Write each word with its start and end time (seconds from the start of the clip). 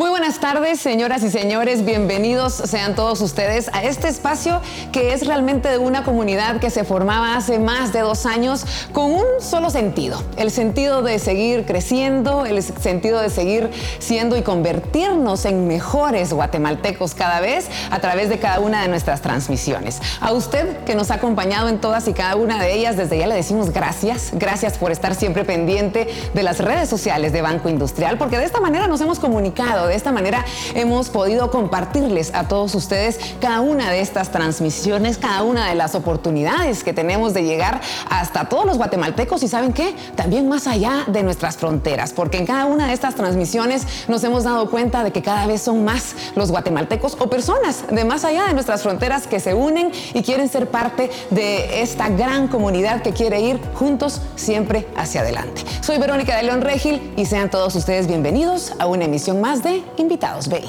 Muy 0.00 0.08
buenas 0.08 0.40
tardes, 0.40 0.80
señoras 0.80 1.22
y 1.22 1.30
señores. 1.30 1.84
Bienvenidos 1.84 2.54
sean 2.54 2.94
todos 2.94 3.20
ustedes 3.20 3.68
a 3.74 3.84
este 3.84 4.08
espacio 4.08 4.62
que 4.92 5.12
es 5.12 5.26
realmente 5.26 5.68
de 5.68 5.76
una 5.76 6.04
comunidad 6.04 6.58
que 6.58 6.70
se 6.70 6.84
formaba 6.84 7.36
hace 7.36 7.58
más 7.58 7.92
de 7.92 8.00
dos 8.00 8.24
años 8.24 8.64
con 8.92 9.12
un 9.12 9.24
solo 9.40 9.68
sentido. 9.68 10.22
El 10.38 10.50
sentido 10.50 11.02
de 11.02 11.18
seguir 11.18 11.66
creciendo, 11.66 12.46
el 12.46 12.62
sentido 12.62 13.20
de 13.20 13.28
seguir 13.28 13.68
siendo 13.98 14.38
y 14.38 14.42
convertirnos 14.42 15.44
en 15.44 15.68
mejores 15.68 16.32
guatemaltecos 16.32 17.14
cada 17.14 17.40
vez 17.40 17.68
a 17.90 17.98
través 17.98 18.30
de 18.30 18.38
cada 18.38 18.60
una 18.60 18.80
de 18.80 18.88
nuestras 18.88 19.20
transmisiones. 19.20 20.00
A 20.22 20.32
usted 20.32 20.82
que 20.84 20.94
nos 20.94 21.10
ha 21.10 21.16
acompañado 21.16 21.68
en 21.68 21.78
todas 21.78 22.08
y 22.08 22.14
cada 22.14 22.36
una 22.36 22.58
de 22.58 22.72
ellas, 22.72 22.96
desde 22.96 23.18
ya 23.18 23.26
le 23.26 23.34
decimos 23.34 23.70
gracias. 23.70 24.30
Gracias 24.32 24.78
por 24.78 24.92
estar 24.92 25.14
siempre 25.14 25.44
pendiente 25.44 26.08
de 26.32 26.42
las 26.42 26.56
redes 26.56 26.88
sociales 26.88 27.34
de 27.34 27.42
Banco 27.42 27.68
Industrial, 27.68 28.16
porque 28.16 28.38
de 28.38 28.46
esta 28.46 28.60
manera 28.60 28.86
nos 28.86 29.02
hemos 29.02 29.18
comunicado 29.18 29.89
de 29.90 29.96
esta 29.96 30.12
manera 30.12 30.44
hemos 30.74 31.10
podido 31.10 31.50
compartirles 31.50 32.32
a 32.34 32.48
todos 32.48 32.74
ustedes 32.74 33.18
cada 33.40 33.60
una 33.60 33.90
de 33.90 34.00
estas 34.00 34.30
transmisiones, 34.32 35.18
cada 35.18 35.42
una 35.42 35.68
de 35.68 35.74
las 35.74 35.94
oportunidades 35.94 36.82
que 36.84 36.92
tenemos 36.92 37.34
de 37.34 37.42
llegar 37.42 37.80
hasta 38.08 38.48
todos 38.48 38.64
los 38.64 38.78
guatemaltecos 38.78 39.42
y 39.42 39.48
saben 39.48 39.72
qué, 39.72 39.94
también 40.14 40.48
más 40.48 40.66
allá 40.66 41.04
de 41.06 41.22
nuestras 41.22 41.56
fronteras, 41.56 42.12
porque 42.12 42.38
en 42.38 42.46
cada 42.46 42.66
una 42.66 42.86
de 42.86 42.92
estas 42.92 43.14
transmisiones 43.14 43.86
nos 44.08 44.24
hemos 44.24 44.44
dado 44.44 44.70
cuenta 44.70 45.04
de 45.04 45.12
que 45.12 45.22
cada 45.22 45.46
vez 45.46 45.62
son 45.62 45.84
más 45.84 46.14
los 46.34 46.50
guatemaltecos 46.50 47.16
o 47.18 47.28
personas 47.28 47.84
de 47.90 48.04
más 48.04 48.24
allá 48.24 48.46
de 48.46 48.54
nuestras 48.54 48.82
fronteras 48.82 49.26
que 49.26 49.40
se 49.40 49.54
unen 49.54 49.92
y 50.14 50.22
quieren 50.22 50.48
ser 50.48 50.68
parte 50.68 51.10
de 51.30 51.82
esta 51.82 52.08
gran 52.08 52.48
comunidad 52.48 53.02
que 53.02 53.12
quiere 53.12 53.40
ir 53.40 53.60
juntos 53.74 54.20
siempre 54.36 54.86
hacia 54.96 55.22
adelante. 55.22 55.62
Soy 55.80 55.98
Verónica 55.98 56.36
de 56.36 56.44
León 56.44 56.60
Regil 56.60 57.12
y 57.16 57.26
sean 57.26 57.50
todos 57.50 57.74
ustedes 57.74 58.06
bienvenidos 58.06 58.72
a 58.78 58.86
una 58.86 59.04
emisión 59.04 59.40
más 59.40 59.62
de 59.62 59.79
Invitados 59.96 60.48
BI. 60.48 60.68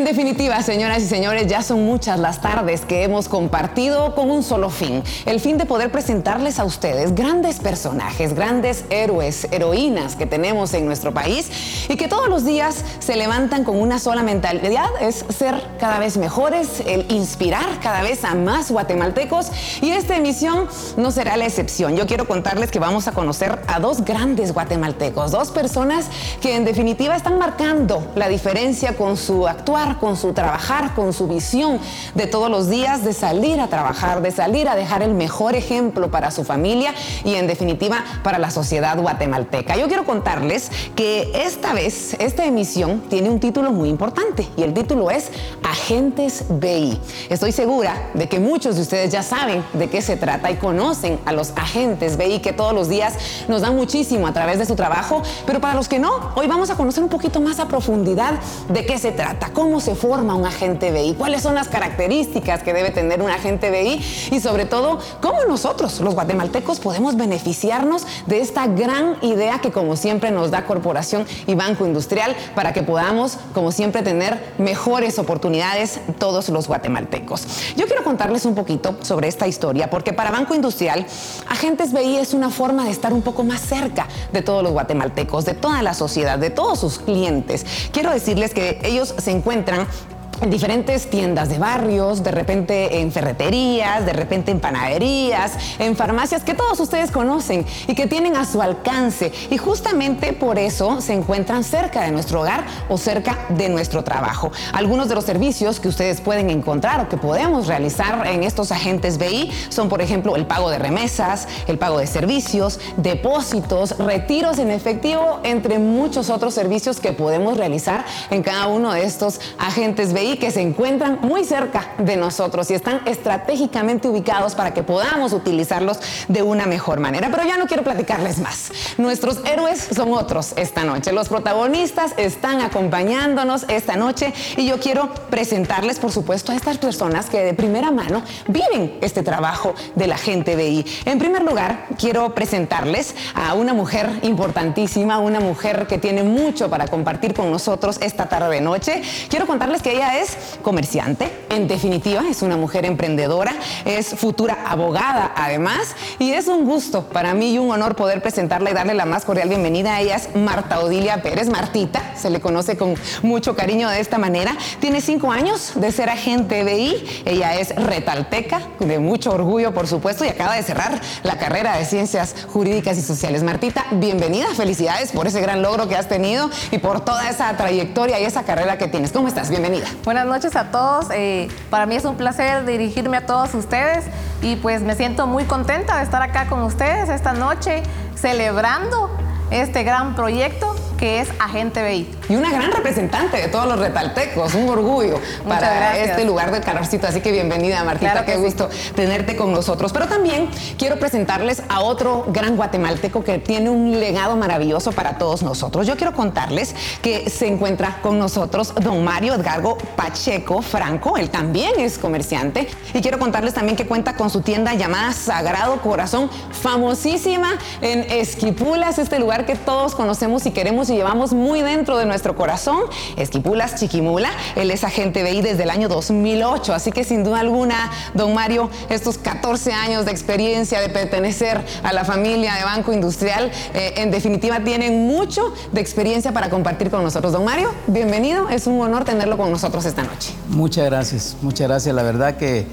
En 0.00 0.06
definitiva, 0.06 0.62
señoras 0.62 1.02
y 1.02 1.06
señores, 1.06 1.46
ya 1.46 1.62
son 1.62 1.84
muchas 1.84 2.18
las 2.18 2.40
tardes 2.40 2.86
que 2.86 3.04
hemos 3.04 3.28
compartido 3.28 4.14
con 4.14 4.30
un 4.30 4.42
solo 4.42 4.70
fin, 4.70 5.02
el 5.26 5.40
fin 5.40 5.58
de 5.58 5.66
poder 5.66 5.92
presentarles 5.92 6.58
a 6.58 6.64
ustedes 6.64 7.14
grandes 7.14 7.60
personajes, 7.60 8.32
grandes 8.32 8.86
héroes, 8.88 9.46
heroínas 9.50 10.16
que 10.16 10.24
tenemos 10.24 10.72
en 10.72 10.86
nuestro 10.86 11.12
país 11.12 11.50
y 11.90 11.96
que 11.96 12.08
todos 12.08 12.30
los 12.30 12.46
días 12.46 12.82
se 12.98 13.14
levantan 13.14 13.62
con 13.62 13.78
una 13.78 13.98
sola 13.98 14.22
mentalidad, 14.22 14.88
es 15.02 15.22
ser 15.28 15.62
cada 15.78 15.98
vez 15.98 16.16
mejores, 16.16 16.80
el 16.86 17.04
inspirar 17.12 17.78
cada 17.82 18.02
vez 18.02 18.24
a 18.24 18.34
más 18.34 18.70
guatemaltecos 18.70 19.52
y 19.82 19.90
esta 19.90 20.16
emisión 20.16 20.66
no 20.96 21.10
será 21.10 21.36
la 21.36 21.44
excepción. 21.44 21.94
Yo 21.94 22.06
quiero 22.06 22.26
contarles 22.26 22.70
que 22.70 22.78
vamos 22.78 23.06
a 23.06 23.12
conocer 23.12 23.60
a 23.66 23.78
dos 23.80 24.02
grandes 24.02 24.54
guatemaltecos, 24.54 25.30
dos 25.30 25.50
personas 25.50 26.06
que 26.40 26.56
en 26.56 26.64
definitiva 26.64 27.14
están 27.16 27.38
marcando 27.38 28.10
la 28.14 28.28
diferencia 28.28 28.96
con 28.96 29.18
su 29.18 29.46
actuar 29.46 29.89
con 29.98 30.16
su 30.16 30.32
trabajar, 30.32 30.94
con 30.94 31.12
su 31.12 31.26
visión 31.26 31.78
de 32.14 32.26
todos 32.26 32.50
los 32.50 32.68
días, 32.68 33.04
de 33.04 33.12
salir 33.12 33.60
a 33.60 33.68
trabajar, 33.68 34.22
de 34.22 34.30
salir 34.30 34.68
a 34.68 34.76
dejar 34.76 35.02
el 35.02 35.14
mejor 35.14 35.54
ejemplo 35.54 36.10
para 36.10 36.30
su 36.30 36.44
familia 36.44 36.94
y 37.24 37.34
en 37.34 37.46
definitiva 37.46 38.04
para 38.22 38.38
la 38.38 38.50
sociedad 38.50 38.98
guatemalteca. 38.98 39.76
Yo 39.76 39.88
quiero 39.88 40.04
contarles 40.04 40.70
que 40.94 41.30
esta 41.34 41.72
vez, 41.72 42.14
esta 42.18 42.44
emisión 42.44 43.02
tiene 43.08 43.30
un 43.30 43.40
título 43.40 43.72
muy 43.72 43.88
importante 43.88 44.48
y 44.56 44.62
el 44.62 44.74
título 44.74 45.10
es 45.10 45.30
Agentes 45.62 46.44
BI. 46.48 46.98
Estoy 47.28 47.52
segura 47.52 48.10
de 48.14 48.28
que 48.28 48.40
muchos 48.40 48.76
de 48.76 48.82
ustedes 48.82 49.12
ya 49.12 49.22
saben 49.22 49.64
de 49.72 49.88
qué 49.88 50.02
se 50.02 50.16
trata 50.16 50.50
y 50.50 50.56
conocen 50.56 51.18
a 51.24 51.32
los 51.32 51.52
agentes 51.56 52.16
BI 52.16 52.40
que 52.40 52.52
todos 52.52 52.72
los 52.72 52.88
días 52.88 53.14
nos 53.48 53.62
dan 53.62 53.76
muchísimo 53.76 54.26
a 54.26 54.32
través 54.32 54.58
de 54.58 54.66
su 54.66 54.76
trabajo, 54.76 55.22
pero 55.46 55.60
para 55.60 55.74
los 55.74 55.88
que 55.88 55.98
no, 55.98 56.32
hoy 56.34 56.46
vamos 56.46 56.70
a 56.70 56.76
conocer 56.76 57.02
un 57.02 57.08
poquito 57.08 57.40
más 57.40 57.58
a 57.58 57.68
profundidad 57.68 58.34
de 58.68 58.86
qué 58.86 58.98
se 58.98 59.12
trata, 59.12 59.50
cómo 59.52 59.79
se 59.80 59.94
forma 59.94 60.34
un 60.34 60.46
agente 60.46 60.90
BI, 60.90 61.14
cuáles 61.14 61.42
son 61.42 61.54
las 61.54 61.68
características 61.68 62.62
que 62.62 62.72
debe 62.72 62.90
tener 62.90 63.22
un 63.22 63.30
agente 63.30 63.70
BI 63.70 64.04
y 64.30 64.40
sobre 64.40 64.66
todo 64.66 64.98
cómo 65.20 65.44
nosotros, 65.46 66.00
los 66.00 66.14
guatemaltecos, 66.14 66.80
podemos 66.80 67.16
beneficiarnos 67.16 68.06
de 68.26 68.40
esta 68.40 68.66
gran 68.66 69.16
idea 69.22 69.60
que 69.60 69.70
como 69.70 69.96
siempre 69.96 70.30
nos 70.30 70.50
da 70.50 70.64
Corporación 70.64 71.26
y 71.46 71.54
Banco 71.54 71.86
Industrial 71.86 72.34
para 72.54 72.72
que 72.72 72.82
podamos, 72.82 73.38
como 73.54 73.72
siempre, 73.72 74.02
tener 74.02 74.54
mejores 74.58 75.18
oportunidades 75.18 76.00
todos 76.18 76.48
los 76.48 76.68
guatemaltecos. 76.68 77.74
Yo 77.76 77.86
quiero 77.86 78.04
contarles 78.04 78.44
un 78.44 78.54
poquito 78.54 78.96
sobre 79.02 79.28
esta 79.28 79.46
historia 79.46 79.90
porque 79.90 80.12
para 80.12 80.30
Banco 80.30 80.54
Industrial, 80.54 81.06
Agentes 81.48 81.92
BI 81.92 82.16
es 82.16 82.34
una 82.34 82.50
forma 82.50 82.84
de 82.84 82.90
estar 82.90 83.12
un 83.12 83.22
poco 83.22 83.44
más 83.44 83.60
cerca 83.60 84.08
de 84.32 84.42
todos 84.42 84.62
los 84.62 84.72
guatemaltecos, 84.72 85.44
de 85.44 85.54
toda 85.54 85.82
la 85.82 85.94
sociedad, 85.94 86.38
de 86.38 86.50
todos 86.50 86.80
sus 86.80 86.98
clientes. 86.98 87.64
Quiero 87.92 88.10
decirles 88.10 88.54
que 88.54 88.80
ellos 88.82 89.14
se 89.16 89.30
encuentran 89.30 89.69
encuentran 89.70 90.19
en 90.40 90.50
diferentes 90.50 91.10
tiendas 91.10 91.48
de 91.48 91.58
barrios, 91.58 92.22
de 92.22 92.30
repente 92.30 93.00
en 93.00 93.12
ferreterías, 93.12 94.06
de 94.06 94.12
repente 94.12 94.50
en 94.50 94.60
panaderías, 94.60 95.52
en 95.78 95.96
farmacias 95.96 96.42
que 96.42 96.54
todos 96.54 96.80
ustedes 96.80 97.10
conocen 97.10 97.66
y 97.86 97.94
que 97.94 98.06
tienen 98.06 98.36
a 98.36 98.46
su 98.46 98.62
alcance. 98.62 99.32
Y 99.50 99.58
justamente 99.58 100.32
por 100.32 100.58
eso 100.58 101.00
se 101.00 101.12
encuentran 101.12 101.62
cerca 101.62 102.02
de 102.02 102.10
nuestro 102.10 102.40
hogar 102.40 102.64
o 102.88 102.96
cerca 102.96 103.38
de 103.50 103.68
nuestro 103.68 104.02
trabajo. 104.02 104.50
Algunos 104.72 105.08
de 105.08 105.14
los 105.14 105.24
servicios 105.24 105.78
que 105.78 105.88
ustedes 105.88 106.20
pueden 106.20 106.48
encontrar 106.48 107.00
o 107.00 107.08
que 107.08 107.16
podemos 107.16 107.66
realizar 107.66 108.26
en 108.26 108.42
estos 108.42 108.72
agentes 108.72 109.18
BI 109.18 109.50
son, 109.68 109.88
por 109.88 110.00
ejemplo, 110.00 110.36
el 110.36 110.46
pago 110.46 110.70
de 110.70 110.78
remesas, 110.78 111.48
el 111.66 111.78
pago 111.78 111.98
de 111.98 112.06
servicios, 112.06 112.80
depósitos, 112.96 113.98
retiros 113.98 114.58
en 114.58 114.70
efectivo, 114.70 115.40
entre 115.42 115.78
muchos 115.78 116.30
otros 116.30 116.54
servicios 116.54 117.00
que 117.00 117.12
podemos 117.12 117.56
realizar 117.56 118.04
en 118.30 118.42
cada 118.42 118.66
uno 118.68 118.92
de 118.92 119.04
estos 119.04 119.40
agentes 119.58 120.12
BI 120.12 120.29
que 120.36 120.50
se 120.50 120.60
encuentran 120.60 121.18
muy 121.22 121.44
cerca 121.44 121.92
de 121.98 122.16
nosotros 122.16 122.70
y 122.70 122.74
están 122.74 123.00
estratégicamente 123.06 124.08
ubicados 124.08 124.54
para 124.54 124.74
que 124.74 124.82
podamos 124.82 125.32
utilizarlos 125.32 125.98
de 126.28 126.42
una 126.42 126.66
mejor 126.66 127.00
manera. 127.00 127.28
Pero 127.30 127.44
ya 127.44 127.56
no 127.56 127.66
quiero 127.66 127.82
platicarles 127.82 128.38
más. 128.38 128.72
Nuestros 128.98 129.40
héroes 129.44 129.88
son 129.94 130.12
otros 130.12 130.52
esta 130.56 130.84
noche. 130.84 131.12
Los 131.12 131.28
protagonistas 131.28 132.12
están 132.16 132.60
acompañándonos 132.60 133.64
esta 133.68 133.96
noche 133.96 134.32
y 134.56 134.66
yo 134.66 134.78
quiero 134.78 135.10
presentarles, 135.30 135.98
por 135.98 136.12
supuesto, 136.12 136.52
a 136.52 136.56
estas 136.56 136.78
personas 136.78 137.30
que 137.30 137.40
de 137.40 137.54
primera 137.54 137.90
mano 137.90 138.22
viven 138.48 138.98
este 139.00 139.22
trabajo 139.22 139.74
de 139.94 140.06
la 140.06 140.18
gente 140.18 140.56
BI. 140.56 140.84
En 141.04 141.18
primer 141.18 141.42
lugar, 141.42 141.86
quiero 141.98 142.34
presentarles 142.34 143.14
a 143.34 143.54
una 143.54 143.74
mujer 143.74 144.10
importantísima, 144.22 145.18
una 145.18 145.40
mujer 145.40 145.86
que 145.86 145.98
tiene 145.98 146.22
mucho 146.22 146.68
para 146.68 146.86
compartir 146.86 147.34
con 147.34 147.50
nosotros 147.50 147.98
esta 148.00 148.28
tarde 148.28 148.56
de 148.56 148.60
noche. 148.60 149.02
Quiero 149.28 149.46
contarles 149.46 149.82
que 149.82 149.92
ella 149.92 150.18
es 150.18 150.19
es 150.20 150.36
comerciante, 150.62 151.30
en 151.48 151.66
definitiva 151.66 152.22
es 152.28 152.42
una 152.42 152.56
mujer 152.56 152.84
emprendedora, 152.84 153.54
es 153.84 154.08
futura 154.08 154.64
abogada 154.66 155.32
además 155.34 155.94
y 156.18 156.32
es 156.32 156.46
un 156.46 156.64
gusto 156.64 157.04
para 157.04 157.34
mí 157.34 157.54
y 157.54 157.58
un 157.58 157.70
honor 157.70 157.96
poder 157.96 158.22
presentarla 158.22 158.70
y 158.70 158.74
darle 158.74 158.94
la 158.94 159.06
más 159.06 159.24
cordial 159.24 159.48
bienvenida 159.48 159.94
a 159.94 160.00
ella 160.00 160.16
es 160.16 160.34
Marta 160.36 160.80
Odilia 160.80 161.22
Pérez, 161.22 161.48
Martita, 161.48 162.14
se 162.16 162.30
le 162.30 162.40
conoce 162.40 162.76
con 162.76 162.94
mucho 163.22 163.56
cariño 163.56 163.88
de 163.88 164.00
esta 164.00 164.18
manera, 164.18 164.56
tiene 164.80 165.00
cinco 165.00 165.32
años 165.32 165.72
de 165.74 165.90
ser 165.92 166.10
agente 166.10 166.64
BI, 166.64 167.22
ella 167.24 167.56
es 167.56 167.74
retalteca, 167.74 168.60
de 168.78 168.98
mucho 168.98 169.30
orgullo 169.30 169.72
por 169.72 169.86
supuesto 169.86 170.24
y 170.24 170.28
acaba 170.28 170.56
de 170.56 170.62
cerrar 170.62 171.00
la 171.22 171.38
carrera 171.38 171.76
de 171.76 171.84
ciencias 171.84 172.34
jurídicas 172.48 172.98
y 172.98 173.02
sociales. 173.02 173.42
Martita, 173.42 173.86
bienvenida, 173.92 174.46
felicidades 174.54 175.12
por 175.12 175.26
ese 175.26 175.40
gran 175.40 175.62
logro 175.62 175.88
que 175.88 175.96
has 175.96 176.08
tenido 176.08 176.50
y 176.70 176.78
por 176.78 177.04
toda 177.04 177.28
esa 177.28 177.56
trayectoria 177.56 178.20
y 178.20 178.24
esa 178.24 178.42
carrera 178.42 178.78
que 178.78 178.88
tienes. 178.88 179.12
¿Cómo 179.12 179.28
estás? 179.28 179.50
Bienvenida. 179.50 179.86
Buenas 180.10 180.26
noches 180.26 180.56
a 180.56 180.72
todos. 180.72 181.06
Eh, 181.12 181.46
para 181.70 181.86
mí 181.86 181.94
es 181.94 182.04
un 182.04 182.16
placer 182.16 182.66
dirigirme 182.66 183.18
a 183.18 183.26
todos 183.26 183.54
ustedes 183.54 184.06
y 184.42 184.56
pues 184.56 184.82
me 184.82 184.96
siento 184.96 185.28
muy 185.28 185.44
contenta 185.44 185.98
de 185.98 186.02
estar 186.02 186.20
acá 186.20 186.48
con 186.48 186.64
ustedes 186.64 187.08
esta 187.08 187.32
noche 187.32 187.84
celebrando 188.16 189.16
este 189.52 189.84
gran 189.84 190.16
proyecto 190.16 190.74
que 190.98 191.20
es 191.20 191.28
Agente 191.38 191.88
BI. 191.88 192.19
Y 192.30 192.36
una 192.36 192.52
gran 192.52 192.70
representante 192.70 193.38
de 193.38 193.48
todos 193.48 193.66
los 193.66 193.80
retaltecos, 193.80 194.54
un 194.54 194.68
orgullo 194.68 195.20
para 195.48 195.98
este 195.98 196.24
lugar 196.24 196.52
de 196.52 196.60
calorcito. 196.60 197.08
Así 197.08 197.20
que 197.20 197.32
bienvenida, 197.32 197.82
Martita, 197.82 198.24
qué 198.24 198.36
gusto 198.36 198.70
tenerte 198.94 199.34
con 199.34 199.52
nosotros. 199.52 199.92
Pero 199.92 200.06
también 200.06 200.48
quiero 200.78 201.00
presentarles 201.00 201.60
a 201.68 201.80
otro 201.80 202.26
gran 202.28 202.56
guatemalteco 202.56 203.24
que 203.24 203.38
tiene 203.38 203.68
un 203.68 203.98
legado 203.98 204.36
maravilloso 204.36 204.92
para 204.92 205.18
todos 205.18 205.42
nosotros. 205.42 205.88
Yo 205.88 205.96
quiero 205.96 206.12
contarles 206.12 206.76
que 207.02 207.28
se 207.28 207.48
encuentra 207.48 207.98
con 208.00 208.20
nosotros 208.20 208.74
don 208.76 209.02
Mario 209.02 209.34
Edgargo 209.34 209.76
Pacheco 209.96 210.62
Franco, 210.62 211.16
él 211.16 211.30
también 211.30 211.72
es 211.80 211.98
comerciante. 211.98 212.68
Y 212.94 213.00
quiero 213.00 213.18
contarles 213.18 213.54
también 213.54 213.74
que 213.74 213.88
cuenta 213.88 214.14
con 214.14 214.30
su 214.30 214.40
tienda 214.42 214.74
llamada 214.74 215.12
Sagrado 215.12 215.80
Corazón, 215.80 216.30
famosísima 216.52 217.58
en 217.80 218.06
Esquipulas, 218.08 219.00
este 219.00 219.18
lugar 219.18 219.46
que 219.46 219.56
todos 219.56 219.96
conocemos 219.96 220.46
y 220.46 220.52
queremos 220.52 220.90
y 220.90 220.94
llevamos 220.94 221.32
muy 221.32 221.62
dentro 221.62 221.98
de 221.98 222.06
nuestro 222.20 222.36
corazón, 222.36 222.80
Esquipulas 223.16 223.76
Chiquimula. 223.76 224.28
Él 224.54 224.70
es 224.70 224.84
agente 224.84 225.22
BI 225.22 225.40
desde 225.40 225.62
el 225.62 225.70
año 225.70 225.88
2008, 225.88 226.74
así 226.74 226.92
que 226.92 227.02
sin 227.02 227.24
duda 227.24 227.40
alguna, 227.40 227.90
don 228.12 228.34
Mario, 228.34 228.68
estos 228.90 229.16
14 229.16 229.72
años 229.72 230.04
de 230.04 230.10
experiencia 230.10 230.82
de 230.82 230.90
pertenecer 230.90 231.64
a 231.82 231.94
la 231.94 232.04
familia 232.04 232.56
de 232.56 232.64
Banco 232.64 232.92
Industrial, 232.92 233.50
eh, 233.72 233.94
en 233.96 234.10
definitiva 234.10 234.62
tienen 234.62 235.06
mucho 235.06 235.54
de 235.72 235.80
experiencia 235.80 236.32
para 236.32 236.50
compartir 236.50 236.90
con 236.90 237.02
nosotros. 237.02 237.32
Don 237.32 237.42
Mario, 237.42 237.72
bienvenido, 237.86 238.50
es 238.50 238.66
un 238.66 238.78
honor 238.82 239.04
tenerlo 239.04 239.38
con 239.38 239.50
nosotros 239.50 239.86
esta 239.86 240.02
noche. 240.02 240.34
Muchas 240.50 240.84
gracias, 240.84 241.38
muchas 241.40 241.68
gracias. 241.68 241.94
La 241.94 242.02
verdad 242.02 242.36
que 242.36 242.66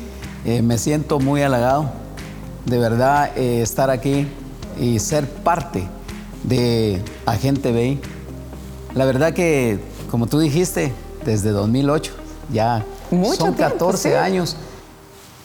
eh, 0.44 0.61
me 0.61 0.77
siento 0.77 1.19
muy 1.19 1.41
halagado 1.41 1.89
de 2.65 2.77
verdad 2.79 3.31
eh, 3.38 3.61
estar 3.61 3.89
aquí 3.89 4.27
y 4.77 4.99
ser 4.99 5.25
parte 5.25 5.88
de 6.44 7.01
Agente 7.25 7.71
BI. 7.71 8.17
La 8.97 9.05
verdad 9.05 9.31
que, 9.31 9.79
como 10.09 10.25
tú 10.25 10.39
dijiste, 10.39 10.91
desde 11.23 11.51
2008, 11.51 12.13
ya 12.51 12.83
son 13.38 13.53
14 13.53 14.17
años, 14.17 14.55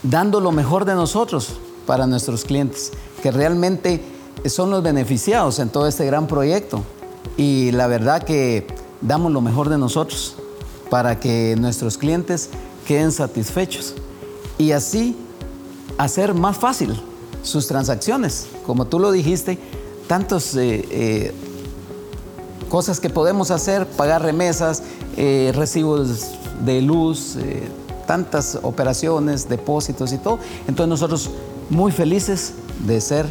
dando 0.02 0.40
lo 0.40 0.52
mejor 0.52 0.86
de 0.86 0.94
nosotros 0.94 1.58
para 1.86 2.06
nuestros 2.06 2.44
clientes, 2.44 2.92
que 3.22 3.30
realmente 3.30 4.02
son 4.46 4.70
los 4.70 4.82
beneficiados 4.82 5.58
en 5.58 5.68
todo 5.68 5.86
este 5.86 6.06
gran 6.06 6.28
proyecto. 6.28 6.82
Y 7.36 7.72
la 7.72 7.88
verdad 7.88 8.22
que 8.22 8.66
damos 9.02 9.30
lo 9.30 9.42
mejor 9.42 9.68
de 9.68 9.76
nosotros 9.76 10.34
para 10.88 11.20
que 11.20 11.54
nuestros 11.58 11.98
clientes 11.98 12.48
queden 12.86 13.12
satisfechos 13.12 13.96
y 14.56 14.72
así 14.72 15.14
hacer 15.98 16.32
más 16.32 16.56
fácil 16.56 16.98
sus 17.42 17.66
transacciones. 17.66 18.46
Como 18.64 18.86
tú 18.86 18.98
lo 18.98 19.12
dijiste, 19.12 19.58
tantas 20.08 20.56
eh, 20.56 20.86
eh, 20.90 21.34
cosas 22.72 23.00
que 23.00 23.10
podemos 23.10 23.50
hacer, 23.50 23.86
pagar 23.86 24.22
remesas, 24.22 24.82
eh, 25.18 25.52
recibos 25.54 26.30
de 26.64 26.80
luz, 26.80 27.36
tantas 28.06 28.58
operaciones, 28.62 29.46
depósitos 29.46 30.10
y 30.14 30.16
todo. 30.16 30.38
Entonces 30.66 30.88
nosotros 30.88 31.30
muy 31.68 31.92
felices 31.92 32.54
de 32.86 32.98
ser 33.02 33.26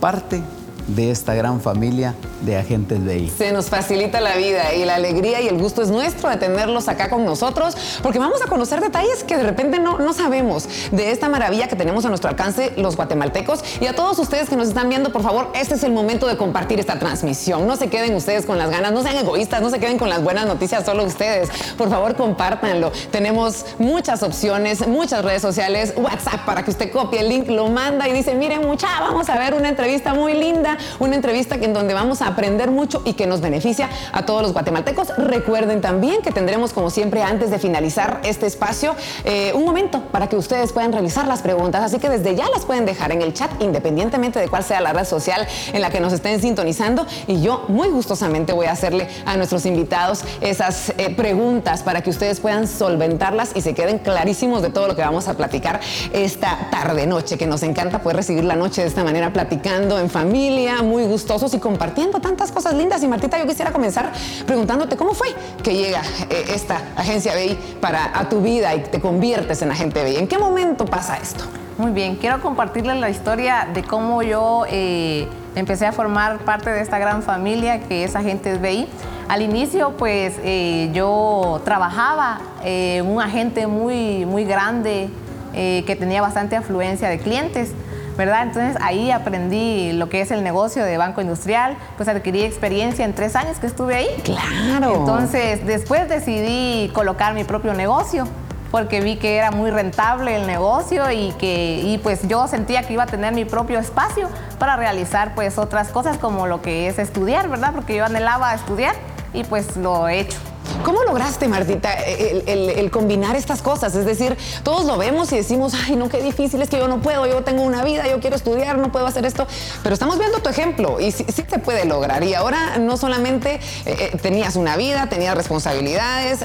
parte 0.00 0.42
de 0.86 1.10
esta 1.10 1.34
gran 1.34 1.60
familia 1.60 2.14
de 2.42 2.56
agentes 2.56 3.04
de 3.04 3.18
I. 3.18 3.28
Se 3.28 3.52
nos 3.52 3.66
facilita 3.66 4.20
la 4.20 4.36
vida 4.36 4.74
y 4.74 4.84
la 4.84 4.94
alegría 4.94 5.40
y 5.40 5.48
el 5.48 5.58
gusto 5.58 5.82
es 5.82 5.90
nuestro 5.90 6.30
de 6.30 6.36
tenerlos 6.36 6.88
acá 6.88 7.10
con 7.10 7.24
nosotros 7.24 7.76
porque 8.02 8.18
vamos 8.18 8.42
a 8.42 8.46
conocer 8.46 8.80
detalles 8.80 9.24
que 9.24 9.36
de 9.36 9.42
repente 9.42 9.78
no, 9.78 9.98
no 9.98 10.12
sabemos 10.12 10.68
de 10.90 11.10
esta 11.10 11.28
maravilla 11.28 11.68
que 11.68 11.76
tenemos 11.76 12.04
a 12.04 12.08
nuestro 12.08 12.30
alcance 12.30 12.72
los 12.76 12.96
guatemaltecos 12.96 13.62
y 13.80 13.86
a 13.86 13.94
todos 13.94 14.18
ustedes 14.18 14.48
que 14.48 14.56
nos 14.56 14.68
están 14.68 14.88
viendo, 14.88 15.12
por 15.12 15.22
favor, 15.22 15.48
este 15.54 15.74
es 15.74 15.84
el 15.84 15.92
momento 15.92 16.26
de 16.26 16.36
compartir 16.36 16.80
esta 16.80 16.98
transmisión. 16.98 17.66
No 17.66 17.76
se 17.76 17.88
queden 17.88 18.14
ustedes 18.14 18.46
con 18.46 18.58
las 18.58 18.70
ganas, 18.70 18.92
no 18.92 19.02
sean 19.02 19.16
egoístas, 19.16 19.60
no 19.62 19.70
se 19.70 19.78
queden 19.78 19.98
con 19.98 20.08
las 20.08 20.22
buenas 20.22 20.46
noticias 20.46 20.84
solo 20.84 21.04
ustedes. 21.04 21.50
Por 21.76 21.90
favor, 21.90 22.16
compártanlo. 22.16 22.92
Tenemos 23.10 23.66
muchas 23.78 24.22
opciones, 24.22 24.86
muchas 24.86 25.24
redes 25.24 25.42
sociales, 25.42 25.94
WhatsApp 25.96 26.44
para 26.46 26.64
que 26.64 26.70
usted 26.70 26.90
copie 26.90 27.20
el 27.20 27.28
link, 27.28 27.48
lo 27.48 27.68
manda 27.68 28.08
y 28.08 28.12
dice, 28.12 28.34
miren 28.34 28.62
mucha, 28.62 28.88
vamos 29.00 29.28
a 29.28 29.38
ver 29.38 29.54
una 29.54 29.68
entrevista 29.68 30.14
muy 30.14 30.34
linda, 30.34 30.69
una 30.98 31.14
entrevista 31.14 31.54
en 31.54 31.72
donde 31.72 31.94
vamos 31.94 32.22
a 32.22 32.28
aprender 32.28 32.70
mucho 32.70 33.02
y 33.04 33.14
que 33.14 33.26
nos 33.26 33.40
beneficia 33.40 33.88
a 34.12 34.24
todos 34.24 34.42
los 34.42 34.52
guatemaltecos. 34.52 35.08
Recuerden 35.16 35.80
también 35.80 36.22
que 36.22 36.32
tendremos, 36.32 36.72
como 36.72 36.90
siempre, 36.90 37.22
antes 37.22 37.50
de 37.50 37.58
finalizar 37.58 38.20
este 38.24 38.46
espacio, 38.46 38.94
eh, 39.24 39.52
un 39.54 39.64
momento 39.64 40.02
para 40.12 40.28
que 40.28 40.36
ustedes 40.36 40.72
puedan 40.72 40.92
realizar 40.92 41.26
las 41.26 41.42
preguntas. 41.42 41.82
Así 41.82 41.98
que 41.98 42.08
desde 42.08 42.34
ya 42.34 42.48
las 42.48 42.64
pueden 42.64 42.86
dejar 42.86 43.12
en 43.12 43.22
el 43.22 43.34
chat, 43.34 43.50
independientemente 43.60 44.38
de 44.38 44.48
cuál 44.48 44.64
sea 44.64 44.80
la 44.80 44.92
red 44.92 45.04
social 45.04 45.46
en 45.72 45.80
la 45.80 45.90
que 45.90 46.00
nos 46.00 46.12
estén 46.12 46.40
sintonizando. 46.40 47.06
Y 47.26 47.40
yo 47.40 47.64
muy 47.68 47.88
gustosamente 47.88 48.52
voy 48.52 48.66
a 48.66 48.72
hacerle 48.72 49.08
a 49.26 49.36
nuestros 49.36 49.66
invitados 49.66 50.22
esas 50.40 50.90
eh, 50.96 51.14
preguntas 51.14 51.82
para 51.82 52.02
que 52.02 52.10
ustedes 52.10 52.40
puedan 52.40 52.66
solventarlas 52.66 53.52
y 53.54 53.60
se 53.60 53.74
queden 53.74 53.98
clarísimos 53.98 54.62
de 54.62 54.70
todo 54.70 54.88
lo 54.88 54.96
que 54.96 55.02
vamos 55.02 55.28
a 55.28 55.34
platicar 55.34 55.80
esta 56.12 56.68
tarde, 56.70 57.06
noche, 57.06 57.38
que 57.38 57.46
nos 57.46 57.62
encanta 57.62 58.00
poder 58.00 58.16
recibir 58.16 58.44
la 58.44 58.56
noche 58.56 58.82
de 58.82 58.88
esta 58.88 59.04
manera, 59.04 59.32
platicando 59.32 59.98
en 59.98 60.10
familia, 60.10 60.59
muy 60.82 61.04
gustosos 61.04 61.54
y 61.54 61.58
compartiendo 61.58 62.20
tantas 62.20 62.52
cosas 62.52 62.74
lindas. 62.74 63.02
Y 63.02 63.08
Martita, 63.08 63.38
yo 63.38 63.46
quisiera 63.46 63.72
comenzar 63.72 64.12
preguntándote 64.46 64.96
cómo 64.96 65.14
fue 65.14 65.28
que 65.62 65.74
llega 65.74 66.02
eh, 66.28 66.44
esta 66.54 66.82
agencia 66.96 67.34
BI 67.34 67.58
para 67.80 68.18
a 68.18 68.28
tu 68.28 68.40
vida 68.42 68.74
y 68.74 68.80
te 68.82 69.00
conviertes 69.00 69.62
en 69.62 69.70
agente 69.70 70.04
BI. 70.04 70.16
¿En 70.16 70.28
qué 70.28 70.38
momento 70.38 70.84
pasa 70.84 71.16
esto? 71.16 71.44
Muy 71.78 71.92
bien, 71.92 72.16
quiero 72.16 72.42
compartirles 72.42 72.98
la 72.98 73.08
historia 73.08 73.68
de 73.72 73.82
cómo 73.82 74.22
yo 74.22 74.64
eh, 74.68 75.26
empecé 75.54 75.86
a 75.86 75.92
formar 75.92 76.38
parte 76.40 76.68
de 76.70 76.82
esta 76.82 76.98
gran 76.98 77.22
familia 77.22 77.80
que 77.80 78.04
es 78.04 78.14
Agentes 78.14 78.60
BI. 78.60 78.86
Al 79.28 79.40
inicio, 79.40 79.96
pues 79.96 80.34
eh, 80.42 80.90
yo 80.92 81.62
trabajaba 81.64 82.40
en 82.62 83.06
un 83.06 83.22
agente 83.22 83.66
muy, 83.66 84.26
muy 84.26 84.44
grande 84.44 85.08
que 85.52 85.96
tenía 85.98 86.22
bastante 86.22 86.54
afluencia 86.54 87.08
de 87.08 87.18
clientes. 87.18 87.72
¿Verdad? 88.16 88.44
Entonces 88.44 88.76
ahí 88.80 89.10
aprendí 89.10 89.92
lo 89.92 90.08
que 90.08 90.20
es 90.20 90.30
el 90.30 90.42
negocio 90.42 90.84
de 90.84 90.96
banco 90.96 91.20
industrial, 91.20 91.76
pues 91.96 92.08
adquirí 92.08 92.42
experiencia 92.42 93.04
en 93.04 93.14
tres 93.14 93.36
años 93.36 93.58
que 93.58 93.66
estuve 93.66 93.94
ahí. 93.94 94.08
Claro. 94.24 94.94
Entonces 94.96 95.66
después 95.66 96.08
decidí 96.08 96.90
colocar 96.92 97.34
mi 97.34 97.44
propio 97.44 97.74
negocio 97.74 98.26
porque 98.70 99.00
vi 99.00 99.16
que 99.16 99.36
era 99.36 99.50
muy 99.50 99.70
rentable 99.70 100.36
el 100.36 100.46
negocio 100.46 101.10
y 101.10 101.32
que 101.32 101.80
y 101.84 101.98
pues 101.98 102.26
yo 102.28 102.46
sentía 102.46 102.82
que 102.82 102.92
iba 102.92 103.02
a 103.02 103.06
tener 103.06 103.34
mi 103.34 103.44
propio 103.44 103.78
espacio 103.78 104.28
para 104.58 104.76
realizar 104.76 105.34
pues 105.34 105.58
otras 105.58 105.88
cosas 105.88 106.18
como 106.18 106.46
lo 106.46 106.62
que 106.62 106.88
es 106.88 106.98
estudiar, 106.98 107.48
¿verdad? 107.48 107.72
Porque 107.74 107.96
yo 107.96 108.04
anhelaba 108.04 108.54
estudiar 108.54 108.94
y 109.32 109.44
pues 109.44 109.76
lo 109.76 110.08
he 110.08 110.20
hecho. 110.20 110.38
¿Cómo 110.84 111.04
lograste, 111.04 111.46
Martita, 111.46 111.92
el, 111.92 112.90
combinar 112.90 113.36
estas 113.36 113.60
cosas? 113.60 113.94
Es 113.94 114.06
decir, 114.06 114.36
todos 114.62 114.84
lo 114.84 114.96
vemos 114.96 115.30
y 115.32 115.36
decimos, 115.36 115.74
ay, 115.74 115.96
no, 115.96 116.08
qué 116.08 116.22
difícil, 116.22 116.62
es 116.62 116.70
que 116.70 116.78
yo 116.78 116.88
no 116.88 117.00
puedo, 117.00 117.26
yo 117.26 117.42
tengo 117.42 117.62
una 117.62 117.84
vida, 117.84 118.08
yo 118.08 118.20
quiero 118.20 118.36
estudiar, 118.36 118.78
no 118.78 118.90
puedo 118.90 119.06
hacer 119.06 119.26
esto. 119.26 119.46
Pero 119.82 119.92
estamos 119.92 120.18
viendo 120.18 120.38
tu 120.38 120.48
ejemplo 120.48 120.98
y 120.98 121.12
sí, 121.12 121.26
se 121.28 121.42
puede 121.58 121.84
lograr. 121.84 122.22
Y 122.24 122.34
ahora 122.34 122.78
no 122.78 122.96
solamente 122.96 123.54
eh, 123.54 123.60
eh, 123.84 124.18
tenías 124.22 124.56
una 124.56 124.76
vida, 124.76 125.08
tenías 125.08 125.34
responsabilidades, 125.34 126.40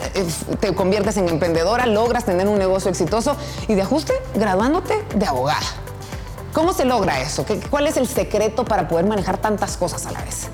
te 0.59 0.73
conviertes 0.73 1.17
en 1.17 1.29
emprendedora, 1.29 1.85
logras 1.85 2.25
tener 2.25 2.47
un 2.47 2.59
negocio 2.59 2.89
exitoso 2.89 3.37
y 3.67 3.75
de 3.75 3.83
ajuste, 3.83 4.13
graduándote 4.35 5.03
de 5.15 5.25
abogada. 5.25 5.65
¿Cómo 6.53 6.73
se 6.73 6.85
logra 6.85 7.21
eso? 7.21 7.45
¿Cuál 7.69 7.87
es 7.87 7.97
el 7.97 8.07
secreto 8.07 8.65
para 8.65 8.87
poder 8.87 9.05
manejar 9.05 9.37
tantas 9.37 9.77
cosas 9.77 10.05
a 10.05 10.11
la 10.11 10.21
vez? 10.21 10.47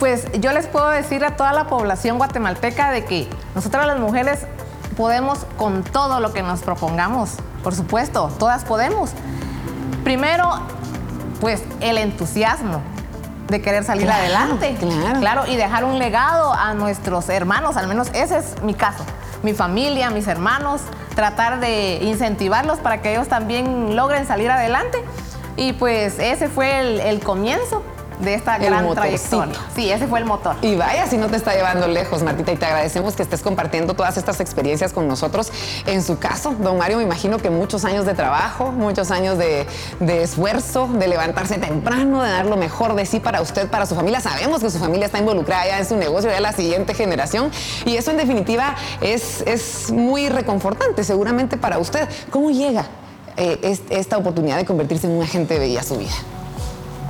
Pues 0.00 0.26
yo 0.40 0.52
les 0.52 0.66
puedo 0.66 0.88
decir 0.88 1.22
a 1.26 1.36
toda 1.36 1.52
la 1.52 1.66
población 1.66 2.16
guatemalteca 2.16 2.90
de 2.90 3.04
que 3.04 3.28
nosotras 3.54 3.86
las 3.86 3.98
mujeres 3.98 4.46
podemos 4.96 5.40
con 5.58 5.84
todo 5.84 6.20
lo 6.20 6.32
que 6.32 6.42
nos 6.42 6.60
propongamos. 6.60 7.32
Por 7.62 7.74
supuesto, 7.74 8.32
todas 8.38 8.64
podemos. 8.64 9.10
Primero, 10.02 10.48
pues 11.42 11.62
el 11.80 11.98
entusiasmo 11.98 12.80
de 13.48 13.60
querer 13.60 13.84
salir 13.84 14.10
adelante. 14.10 14.74
Claro. 14.80 15.20
Claro, 15.20 15.46
y 15.46 15.56
dejar 15.56 15.84
un 15.84 15.98
legado 15.98 16.54
a 16.54 16.72
nuestros 16.72 17.28
hermanos, 17.28 17.76
al 17.76 17.86
menos 17.86 18.08
ese 18.14 18.38
es 18.38 18.62
mi 18.62 18.72
caso. 18.72 19.04
Mi 19.42 19.52
familia, 19.52 20.08
mis 20.08 20.28
hermanos, 20.28 20.80
tratar 21.14 21.60
de 21.60 21.96
incentivarlos 22.02 22.78
para 22.78 23.02
que 23.02 23.12
ellos 23.12 23.28
también 23.28 23.96
logren 23.96 24.26
salir 24.26 24.50
adelante. 24.50 25.04
Y 25.56 25.74
pues 25.74 26.18
ese 26.18 26.48
fue 26.48 26.80
el, 26.80 27.00
el 27.00 27.20
comienzo 27.20 27.82
de 28.20 28.34
esta 28.34 28.58
gran 28.58 28.88
trayectoria. 28.94 29.54
Sí, 29.74 29.90
ese 29.90 30.06
fue 30.06 30.18
el 30.18 30.24
motor. 30.24 30.56
Y 30.62 30.76
vaya, 30.76 31.06
si 31.06 31.16
no 31.16 31.28
te 31.28 31.36
está 31.36 31.54
llevando 31.54 31.88
lejos, 31.88 32.22
Martita, 32.22 32.52
y 32.52 32.56
te 32.56 32.66
agradecemos 32.66 33.14
que 33.14 33.22
estés 33.22 33.42
compartiendo 33.42 33.94
todas 33.94 34.16
estas 34.16 34.40
experiencias 34.40 34.92
con 34.92 35.08
nosotros. 35.08 35.52
En 35.86 36.02
su 36.02 36.18
caso, 36.18 36.54
don 36.58 36.78
Mario, 36.78 36.98
me 36.98 37.02
imagino 37.02 37.38
que 37.38 37.50
muchos 37.50 37.84
años 37.84 38.06
de 38.06 38.14
trabajo, 38.14 38.72
muchos 38.72 39.10
años 39.10 39.38
de, 39.38 39.66
esfuerzo, 40.22 40.88
de 40.88 41.08
levantarse 41.08 41.58
temprano, 41.58 42.22
de 42.22 42.30
dar 42.30 42.46
lo 42.46 42.56
mejor 42.56 42.94
de 42.94 43.06
sí 43.06 43.20
para 43.20 43.40
usted, 43.40 43.68
para 43.68 43.86
su 43.86 43.94
familia. 43.94 44.20
Sabemos 44.20 44.62
que 44.62 44.70
su 44.70 44.78
familia 44.78 45.06
está 45.06 45.18
involucrada 45.18 45.66
ya 45.66 45.78
en 45.78 45.86
su 45.86 45.96
negocio, 45.96 46.30
ya 46.30 46.40
la 46.40 46.52
siguiente 46.52 46.94
generación, 46.94 47.50
y 47.84 47.96
eso 47.96 48.10
en 48.10 48.16
definitiva 48.16 48.74
es, 49.00 49.42
es 49.46 49.90
muy 49.90 50.28
reconfortante 50.28 51.04
seguramente 51.04 51.56
para 51.56 51.78
usted. 51.78 52.08
¿Cómo 52.30 52.50
llega 52.50 52.84
eh, 53.36 53.78
esta 53.90 54.18
oportunidad 54.18 54.56
de 54.56 54.64
convertirse 54.64 55.06
en 55.06 55.14
un 55.14 55.22
agente 55.22 55.58
de 55.58 55.78
a 55.78 55.82
su 55.82 55.96
vida? 55.96 56.12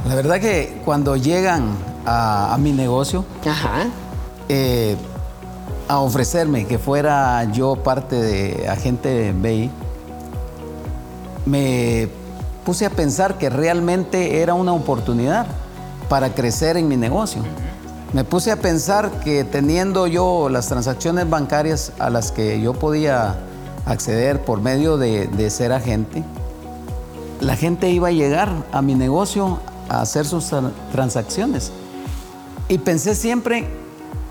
La 0.07 0.15
verdad 0.15 0.41
que 0.41 0.81
cuando 0.85 1.17
llegan 1.17 1.77
a, 2.07 2.57
mi 2.59 2.73
negocio, 2.73 3.25
eh, 4.49 4.97
a 5.89 5.99
ofrecerme 5.99 6.67
que 6.67 6.79
fuera 6.79 7.45
yo 7.53 7.77
parte 7.77 8.17
de 8.17 8.69
agente 8.69 9.33
BI, 9.33 9.71
me 11.45 12.09
puse 12.65 12.87
a 12.87 12.91
pensar 12.91 13.37
que 13.39 13.51
realmente 13.51 14.41
era 14.41 14.55
una 14.55 14.73
oportunidad 14.73 15.47
para 16.09 16.31
crecer 16.31 16.77
en 16.77 16.89
mi 16.89 16.97
negocio. 16.97 17.43
Me 18.13 18.25
puse 18.25 18.51
a 18.51 18.57
pensar 18.57 19.11
que 19.23 19.45
teniendo 19.45 20.07
yo 20.07 20.49
las 20.49 20.67
transacciones 20.67 21.29
bancarias 21.29 21.93
a 21.99 22.11
las 22.11 22.33
que 22.33 22.61
yo 22.61 22.73
podía 22.73 23.37
acceder 23.87 24.45
por 24.45 24.61
medio 24.61 24.97
de, 24.97 25.29
de 25.29 25.51
ser 25.51 25.73
agente, 25.73 26.25
la 27.41 27.55
gente 27.55 27.91
iba 27.91 28.09
a 28.09 28.13
llegar 28.13 28.51
a 28.73 28.83
mi 28.83 28.95
negocio 28.95 29.61
hacer 29.91 30.27
sus 30.27 30.51
transacciones. 30.93 31.73
Y 32.69 32.79
pensé 32.79 33.15
siempre 33.15 33.69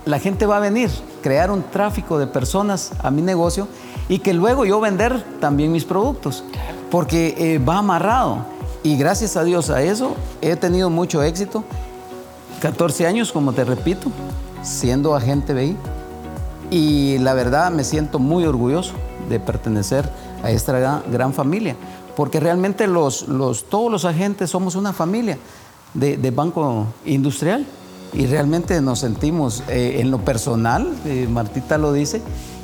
la 0.05 0.19
gente 0.19 0.45
va 0.45 0.57
a 0.57 0.59
venir, 0.59 0.89
crear 1.21 1.51
un 1.51 1.61
tráfico 1.61 2.17
de 2.17 2.25
personas 2.25 2.91
a 3.03 3.11
mi 3.11 3.21
negocio 3.21 3.67
y 4.07 4.19
que 4.19 4.33
luego 4.33 4.65
yo 4.65 4.79
vender 4.79 5.23
también 5.39 5.71
mis 5.71 5.85
productos, 5.85 6.43
porque 6.89 7.35
eh, 7.37 7.59
va 7.59 7.77
amarrado. 7.79 8.45
Y 8.81 8.97
gracias 8.97 9.35
a 9.35 9.43
Dios 9.43 9.69
a 9.69 9.83
eso 9.83 10.15
he 10.41 10.55
tenido 10.55 10.89
mucho 10.89 11.21
éxito. 11.21 11.63
14 12.61 13.05
años, 13.05 13.31
como 13.31 13.53
te 13.53 13.63
repito, 13.65 14.09
siendo 14.63 15.15
agente 15.15 15.53
BI. 15.53 15.77
Y 16.71 17.17
la 17.19 17.33
verdad 17.33 17.71
me 17.71 17.83
siento 17.83 18.19
muy 18.19 18.45
orgulloso 18.45 18.93
de 19.29 19.39
pertenecer 19.39 20.09
a 20.43 20.51
esta 20.51 21.01
gran, 21.11 21.33
familia, 21.33 21.75
porque 22.19 22.41
realmente 22.41 22.85
los, 22.85 23.29
los, 23.29 23.69
todos 23.69 23.89
los 23.89 24.03
agentes 24.03 24.49
somos 24.49 24.75
una 24.75 24.91
familia 24.91 25.37
de, 25.93 26.31
Banco 26.31 26.87
Industrial 27.05 27.65
y 28.11 28.25
realmente 28.25 28.81
nos 28.81 28.99
sentimos 28.99 29.63
eh, 29.69 30.01
en 30.01 30.11
lo 30.11 30.17
personal, 30.25 30.93
eh, 31.05 31.29
Martita 31.31 31.77
lo 31.77 31.93
dice, 31.93 32.21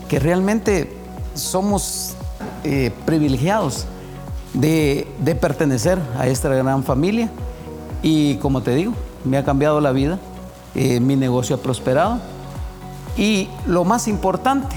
que 0.09 0.19
realmente 0.19 0.93
somos 1.35 2.15
eh, 2.65 2.91
privilegiados 3.05 3.85
de, 4.53 5.07
de, 5.19 5.35
pertenecer 5.35 5.99
a 6.19 6.27
esta 6.27 6.49
gran 6.49 6.83
familia. 6.83 7.29
Y 8.03 8.35
como 8.39 8.61
te 8.61 8.75
digo, 8.75 8.91
me 9.23 9.37
ha 9.37 9.45
cambiado 9.45 9.79
la 9.79 9.93
vida, 9.93 10.19
mi 10.73 11.15
negocio 11.15 11.55
ha 11.55 11.59
prosperado 11.59 12.19
y 13.15 13.47
lo 13.65 13.85
más 13.85 14.09
importante, 14.09 14.75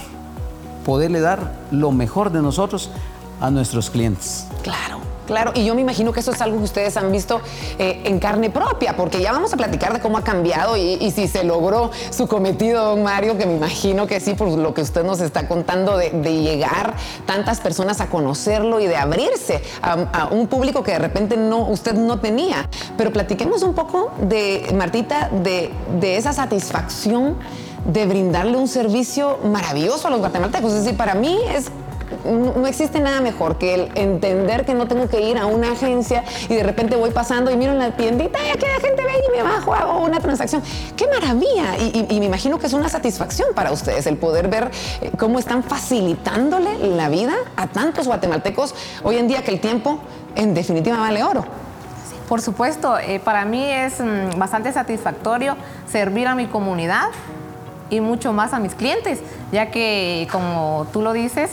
poderle 0.84 1.18
dar 1.18 1.52
lo 1.72 1.90
mejor 1.90 2.30
de 2.30 2.42
nosotros 2.42 2.92
a 3.40 3.50
nuestros 3.50 3.90
clientes. 3.90 4.46
Claro. 4.62 4.98
Claro, 5.28 5.52
y 5.54 5.62
yo 5.62 5.74
me 5.74 5.82
imagino 5.82 6.10
que 6.10 6.20
eso 6.20 6.30
es 6.30 6.40
algo 6.40 6.56
que 6.56 6.64
ustedes 6.64 6.96
han 6.96 7.12
visto 7.12 7.42
eh, 7.78 8.00
en 8.04 8.18
carne 8.18 8.48
propia, 8.48 8.96
porque 8.96 9.20
ya 9.20 9.30
vamos 9.30 9.52
a 9.52 9.58
platicar 9.58 9.92
de 9.92 10.00
cómo 10.00 10.16
ha 10.16 10.24
cambiado 10.24 10.74
y, 10.74 11.10
si 11.10 11.28
se 11.28 11.44
logró 11.44 11.90
su 12.08 12.26
cometido, 12.26 12.82
don 12.82 13.02
Mario, 13.02 13.36
que 13.36 13.44
me 13.44 13.54
imagino 13.54 14.06
que 14.06 14.20
sí, 14.20 14.32
por 14.32 14.48
lo 14.48 14.72
que 14.72 14.80
usted 14.80 15.04
nos 15.04 15.20
está 15.20 15.46
contando 15.46 15.98
de, 15.98 16.08
llegar 16.38 16.94
tantas 17.26 17.60
personas 17.60 18.00
a 18.00 18.06
conocerlo 18.06 18.80
y 18.80 18.86
de 18.86 18.96
abrirse 18.96 19.62
a, 19.82 20.28
un 20.30 20.46
público 20.46 20.82
que 20.82 20.92
de 20.92 20.98
repente 20.98 21.36
no, 21.36 21.58
usted 21.68 21.92
no 21.92 22.20
tenía. 22.20 22.66
Pero 22.96 23.12
platiquemos 23.12 23.62
un 23.62 23.74
poco 23.74 24.12
de, 24.22 24.74
Martita, 24.74 25.28
de, 25.28 25.70
de 26.00 26.16
esa 26.16 26.32
satisfacción 26.32 27.36
de 27.84 28.06
brindarle 28.06 28.56
un 28.56 28.68
servicio 28.68 29.38
maravilloso 29.44 30.08
a 30.08 30.10
los 30.10 30.20
guatemaltecos. 30.20 30.72
Es 30.72 30.84
decir, 30.84 30.96
para 30.96 31.14
mí 31.14 31.38
es 31.54 31.70
no 32.24 32.66
existe 32.66 33.00
nada 33.00 33.20
mejor 33.20 33.58
que 33.58 33.74
el 33.74 33.90
entender 33.94 34.64
que 34.64 34.74
no 34.74 34.86
tengo 34.86 35.08
que 35.08 35.20
ir 35.20 35.38
a 35.38 35.46
una 35.46 35.72
agencia 35.72 36.24
y 36.48 36.54
de 36.54 36.62
repente 36.62 36.96
voy 36.96 37.10
pasando 37.10 37.50
y 37.50 37.56
miro 37.56 37.72
en 37.72 37.78
la 37.78 37.96
tiendita 37.96 38.38
y 38.46 38.50
aquí 38.50 38.64
la 38.66 38.80
gente 38.80 39.02
ve 39.02 39.12
y 39.28 39.36
me 39.36 39.42
bajo, 39.42 39.74
hago 39.74 40.04
una 40.04 40.20
transacción. 40.20 40.62
¡Qué 40.96 41.06
maravilla! 41.06 41.76
Y, 41.78 42.18
me 42.18 42.26
imagino 42.26 42.58
que 42.58 42.66
es 42.66 42.72
una 42.72 42.88
satisfacción 42.88 43.54
para 43.54 43.72
ustedes 43.72 44.06
el 44.06 44.16
poder 44.16 44.48
ver 44.48 44.70
eh, 45.00 45.10
cómo 45.18 45.38
están 45.38 45.62
facilitándole 45.62 46.78
la 46.96 47.08
vida 47.08 47.34
a 47.56 47.66
tantos 47.68 48.06
guatemaltecos 48.06 48.74
hoy 49.02 49.16
en 49.16 49.28
día 49.28 49.42
que 49.42 49.50
el 49.50 49.60
tiempo 49.60 50.00
en 50.34 50.54
definitiva 50.54 50.98
vale 50.98 51.22
oro. 51.22 51.44
Por 52.28 52.42
supuesto, 52.42 52.98
eh, 52.98 53.20
para 53.20 53.44
mí 53.44 53.64
es 53.64 54.00
mm, 54.00 54.38
bastante 54.38 54.72
satisfactorio 54.72 55.56
servir 55.90 56.26
a 56.26 56.34
mi 56.34 56.46
comunidad 56.46 57.08
y 57.90 58.00
mucho 58.00 58.32
más 58.32 58.52
a 58.52 58.58
mis 58.58 58.74
clientes, 58.74 59.20
ya 59.52 59.70
que 59.70 60.28
como 60.30 60.86
tú 60.92 61.00
lo 61.00 61.12
dices, 61.12 61.50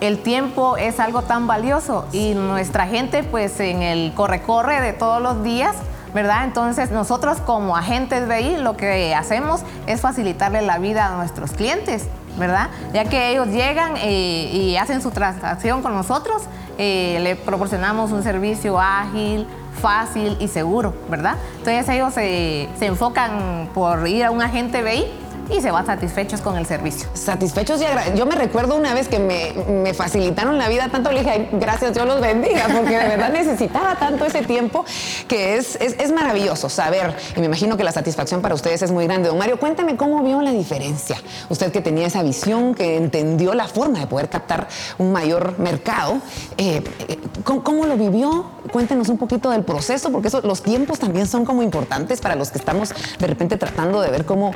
el 0.00 0.18
tiempo 0.18 0.76
es 0.76 1.00
algo 1.00 1.22
tan 1.22 1.46
valioso 1.46 2.06
y 2.12 2.34
nuestra 2.34 2.86
gente 2.86 3.22
pues 3.22 3.58
en 3.60 3.82
el 3.82 4.12
corre-corre 4.14 4.80
de 4.80 4.92
todos 4.92 5.22
los 5.22 5.42
días, 5.42 5.74
¿verdad? 6.14 6.44
Entonces 6.44 6.90
nosotros 6.90 7.38
como 7.38 7.76
agentes 7.76 8.28
BI 8.28 8.56
lo 8.58 8.76
que 8.76 9.14
hacemos 9.14 9.62
es 9.86 10.00
facilitarle 10.00 10.62
la 10.62 10.78
vida 10.78 11.06
a 11.06 11.16
nuestros 11.16 11.52
clientes, 11.52 12.06
¿verdad? 12.38 12.68
Ya 12.92 13.04
que 13.04 13.30
ellos 13.30 13.48
llegan 13.48 13.94
eh, 13.96 14.50
y 14.52 14.76
hacen 14.76 15.00
su 15.00 15.10
transacción 15.10 15.82
con 15.82 15.94
nosotros, 15.94 16.42
eh, 16.78 17.18
le 17.22 17.36
proporcionamos 17.36 18.12
un 18.12 18.22
servicio 18.22 18.78
ágil, 18.78 19.46
fácil 19.80 20.36
y 20.40 20.48
seguro, 20.48 20.94
¿verdad? 21.08 21.36
Entonces 21.58 21.88
ellos 21.88 22.12
se 22.14 22.86
enfocan 22.86 23.70
por 23.74 24.06
ir 24.06 24.24
a 24.24 24.30
un 24.30 24.42
agente 24.42 24.82
BI 24.82 25.06
y 25.50 25.60
se 25.60 25.70
van 25.70 25.86
satisfechos 25.86 26.40
con 26.40 26.56
el 26.56 26.66
servicio. 26.66 27.08
Satisfechos 27.14 27.80
y 27.80 27.84
agradecidos. 27.84 28.18
Yo 28.18 28.26
me 28.26 28.34
recuerdo 28.34 28.76
una 28.76 28.94
vez 28.94 29.08
que 29.08 29.18
me, 29.18 29.94
facilitaron 29.94 30.58
la 30.58 30.68
vida 30.68 30.88
tanto, 30.88 31.10
le 31.12 31.20
dije, 31.20 31.48
gracias, 31.52 31.94
Dios 31.94 32.06
los 32.06 32.20
bendiga, 32.20 32.66
porque 32.74 32.98
de 32.98 33.08
verdad 33.08 33.30
necesitaba 33.30 33.96
tanto 33.96 34.24
ese 34.24 34.42
tiempo 34.42 34.84
que 35.28 35.56
es, 35.56 35.76
es, 35.76 36.12
maravilloso 36.12 36.68
saber, 36.68 37.14
y 37.36 37.40
me 37.40 37.46
imagino 37.46 37.76
que 37.76 37.84
la 37.84 37.92
satisfacción 37.92 38.40
para 38.40 38.54
ustedes 38.54 38.82
es 38.82 38.90
muy 38.90 39.04
grande. 39.06 39.28
Don 39.28 39.38
Mario, 39.38 39.58
cuéntame 39.58 39.96
cómo 39.96 40.22
vio 40.22 40.40
la 40.40 40.52
diferencia. 40.52 41.16
Usted 41.48 41.70
que 41.72 41.80
tenía 41.80 42.06
esa 42.06 42.22
visión, 42.22 42.74
que 42.74 42.96
entendió 42.96 43.54
la 43.54 43.68
forma 43.68 44.00
de 44.00 44.06
poder 44.06 44.28
captar 44.28 44.68
un 44.98 45.12
mayor 45.12 45.58
mercado, 45.58 46.18
eh, 46.56 46.82
eh, 47.08 47.18
¿cómo, 47.44 47.86
lo 47.86 47.96
vivió? 47.96 48.50
Cuéntenos 48.72 49.08
un 49.08 49.18
poquito 49.18 49.50
del 49.50 49.62
proceso, 49.62 50.10
porque 50.10 50.30
los 50.42 50.62
tiempos 50.62 50.98
también 50.98 51.26
son 51.26 51.44
como 51.44 51.62
importantes 51.62 52.20
para 52.20 52.34
los 52.34 52.50
que 52.50 52.58
estamos 52.58 52.94
de 53.18 53.26
repente 53.26 53.56
tratando 53.56 54.00
de 54.00 54.10
ver 54.10 54.24
cómo 54.24 54.52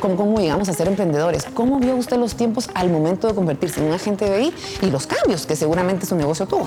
cómo, 0.00 0.38
llegamos 0.38 0.68
a 0.68 0.72
ser 0.72 0.88
emprendedores. 0.88 1.46
¿Cómo 1.54 1.78
vio 1.78 1.96
usted 1.96 2.16
los 2.16 2.34
tiempos 2.34 2.70
al 2.74 2.90
momento 2.90 3.28
de 3.28 3.34
convertirse 3.34 3.80
en 3.80 3.88
un 3.88 3.92
agente 3.92 4.30
BI 4.36 4.52
y 4.86 4.90
los 4.90 5.06
cambios 5.06 5.46
que 5.46 5.56
seguramente 5.56 6.06
su 6.06 6.16
negocio 6.16 6.46
tuvo? 6.46 6.66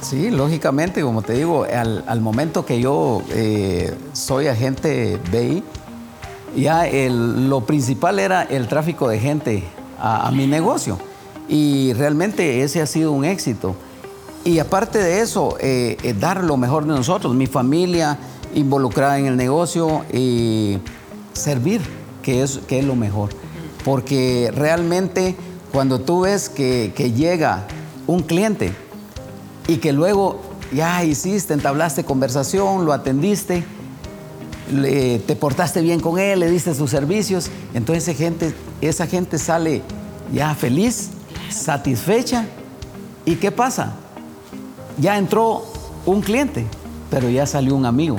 Sí, 0.00 0.30
lógicamente, 0.30 1.02
como 1.02 1.22
te 1.22 1.34
digo, 1.34 1.64
al, 1.64 2.20
momento 2.20 2.64
que 2.64 2.80
yo 2.80 3.22
eh, 3.30 3.94
soy 4.12 4.46
agente 4.46 5.18
BI, 5.30 5.62
ya 6.56 6.88
lo 6.90 7.60
principal 7.62 8.18
era 8.18 8.42
el 8.42 8.66
tráfico 8.66 9.08
de 9.08 9.18
gente 9.18 9.64
a, 9.98 10.30
mi 10.30 10.46
negocio. 10.46 10.98
Y 11.48 11.92
realmente 11.94 12.62
ese 12.62 12.80
ha 12.80 12.86
sido 12.86 13.12
un 13.12 13.24
éxito. 13.24 13.74
Y 14.44 14.58
aparte 14.58 14.98
de 14.98 15.20
eso, 15.20 15.56
eh, 15.60 15.98
eh, 16.02 16.14
dar 16.18 16.44
lo 16.44 16.56
mejor 16.56 16.86
de 16.86 16.94
nosotros, 16.94 17.34
mi 17.34 17.46
familia 17.46 18.16
involucrada 18.54 19.18
en 19.18 19.26
el 19.26 19.36
negocio 19.36 20.04
y 20.12 20.78
servir 21.34 21.99
que 22.22 22.42
es, 22.42 22.60
que 22.66 22.78
es 22.78 22.84
lo 22.84 22.96
mejor. 22.96 23.30
Porque 23.84 24.52
realmente 24.54 25.36
cuando 25.72 26.00
tú 26.00 26.22
ves 26.22 26.48
que, 26.48 26.92
llega 27.16 27.66
un 28.06 28.22
cliente 28.22 28.72
y 29.68 29.76
que 29.76 29.92
luego 29.92 30.40
ya 30.72 31.04
hiciste, 31.04 31.54
entablaste 31.54 32.04
conversación, 32.04 32.84
lo 32.84 32.92
atendiste, 32.92 33.64
te 34.70 35.36
portaste 35.36 35.80
bien 35.80 36.00
con 36.00 36.18
él, 36.18 36.40
le 36.40 36.50
diste 36.50 36.74
sus 36.74 36.90
servicios, 36.90 37.50
entonces 37.74 38.16
gente, 38.16 38.54
esa 38.80 39.06
gente 39.06 39.38
sale 39.38 39.82
ya 40.32 40.54
feliz, 40.54 41.10
satisfecha. 41.50 42.46
¿Y 43.24 43.36
qué 43.36 43.50
pasa? 43.50 43.94
Ya 44.98 45.18
entró 45.18 45.64
un 46.06 46.20
cliente, 46.20 46.66
pero 47.10 47.28
ya 47.28 47.46
salió 47.46 47.74
un 47.74 47.86
amigo. 47.86 48.16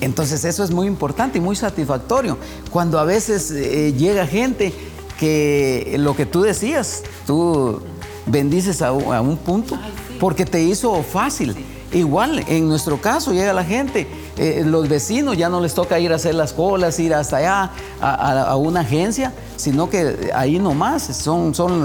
Entonces 0.00 0.44
eso 0.44 0.62
es 0.62 0.70
muy 0.70 0.86
importante 0.86 1.38
y 1.38 1.40
muy 1.40 1.56
satisfactorio. 1.56 2.36
Cuando 2.70 2.98
a 2.98 3.04
veces 3.04 3.50
eh, 3.50 3.94
llega 3.94 4.26
gente 4.26 4.72
que 5.18 5.96
lo 5.98 6.14
que 6.14 6.26
tú 6.26 6.42
decías, 6.42 7.02
tú 7.26 7.80
bendices 8.26 8.82
a, 8.82 8.92
un 8.92 9.36
punto 9.38 9.78
porque 10.20 10.44
te 10.44 10.62
hizo 10.62 11.02
fácil. 11.02 11.56
Igual, 11.92 12.44
en 12.48 12.68
nuestro 12.68 13.00
caso 13.00 13.32
llega 13.32 13.52
la 13.52 13.64
gente, 13.64 14.08
eh, 14.36 14.64
los 14.66 14.88
vecinos 14.88 15.36
ya 15.36 15.48
no 15.48 15.60
les 15.60 15.72
toca 15.72 15.98
ir 16.00 16.12
a 16.12 16.16
hacer 16.16 16.34
las 16.34 16.52
colas, 16.52 16.98
ir 16.98 17.14
hasta 17.14 17.36
allá 17.36 17.70
a, 18.00 18.56
una 18.56 18.80
agencia, 18.80 19.32
sino 19.56 19.88
que 19.88 20.30
ahí 20.34 20.58
nomás 20.58 21.04
son, 21.04 21.54
son 21.54 21.84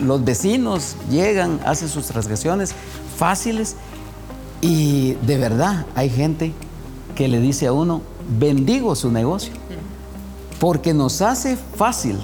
los 0.00 0.24
vecinos, 0.24 0.96
llegan, 1.10 1.60
hacen 1.64 1.88
sus 1.88 2.06
transacciones 2.06 2.74
fáciles 3.16 3.76
y 4.60 5.14
de 5.22 5.38
verdad 5.38 5.86
hay 5.94 6.10
gente 6.10 6.52
que 7.18 7.26
le 7.26 7.40
dice 7.40 7.66
a 7.66 7.72
uno, 7.72 8.00
bendigo 8.38 8.94
su 8.94 9.10
negocio, 9.10 9.52
porque 10.60 10.94
nos 10.94 11.20
hace 11.20 11.56
fácil 11.56 12.16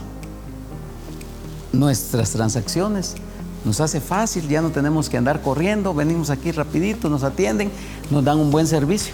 nuestras 1.73 2.31
transacciones, 2.31 3.17
nos 3.65 3.81
hace 3.81 4.01
fácil, 4.01 4.49
ya 4.49 4.63
no 4.63 4.71
tenemos 4.71 5.09
que 5.09 5.17
andar 5.17 5.43
corriendo, 5.43 5.95
venimos 5.95 6.31
aquí 6.31 6.53
rapidito, 6.53 7.11
nos 7.11 7.25
atienden, 7.25 7.73
nos 8.09 8.23
dan 8.23 8.39
un 8.39 8.53
buen 8.53 8.69
servicio 8.69 9.13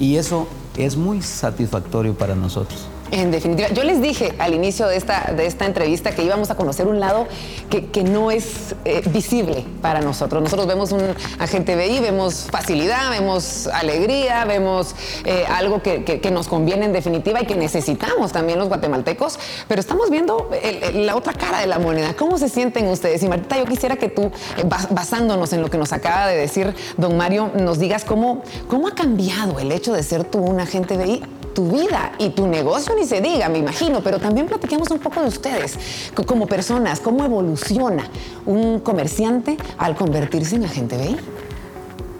y 0.00 0.16
eso 0.16 0.48
es 0.76 0.96
muy 0.96 1.22
satisfactorio 1.22 2.14
para 2.14 2.34
nosotros. 2.34 2.88
En 3.12 3.30
definitiva, 3.30 3.68
yo 3.68 3.84
les 3.84 4.00
dije 4.00 4.32
al 4.38 4.54
inicio 4.54 4.88
de 4.88 4.96
esta, 4.96 5.34
de 5.36 5.44
esta 5.44 5.66
entrevista 5.66 6.12
que 6.12 6.24
íbamos 6.24 6.50
a 6.50 6.54
conocer 6.54 6.86
un 6.88 6.98
lado 6.98 7.26
que, 7.68 8.02
no 8.02 8.30
es 8.30 8.74
eh, 8.86 9.02
visible 9.10 9.66
para 9.82 10.00
nosotros. 10.00 10.42
Nosotros 10.42 10.66
vemos 10.66 10.92
un 10.92 11.02
agente 11.38 11.76
BI, 11.76 12.00
vemos 12.00 12.46
facilidad, 12.50 13.10
vemos 13.10 13.66
alegría, 13.66 14.46
vemos 14.46 14.94
eh, 15.26 15.44
algo 15.46 15.82
que, 15.82 16.30
nos 16.32 16.48
conviene 16.48 16.86
en 16.86 16.94
definitiva 16.94 17.42
y 17.42 17.44
que 17.44 17.54
necesitamos 17.54 18.32
también 18.32 18.58
los 18.58 18.68
guatemaltecos, 18.68 19.38
pero 19.68 19.80
estamos 19.80 20.08
viendo 20.08 20.48
la 20.94 21.14
otra 21.14 21.34
cara 21.34 21.60
de 21.60 21.66
la 21.66 21.78
moneda. 21.78 22.14
¿Cómo 22.14 22.38
se 22.38 22.48
sienten 22.48 22.88
ustedes? 22.88 23.22
Y 23.22 23.28
Marta, 23.28 23.58
yo 23.58 23.66
quisiera 23.66 23.96
que 23.96 24.08
tú, 24.08 24.22
eh, 24.56 24.64
basándonos 24.90 25.52
en 25.52 25.60
lo 25.60 25.68
que 25.68 25.76
nos 25.76 25.92
acaba 25.92 26.28
de 26.28 26.36
decir 26.38 26.74
don 26.96 27.18
Mario, 27.18 27.50
nos 27.58 27.78
digas 27.78 28.06
cómo, 28.06 28.42
cómo 28.68 28.88
ha 28.88 28.94
cambiado 28.94 29.58
el 29.58 29.70
hecho 29.70 29.92
de 29.92 30.02
ser 30.02 30.24
tú 30.24 30.38
un 30.38 30.60
agente 30.60 30.96
BI 30.96 31.22
tu 31.54 31.68
vida 31.68 32.12
y 32.18 32.30
tu 32.30 32.46
negocio 32.46 32.94
ni 32.94 33.04
se 33.06 33.20
diga, 33.20 33.48
me 33.48 33.58
imagino, 33.58 34.00
pero 34.02 34.18
también 34.18 34.46
platiquemos 34.46 34.90
un 34.90 34.98
poco 34.98 35.20
de 35.20 35.28
ustedes 35.28 35.78
como 36.26 36.46
personas, 36.46 37.00
cómo 37.00 37.24
evoluciona 37.24 38.04
un 38.46 38.80
comerciante 38.80 39.56
al 39.78 39.94
convertirse 39.94 40.56
en 40.56 40.64
agente 40.64 40.96
BI. 40.96 41.16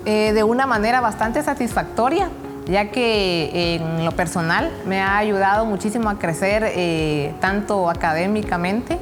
Eh, 0.04 0.32
de 0.32 0.42
una 0.42 0.66
manera 0.66 1.00
bastante 1.00 1.42
satisfactoria, 1.42 2.30
ya 2.66 2.90
que 2.90 3.76
en 3.76 4.04
lo 4.04 4.12
personal 4.12 4.70
me 4.86 5.00
ha 5.00 5.16
ayudado 5.16 5.64
muchísimo 5.64 6.10
a 6.10 6.18
crecer 6.18 6.64
eh, 6.74 7.32
tanto 7.40 7.88
académicamente, 7.88 8.98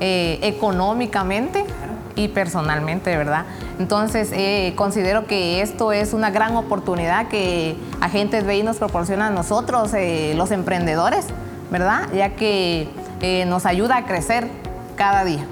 eh, 0.00 0.38
económicamente 0.42 1.64
y 2.16 2.28
personalmente, 2.28 3.16
¿verdad? 3.16 3.44
Entonces, 3.78 4.32
considero 4.76 5.26
que 5.26 5.62
esto 5.62 5.92
es 5.92 6.12
una 6.12 6.30
gran 6.30 6.56
oportunidad 6.56 7.28
que 7.28 7.76
Agentes 8.00 8.46
BI 8.46 8.62
nos 8.62 8.76
proporciona 8.76 9.28
a 9.28 9.30
nosotros, 9.30 9.92
los 10.34 10.50
emprendedores, 10.50 11.26
¿verdad? 11.70 12.08
Ya 12.14 12.30
que 12.30 12.88
nos 13.46 13.66
ayuda 13.66 13.96
a 13.98 14.04
crecer 14.04 14.48
cada 14.96 15.24
día. 15.24 15.46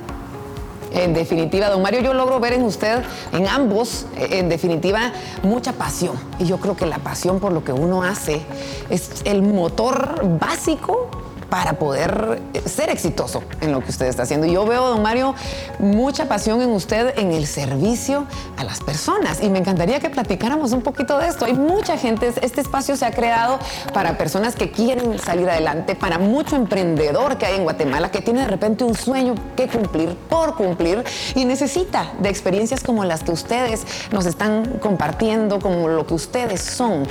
En 0.92 1.12
definitiva, 1.12 1.68
don 1.68 1.82
Mario, 1.82 2.00
yo 2.00 2.14
logro 2.14 2.40
ver 2.40 2.54
en 2.54 2.62
usted, 2.64 3.02
en 3.32 3.46
ambos, 3.46 4.06
eh, 4.16 4.38
en 4.38 4.48
definitiva, 4.48 5.12
mucha 5.42 5.72
pasión. 5.72 6.16
Y 6.38 6.46
yo 6.46 6.58
creo 6.58 6.76
que 6.76 6.86
la 6.86 6.98
pasión 6.98 7.40
por 7.40 7.52
lo 7.52 7.62
que 7.62 7.72
uno 7.72 8.02
hace 8.02 8.40
es 8.88 9.22
el 9.24 9.42
motor 9.42 10.38
básico 10.40 11.10
para 11.50 11.74
poder 11.74 12.42
eh, 12.54 12.62
ser 12.68 12.90
exitoso 12.90 13.42
en 13.60 13.72
lo 13.72 13.80
que 13.80 13.90
usted 13.90 14.06
está 14.06 14.24
haciendo. 14.24 14.46
Yo 14.46 14.66
veo, 14.66 14.88
don 14.88 15.02
Mario, 15.02 15.34
mucha 15.78 16.28
pasión 16.28 16.60
en 16.60 16.70
usted 16.70 17.18
en 17.18 17.32
el 17.32 17.46
servicio 17.46 18.26
a 18.56 18.64
las 18.64 18.80
personas. 18.80 19.42
Y 19.42 19.48
me 19.48 19.58
encantaría 19.58 20.00
que 20.00 20.10
platicáramos 20.10 20.72
un 20.72 20.82
poquito 20.82 21.18
de 21.18 21.28
esto. 21.28 21.44
Hay 21.44 21.54
mucha 21.54 21.96
gente, 21.96 22.32
este 22.42 22.60
espacio 22.60 22.96
se 22.96 23.06
ha 23.06 23.10
creado 23.10 23.58
para 23.92 24.18
personas 24.18 24.54
que 24.54 24.70
quieren 24.70 25.18
salir 25.18 25.48
adelante, 25.48 25.94
para 25.94 26.18
mucho 26.18 26.56
emprendedor 26.56 27.38
que 27.38 27.46
hay 27.46 27.56
en 27.56 27.64
Guatemala 27.64 28.10
que 28.10 28.20
tiene 28.20 28.40
de 28.40 28.48
repente 28.48 28.84
un 28.84 28.94
sueño 28.94 29.34
que 29.56 29.68
cumplir 29.68 30.14
por 30.28 30.54
cumplir 30.54 31.04
y 31.34 31.44
necesita 31.44 32.12
de 32.20 32.28
experiencias 32.28 32.82
como 32.82 33.04
las 33.04 33.22
que 33.22 33.32
ustedes 33.32 33.84
nos 34.12 34.26
están 34.26 34.78
compartiendo, 34.80 35.58
como 35.60 35.88
lo 35.88 36.06
que 36.06 36.14
ustedes 36.14 36.60
son. 36.60 37.06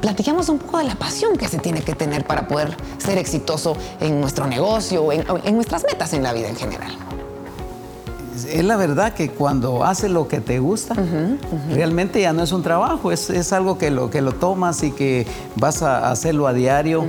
Platiquemos 0.00 0.48
un 0.48 0.58
poco 0.58 0.78
de 0.78 0.84
la 0.84 0.94
pasión 0.94 1.36
que 1.36 1.48
se 1.48 1.58
tiene 1.58 1.82
que 1.82 1.94
tener 1.94 2.26
para 2.26 2.46
poder 2.48 2.76
ser 2.98 3.18
exitoso 3.18 3.76
en 4.00 4.20
nuestro 4.20 4.46
negocio, 4.46 5.10
en, 5.12 5.24
en 5.44 5.54
nuestras 5.54 5.84
metas 5.84 6.12
en 6.12 6.22
la 6.22 6.32
vida 6.32 6.48
en 6.48 6.56
general. 6.56 6.92
Es 8.50 8.64
la 8.64 8.76
verdad 8.76 9.14
que 9.14 9.30
cuando 9.30 9.82
haces 9.84 10.10
lo 10.10 10.28
que 10.28 10.40
te 10.40 10.58
gusta, 10.58 10.94
realmente 11.70 12.20
ya 12.20 12.34
no 12.34 12.42
es 12.42 12.52
un 12.52 12.62
trabajo, 12.62 13.10
es, 13.10 13.30
es, 13.30 13.52
algo 13.52 13.78
que 13.78 13.90
lo, 13.90 14.10
que 14.10 14.20
lo 14.20 14.32
tomas 14.32 14.82
y 14.82 14.90
que 14.90 15.26
vas 15.56 15.82
a 15.82 16.10
hacerlo 16.10 16.46
a 16.46 16.52
diario, 16.52 17.06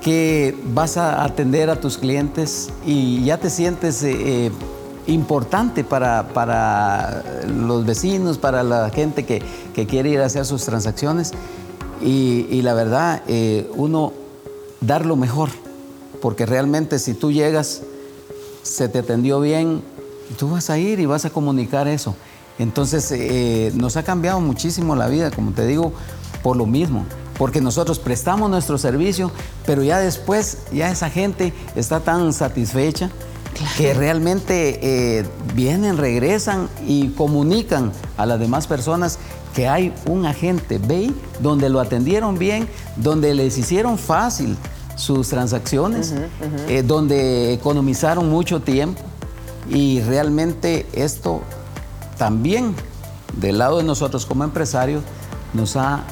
que 0.00 0.58
vas 0.64 0.96
a 0.96 1.24
atender 1.24 1.70
a 1.70 1.76
tus 1.76 1.98
clientes 1.98 2.70
y 2.84 3.22
ya 3.24 3.38
te 3.38 3.48
sientes 3.48 4.02
eh, 4.02 4.46
eh, 4.46 4.50
importante 5.06 5.84
para, 5.84 6.28
para, 6.28 7.22
los 7.46 7.86
vecinos, 7.86 8.36
para 8.36 8.62
la 8.64 8.90
gente 8.90 9.24
que, 9.24 9.42
que, 9.74 9.86
quiere 9.86 10.10
ir 10.10 10.20
a 10.20 10.26
hacer 10.26 10.46
sus 10.46 10.64
transacciones. 10.64 11.32
Y, 12.00 12.46
y 12.50 12.62
la 12.62 12.74
verdad, 12.74 13.22
eh, 13.28 13.70
uno 13.74 14.12
dar 14.80 15.04
lo 15.04 15.16
mejor 15.16 15.50
porque 16.20 16.46
realmente 16.46 16.98
si 16.98 17.14
tú 17.14 17.32
llegas, 17.32 17.82
se 18.62 18.88
te 18.88 19.00
atendió 19.00 19.40
bien, 19.40 19.82
tú 20.38 20.50
vas 20.50 20.70
a 20.70 20.78
ir 20.78 21.00
y 21.00 21.06
vas 21.06 21.24
a 21.24 21.30
comunicar 21.30 21.88
eso. 21.88 22.14
Entonces 22.58 23.10
eh, 23.12 23.72
nos 23.74 23.96
ha 23.96 24.02
cambiado 24.02 24.40
muchísimo 24.40 24.94
la 24.94 25.08
vida, 25.08 25.30
como 25.30 25.52
te 25.52 25.66
digo, 25.66 25.92
por 26.42 26.56
lo 26.56 26.66
mismo, 26.66 27.04
porque 27.38 27.60
nosotros 27.60 27.98
prestamos 27.98 28.50
nuestro 28.50 28.76
servicio, 28.76 29.30
pero 29.64 29.82
ya 29.82 29.98
después, 29.98 30.58
ya 30.72 30.90
esa 30.90 31.08
gente 31.08 31.54
está 31.74 32.00
tan 32.00 32.32
satisfecha 32.32 33.10
que 33.76 33.94
realmente 33.94 34.78
eh, 34.82 35.26
vienen, 35.54 35.96
regresan 35.96 36.68
y 36.86 37.08
comunican 37.08 37.92
a 38.16 38.26
las 38.26 38.38
demás 38.38 38.66
personas 38.66 39.18
que 39.60 39.68
hay 39.68 39.92
un 40.06 40.24
agente 40.24 40.78
BEI 40.78 41.14
donde 41.42 41.68
lo 41.68 41.80
atendieron 41.80 42.38
bien, 42.38 42.66
donde 42.96 43.34
les 43.34 43.58
hicieron 43.58 43.98
fácil 43.98 44.56
sus 44.96 45.28
transacciones, 45.28 46.14
eh, 46.66 46.82
donde 46.82 47.52
economizaron 47.52 48.30
mucho 48.30 48.60
tiempo 48.60 49.02
y 49.68 50.00
realmente 50.00 50.86
esto 50.94 51.42
también 52.16 52.74
del 53.36 53.58
lado 53.58 53.76
de 53.76 53.84
nosotros 53.84 54.24
como 54.24 54.44
empresarios 54.44 55.04
nos 55.52 55.76
ha 55.76 56.04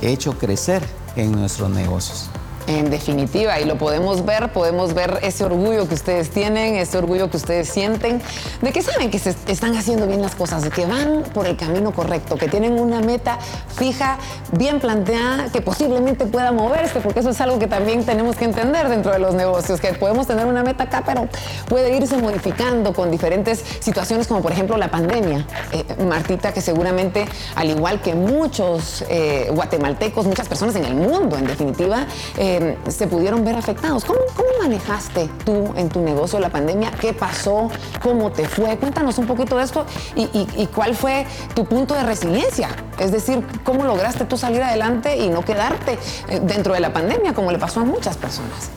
hecho 0.00 0.38
crecer 0.38 0.82
en 1.14 1.32
nuestros 1.32 1.68
negocios. 1.68 2.30
En 2.66 2.90
definitiva, 2.90 3.60
y 3.60 3.64
lo 3.64 3.78
podemos 3.78 4.24
ver, 4.24 4.52
podemos 4.52 4.92
ver 4.92 5.20
ese 5.22 5.44
orgullo 5.44 5.86
que 5.88 5.94
ustedes 5.94 6.30
tienen, 6.30 6.74
ese 6.74 6.98
orgullo 6.98 7.30
que 7.30 7.36
ustedes 7.36 7.68
sienten, 7.68 8.20
de 8.60 8.72
que 8.72 8.82
saben 8.82 9.10
que 9.10 9.18
están 9.18 9.76
haciendo 9.76 10.06
bien 10.08 10.20
las 10.20 10.34
cosas, 10.34 10.62
de 10.62 10.70
que 10.70 10.84
van 10.84 11.22
por 11.32 11.46
el 11.46 11.56
camino 11.56 11.92
correcto, 11.92 12.36
que 12.36 12.48
tienen 12.48 12.80
una 12.80 13.00
meta 13.00 13.38
fija, 13.76 14.18
bien 14.52 14.80
planteada, 14.80 15.48
que 15.52 15.60
posiblemente 15.60 16.26
pueda 16.26 16.50
moverse, 16.50 17.00
porque 17.00 17.20
eso 17.20 17.30
es 17.30 17.40
algo 17.40 17.58
que 17.58 17.68
también 17.68 18.04
tenemos 18.04 18.34
que 18.34 18.46
entender 18.46 18.88
dentro 18.88 19.12
de 19.12 19.20
los 19.20 19.34
negocios, 19.34 19.80
que 19.80 19.92
podemos 19.92 20.26
tener 20.26 20.46
una 20.46 20.64
meta 20.64 20.84
acá, 20.84 21.02
pero 21.06 21.28
puede 21.68 21.96
irse 21.96 22.16
modificando 22.18 22.92
con 22.92 23.10
diferentes 23.10 23.64
situaciones, 23.78 24.26
como 24.26 24.42
por 24.42 24.52
ejemplo 24.52 24.76
la 24.76 24.90
pandemia. 24.90 25.46
Eh, 25.72 25.84
Martita, 26.04 26.52
que 26.52 26.60
seguramente, 26.60 27.26
al 27.54 27.70
igual 27.70 28.00
que 28.00 28.14
muchos 28.14 29.04
eh, 29.08 29.50
guatemaltecos, 29.52 30.26
muchas 30.26 30.48
personas 30.48 30.74
en 30.76 30.84
el 30.84 30.94
mundo, 30.94 31.36
en 31.36 31.46
definitiva, 31.46 32.06
eh, 32.36 32.55
se 32.88 33.06
pudieron 33.06 33.44
ver 33.44 33.56
afectados. 33.56 34.04
¿Cómo, 34.04 34.20
¿Cómo, 34.34 34.48
manejaste 34.62 35.28
tú 35.44 35.72
en 35.76 35.88
tu 35.88 36.00
negocio 36.00 36.40
la 36.40 36.48
pandemia? 36.48 36.90
¿Qué 36.90 37.12
pasó? 37.12 37.70
¿Cómo 38.02 38.32
te 38.32 38.48
fue? 38.48 38.76
Cuéntanos 38.78 39.18
un 39.18 39.26
poquito 39.26 39.56
de 39.56 39.64
esto 39.64 39.86
y, 40.14 40.28
y, 40.32 40.66
cuál 40.74 40.94
fue 40.94 41.26
tu 41.54 41.64
punto 41.64 41.94
de 41.94 42.02
resiliencia. 42.02 42.68
Es 42.98 43.12
decir, 43.12 43.46
¿cómo 43.64 43.84
lograste 43.84 44.24
tú 44.24 44.36
salir 44.36 44.62
adelante 44.62 45.16
y 45.16 45.28
no 45.28 45.42
quedarte 45.42 45.98
eh, 46.28 46.40
dentro 46.42 46.74
de 46.74 46.80
la 46.80 46.92
pandemia 46.92 47.34
como 47.34 47.52
le 47.52 47.58
pasó 47.58 47.80
a 47.80 47.84
muchas 47.84 48.16
personas? 48.16 48.70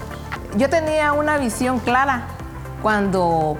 Yo 0.58 0.70
tenía 0.70 1.13
una 1.13 1.38
visión 1.38 1.80
clara 1.80 2.28
cuando 2.82 3.58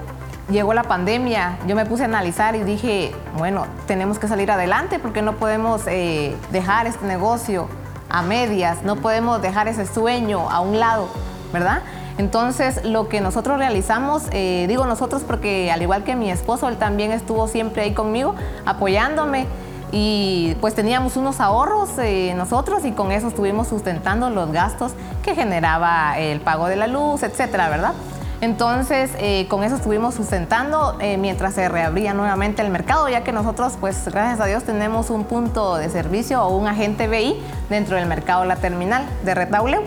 llegó 0.50 0.74
la 0.74 0.82
pandemia, 0.82 1.58
yo 1.66 1.76
me 1.76 1.86
puse 1.86 2.02
a 2.02 2.06
analizar 2.06 2.56
y 2.56 2.62
dije, 2.62 3.12
bueno, 3.36 3.66
tenemos 3.86 4.18
que 4.18 4.28
salir 4.28 4.50
adelante 4.50 4.98
porque 4.98 5.22
no 5.22 5.36
podemos 5.36 5.82
eh, 5.86 6.36
dejar 6.50 6.86
este 6.86 7.06
negocio 7.06 7.68
a 8.10 8.22
medias, 8.22 8.82
no 8.82 8.96
podemos 8.96 9.40
dejar 9.40 9.68
ese 9.68 9.86
sueño 9.86 10.50
a 10.50 10.60
un 10.60 10.78
lado, 10.78 11.08
¿verdad? 11.52 11.82
Entonces, 12.18 12.84
lo 12.84 13.08
que 13.08 13.20
nosotros 13.20 13.58
realizamos, 13.58 14.24
eh, 14.32 14.66
digo 14.68 14.84
nosotros 14.84 15.22
porque 15.26 15.70
al 15.72 15.80
igual 15.80 16.04
que 16.04 16.16
mi 16.16 16.30
esposo, 16.30 16.68
él 16.68 16.76
también 16.76 17.12
estuvo 17.12 17.48
siempre 17.48 17.82
ahí 17.82 17.94
conmigo, 17.94 18.34
apoyándome 18.66 19.46
y 19.92 20.54
pues 20.60 20.74
teníamos 20.74 21.16
unos 21.16 21.40
ahorros 21.40 21.90
eh, 21.98 22.34
nosotros 22.36 22.84
y 22.84 22.92
con 22.92 23.10
eso 23.10 23.28
estuvimos 23.28 23.68
sustentando 23.68 24.28
los 24.30 24.52
gastos 24.52 24.92
que 25.22 25.34
generaba 25.34 26.18
el 26.18 26.40
pago 26.40 26.68
de 26.68 26.76
la 26.76 26.86
luz, 26.86 27.22
etcétera, 27.22 27.68
¿verdad? 27.70 27.94
Entonces, 28.40 29.10
eh, 29.18 29.46
con 29.48 29.62
eso 29.64 29.76
estuvimos 29.76 30.14
sustentando 30.14 30.96
eh, 31.00 31.18
mientras 31.18 31.54
se 31.54 31.68
reabría 31.68 32.14
nuevamente 32.14 32.62
el 32.62 32.70
mercado, 32.70 33.08
ya 33.08 33.22
que 33.22 33.32
nosotros, 33.32 33.74
pues 33.78 34.06
gracias 34.06 34.40
a 34.40 34.46
Dios, 34.46 34.64
tenemos 34.64 35.10
un 35.10 35.24
punto 35.24 35.76
de 35.76 35.90
servicio 35.90 36.42
o 36.42 36.56
un 36.56 36.66
agente 36.66 37.06
BI 37.06 37.38
dentro 37.68 37.96
del 37.96 38.06
mercado 38.06 38.46
La 38.46 38.56
Terminal 38.56 39.04
de 39.24 39.34
Retauleu, 39.34 39.82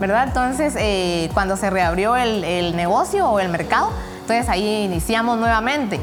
¿verdad? 0.00 0.24
Entonces, 0.28 0.74
eh, 0.78 1.30
cuando 1.32 1.56
se 1.56 1.70
reabrió 1.70 2.14
el, 2.16 2.44
el 2.44 2.76
negocio 2.76 3.26
o 3.26 3.40
el 3.40 3.48
mercado, 3.48 3.90
entonces 4.20 4.50
ahí 4.50 4.84
iniciamos 4.84 5.38
nuevamente. 5.38 5.98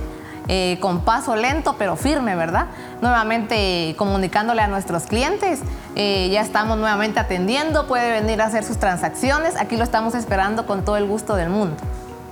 Eh, 0.53 0.79
con 0.81 0.99
paso 0.99 1.37
lento 1.37 1.77
pero 1.79 1.95
firme, 1.95 2.35
¿verdad? 2.35 2.65
Nuevamente 3.01 3.95
comunicándole 3.97 4.61
a 4.61 4.67
nuestros 4.67 5.03
clientes. 5.03 5.61
Eh, 5.95 6.29
ya 6.29 6.41
estamos 6.41 6.77
nuevamente 6.77 7.21
atendiendo, 7.21 7.87
puede 7.87 8.11
venir 8.11 8.41
a 8.41 8.47
hacer 8.47 8.65
sus 8.65 8.75
transacciones. 8.75 9.55
Aquí 9.55 9.77
lo 9.77 9.85
estamos 9.85 10.13
esperando 10.13 10.65
con 10.65 10.83
todo 10.83 10.97
el 10.97 11.07
gusto 11.07 11.37
del 11.37 11.49
mundo. 11.49 11.77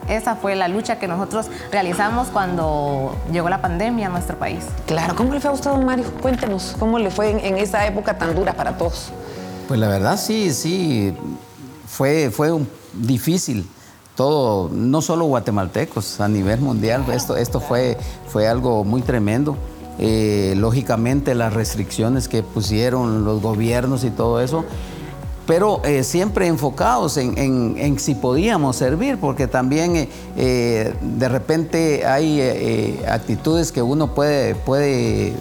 Esa 0.09 0.35
fue 0.35 0.57
la 0.57 0.67
lucha 0.67 0.99
que 0.99 1.07
nosotros 1.07 1.45
realizamos 1.71 2.27
cuando 2.27 3.15
llegó 3.31 3.47
la 3.47 3.61
pandemia 3.61 4.07
a 4.07 4.09
nuestro 4.09 4.37
país. 4.37 4.65
Claro, 4.85 5.15
¿cómo 5.15 5.33
le 5.33 5.39
fue 5.39 5.51
a 5.51 5.53
usted, 5.53 5.69
don 5.69 5.85
Mario? 5.85 6.11
Cuéntenos, 6.21 6.75
¿cómo 6.77 6.99
le 6.99 7.11
fue 7.11 7.47
en, 7.47 7.57
esa 7.57 7.87
época 7.87 8.17
tan 8.17 8.35
dura 8.35 8.51
para 8.51 8.77
todos? 8.77 9.13
Pues 9.69 9.79
la 9.79 9.87
verdad 9.87 10.17
sí, 10.17 10.51
sí, 10.51 11.15
fue, 11.87 12.31
fue 12.31 12.51
un, 12.51 12.67
difícil 12.91 13.65
todo, 14.19 14.69
no 14.73 15.01
solo 15.01 15.23
guatemaltecos, 15.23 16.19
a 16.19 16.27
nivel 16.27 16.59
mundial, 16.59 17.05
esto, 17.09 17.37
esto 17.37 17.61
fue, 17.61 17.97
fue 18.27 18.49
algo 18.49 18.83
muy 18.83 19.01
tremendo. 19.01 19.55
Eh, 19.97 20.55
lógicamente 20.57 21.35
las 21.35 21.53
restricciones 21.53 22.27
que 22.27 22.43
pusieron 22.43 23.23
los 23.23 23.41
gobiernos 23.41 24.03
y 24.03 24.09
todo 24.09 24.41
eso, 24.41 24.65
pero 25.47 25.81
eh, 25.85 26.03
siempre 26.03 26.47
enfocados 26.47 27.15
en, 27.15 27.97
si 27.97 28.13
podíamos 28.13 28.75
servir, 28.75 29.19
porque 29.19 29.47
también 29.47 30.09
eh, 30.35 30.93
de 31.01 31.29
repente 31.29 32.05
hay 32.05 32.99
actitudes 33.07 33.71
que 33.71 33.81
uno 33.81 34.13
puede, 34.13 34.53
puede 34.53 35.33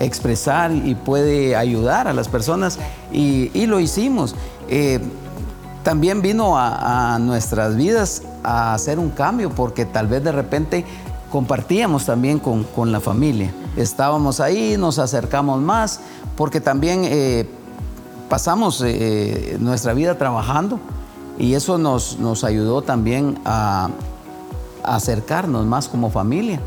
expresar 0.00 0.72
y 0.72 0.96
puede 0.96 1.54
ayudar 1.54 2.08
a 2.08 2.12
las 2.12 2.26
personas 2.26 2.80
y, 3.12 3.66
lo 3.66 3.78
hicimos. 3.78 4.34
También 5.88 6.20
vino 6.20 6.52
a, 6.58 7.18
nuestras 7.18 7.74
vidas 7.74 8.20
a 8.44 8.74
hacer 8.74 8.98
un 8.98 9.08
cambio 9.08 9.48
porque 9.48 9.86
tal 9.86 10.06
vez 10.06 10.22
de 10.22 10.32
repente 10.32 10.84
compartíamos 11.32 12.04
también 12.04 12.40
con, 12.40 12.92
la 12.92 13.00
familia. 13.00 13.54
Estábamos 13.74 14.40
ahí, 14.40 14.76
nos 14.76 14.98
acercamos 14.98 15.62
más 15.62 16.00
porque 16.36 16.60
también 16.60 17.04
eh, 17.06 17.48
pasamos 18.28 18.82
eh, 18.84 19.56
nuestra 19.60 19.94
vida 19.94 20.18
trabajando 20.18 20.78
y 21.38 21.54
eso 21.54 21.78
nos, 21.78 22.18
nos 22.18 22.44
ayudó 22.44 22.82
también 22.82 23.40
a, 23.46 23.88
acercarnos 24.84 25.64
más 25.64 25.88
como 25.88 26.10
familia. 26.10 26.60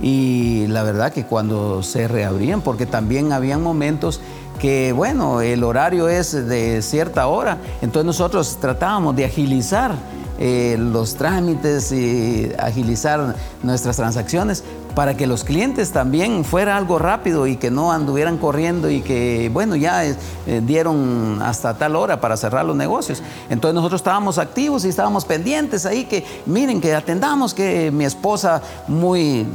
Y 0.00 0.66
la 0.68 0.82
verdad 0.82 1.12
que 1.12 1.24
cuando 1.24 1.82
se 1.82 2.06
reabrían, 2.08 2.60
porque 2.60 2.86
también 2.86 3.32
habían 3.32 3.62
momentos 3.62 4.20
que, 4.60 4.92
bueno, 4.92 5.40
el 5.40 5.64
horario 5.64 6.08
es 6.08 6.32
de 6.48 6.82
cierta 6.82 7.26
hora, 7.26 7.58
entonces 7.80 8.06
nosotros 8.06 8.58
tratábamos 8.60 9.16
de 9.16 9.24
agilizar 9.24 9.92
eh, 10.38 10.76
los 10.78 11.16
trámites 11.16 11.92
y 11.92 12.52
agilizar 12.58 13.34
nuestras 13.62 13.96
transacciones 13.96 14.62
para 14.94 15.16
que 15.16 15.26
los 15.26 15.44
clientes 15.44 15.92
también 15.92 16.44
fuera 16.44 16.76
algo 16.76 16.98
rápido 16.98 17.46
y 17.46 17.56
que 17.56 17.70
no 17.70 17.92
anduvieran 17.92 18.36
corriendo 18.36 18.90
y 18.90 19.00
que, 19.00 19.50
bueno, 19.52 19.76
ya 19.76 20.04
eh, 20.04 20.16
dieron 20.64 21.40
hasta 21.40 21.78
tal 21.78 21.94
hora 21.94 22.20
para 22.20 22.36
cerrar 22.36 22.64
los 22.64 22.76
negocios. 22.76 23.22
Entonces 23.48 23.74
nosotros 23.74 24.00
estábamos 24.00 24.38
activos 24.38 24.84
y 24.84 24.88
estábamos 24.88 25.24
pendientes 25.24 25.86
ahí 25.86 26.04
que, 26.04 26.24
miren, 26.46 26.80
que 26.80 26.94
atendamos, 26.94 27.54
que 27.54 27.90
mi 27.92 28.04
esposa 28.04 28.60
muy 28.88 29.46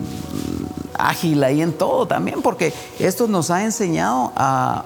ágil 0.97 1.43
ahí 1.43 1.61
en 1.61 1.73
todo 1.73 2.05
también, 2.05 2.41
porque 2.41 2.73
esto 2.99 3.27
nos 3.27 3.51
ha 3.51 3.63
enseñado 3.63 4.31
a, 4.35 4.85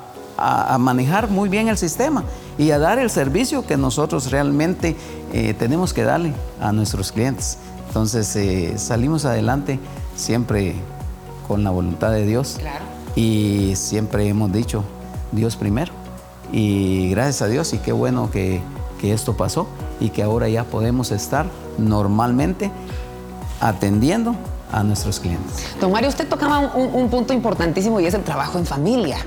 manejar 0.80 1.30
muy 1.30 1.50
bien 1.50 1.68
el 1.68 1.78
sistema 1.78 2.24
y 2.58 2.72
a 2.72 2.80
dar 2.80 3.00
el 3.00 3.10
servicio 3.10 3.66
que 3.66 3.78
nosotros 3.78 4.32
realmente 4.32 4.96
eh, 5.34 5.54
tenemos 5.54 5.94
que 5.94 6.04
darle 6.04 6.34
a 6.60 6.72
nuestros 6.72 7.12
clientes. 7.12 7.58
Entonces 7.88 8.36
eh, 8.36 8.78
salimos 8.78 9.26
adelante 9.26 9.80
siempre 10.16 10.76
con 11.48 11.64
la 11.64 11.72
voluntad 11.72 12.12
de 12.12 12.26
Dios. 12.26 12.58
Y 13.16 13.74
siempre 13.76 14.28
hemos 14.28 14.52
dicho, 14.52 14.84
Dios 15.32 15.56
primero. 15.56 15.92
Y 16.52 17.10
gracias 17.10 17.42
a 17.42 17.48
Dios 17.48 17.74
y 17.74 17.78
qué 17.80 17.92
bueno 17.92 18.30
que, 18.32 18.62
esto 19.02 19.38
pasó 19.38 19.68
y 20.00 20.10
que 20.10 20.24
ahora 20.24 20.50
ya 20.50 20.64
podemos 20.64 21.12
estar 21.12 21.46
normalmente 21.78 22.72
atendiendo 23.62 24.36
a 24.72 24.84
nuestros 24.84 25.20
clientes. 25.20 25.66
Don 25.80 25.92
Mario, 25.92 26.10
usted 26.10 26.28
tocaba 26.28 26.60
un, 26.60 27.10
punto 27.10 27.34
importantísimo 27.34 28.00
y 28.00 28.06
es 28.06 28.14
el 28.14 28.24
trabajo 28.24 28.58
en 28.58 28.66
familia 28.66 29.18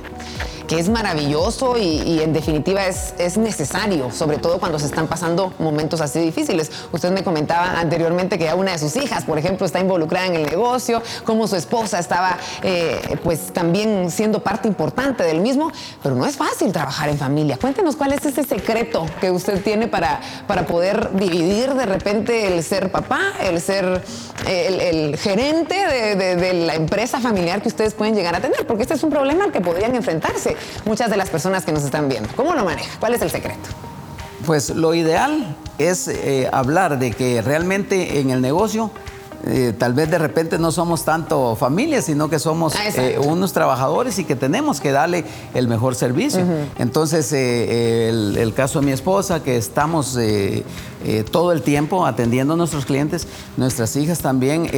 que 0.70 0.78
es 0.78 0.88
maravilloso 0.88 1.76
y, 1.76 2.20
en 2.22 2.32
definitiva 2.32 2.86
es, 2.86 3.12
es, 3.18 3.36
necesario, 3.36 4.12
sobre 4.12 4.38
todo 4.38 4.60
cuando 4.60 4.78
se 4.78 4.86
están 4.86 5.08
pasando 5.08 5.52
momentos 5.58 6.00
así 6.00 6.20
difíciles. 6.20 6.70
Usted 6.92 7.10
me 7.10 7.24
comentaba 7.24 7.80
anteriormente 7.80 8.38
que 8.38 8.44
ya 8.44 8.54
una 8.54 8.70
de 8.70 8.78
sus 8.78 8.94
hijas, 8.94 9.24
por 9.24 9.36
ejemplo, 9.36 9.66
está 9.66 9.80
involucrada 9.80 10.26
en 10.26 10.36
el 10.36 10.44
negocio, 10.44 11.02
como 11.24 11.48
su 11.48 11.56
esposa 11.56 11.98
estaba 11.98 12.38
eh, 12.62 13.18
pues 13.24 13.52
también 13.52 14.12
siendo 14.12 14.44
parte 14.44 14.68
importante 14.68 15.24
del 15.24 15.40
mismo, 15.40 15.72
pero 16.04 16.14
no 16.14 16.24
es 16.24 16.36
fácil 16.36 16.70
trabajar 16.70 17.08
en 17.08 17.18
familia. 17.18 17.58
Cuéntenos 17.60 17.96
cuál 17.96 18.12
es 18.12 18.24
ese 18.24 18.44
secreto 18.44 19.06
que 19.20 19.32
usted 19.32 19.64
tiene 19.64 19.88
para, 19.88 20.20
para 20.46 20.66
poder 20.66 21.10
dividir 21.14 21.74
de 21.74 21.86
repente 21.86 22.46
el 22.46 22.62
ser 22.62 22.92
papá, 22.92 23.32
el 23.42 23.60
ser 23.60 24.04
el, 24.46 25.16
gerente 25.16 25.74
de, 25.74 26.36
de 26.36 26.54
la 26.54 26.76
empresa 26.76 27.18
familiar 27.18 27.60
que 27.60 27.68
ustedes 27.68 27.92
pueden 27.92 28.14
llegar 28.14 28.36
a 28.36 28.40
tener, 28.40 28.64
porque 28.68 28.82
este 28.82 28.94
es 28.94 29.02
un 29.02 29.10
problema 29.10 29.42
al 29.42 29.50
que 29.50 29.60
podrían 29.60 29.96
enfrentarse 29.96 30.59
muchas 30.84 31.10
de 31.10 31.16
las 31.16 31.30
personas 31.30 31.64
que 31.64 31.72
nos 31.72 31.84
están 31.84 32.08
viendo. 32.08 32.28
¿Cómo 32.36 32.54
lo 32.54 32.64
maneja? 32.64 32.90
¿Cuál 32.98 33.14
es 33.14 33.22
el 33.22 33.30
secreto? 33.30 33.68
Pues 34.46 34.70
lo 34.70 34.94
ideal 34.94 35.56
es 35.78 36.08
eh, 36.08 36.48
hablar 36.52 36.98
de 36.98 37.12
que 37.12 37.42
realmente 37.42 38.20
en 38.20 38.30
el 38.30 38.40
negocio 38.40 38.90
eh, 39.46 39.74
tal 39.78 39.94
vez 39.94 40.10
de 40.10 40.18
repente 40.18 40.58
no 40.58 40.70
somos 40.70 41.04
tanto 41.04 41.56
familia, 41.56 42.02
sino 42.02 42.28
que 42.28 42.38
somos 42.38 42.74
ah, 42.74 42.88
eh, 42.96 43.18
unos 43.18 43.54
trabajadores 43.54 44.18
y 44.18 44.24
que 44.24 44.36
tenemos 44.36 44.80
que 44.80 44.92
darle 44.92 45.24
el 45.54 45.66
mejor 45.66 45.94
servicio. 45.94 46.42
Entonces, 46.78 47.32
el, 47.32 48.36
el, 48.36 48.52
caso 48.52 48.80
de 48.80 48.86
mi 48.86 48.92
esposa, 48.92 49.42
que 49.42 49.56
estamos 49.56 50.18
todo 51.30 51.52
el 51.52 51.62
tiempo 51.62 52.04
atendiendo 52.04 52.52
a 52.52 52.56
nuestros 52.58 52.84
clientes, 52.84 53.26
nuestras 53.56 53.96
hijas 53.96 54.18
también, 54.18 54.68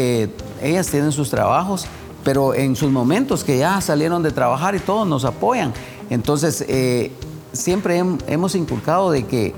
ellas 0.62 0.86
tienen 0.86 1.10
sus 1.10 1.28
trabajos 1.28 1.86
pero 2.24 2.54
en 2.54 2.76
sus 2.76 2.90
momentos 2.90 3.44
que 3.44 3.58
ya 3.58 3.80
salieron 3.80 4.22
de 4.22 4.30
trabajar 4.30 4.74
y 4.74 4.78
todos 4.78 5.06
nos 5.06 5.24
apoyan. 5.24 5.72
Entonces, 6.10 6.64
eh, 6.68 7.12
siempre 7.52 8.02
hemos 8.26 8.54
inculcado 8.54 9.10
de 9.10 9.26
que 9.26 9.54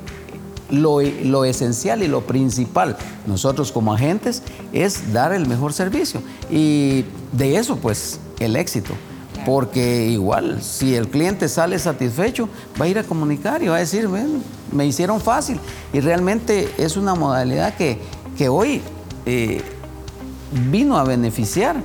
lo, 0.70 1.00
lo, 1.00 1.44
esencial 1.44 2.02
y 2.02 2.08
lo 2.08 2.22
principal 2.22 2.96
nosotros 3.26 3.70
como 3.70 3.92
agentes 3.92 4.42
es 4.72 5.12
dar 5.12 5.32
el 5.32 5.46
mejor 5.46 5.72
servicio. 5.72 6.22
Y 6.50 7.04
de 7.32 7.56
eso, 7.56 7.76
pues, 7.76 8.20
el 8.40 8.56
éxito. 8.56 8.94
Porque 9.44 10.06
igual, 10.06 10.62
si 10.62 10.94
el 10.94 11.08
cliente 11.08 11.48
sale 11.48 11.78
satisfecho, 11.78 12.48
va 12.80 12.86
a 12.86 12.88
ir 12.88 12.98
a 12.98 13.04
comunicar 13.04 13.62
y 13.62 13.68
va 13.68 13.76
a 13.76 13.80
decir, 13.80 14.08
bueno, 14.08 14.40
me 14.72 14.86
hicieron 14.86 15.20
fácil. 15.20 15.60
Y 15.92 16.00
realmente 16.00 16.72
es 16.78 16.96
una 16.96 17.14
modalidad 17.14 17.76
que, 17.76 17.98
que 18.38 18.48
hoy 18.48 18.80
eh, 19.26 19.60
vino 20.70 20.96
a 20.96 21.04
beneficiar 21.04 21.76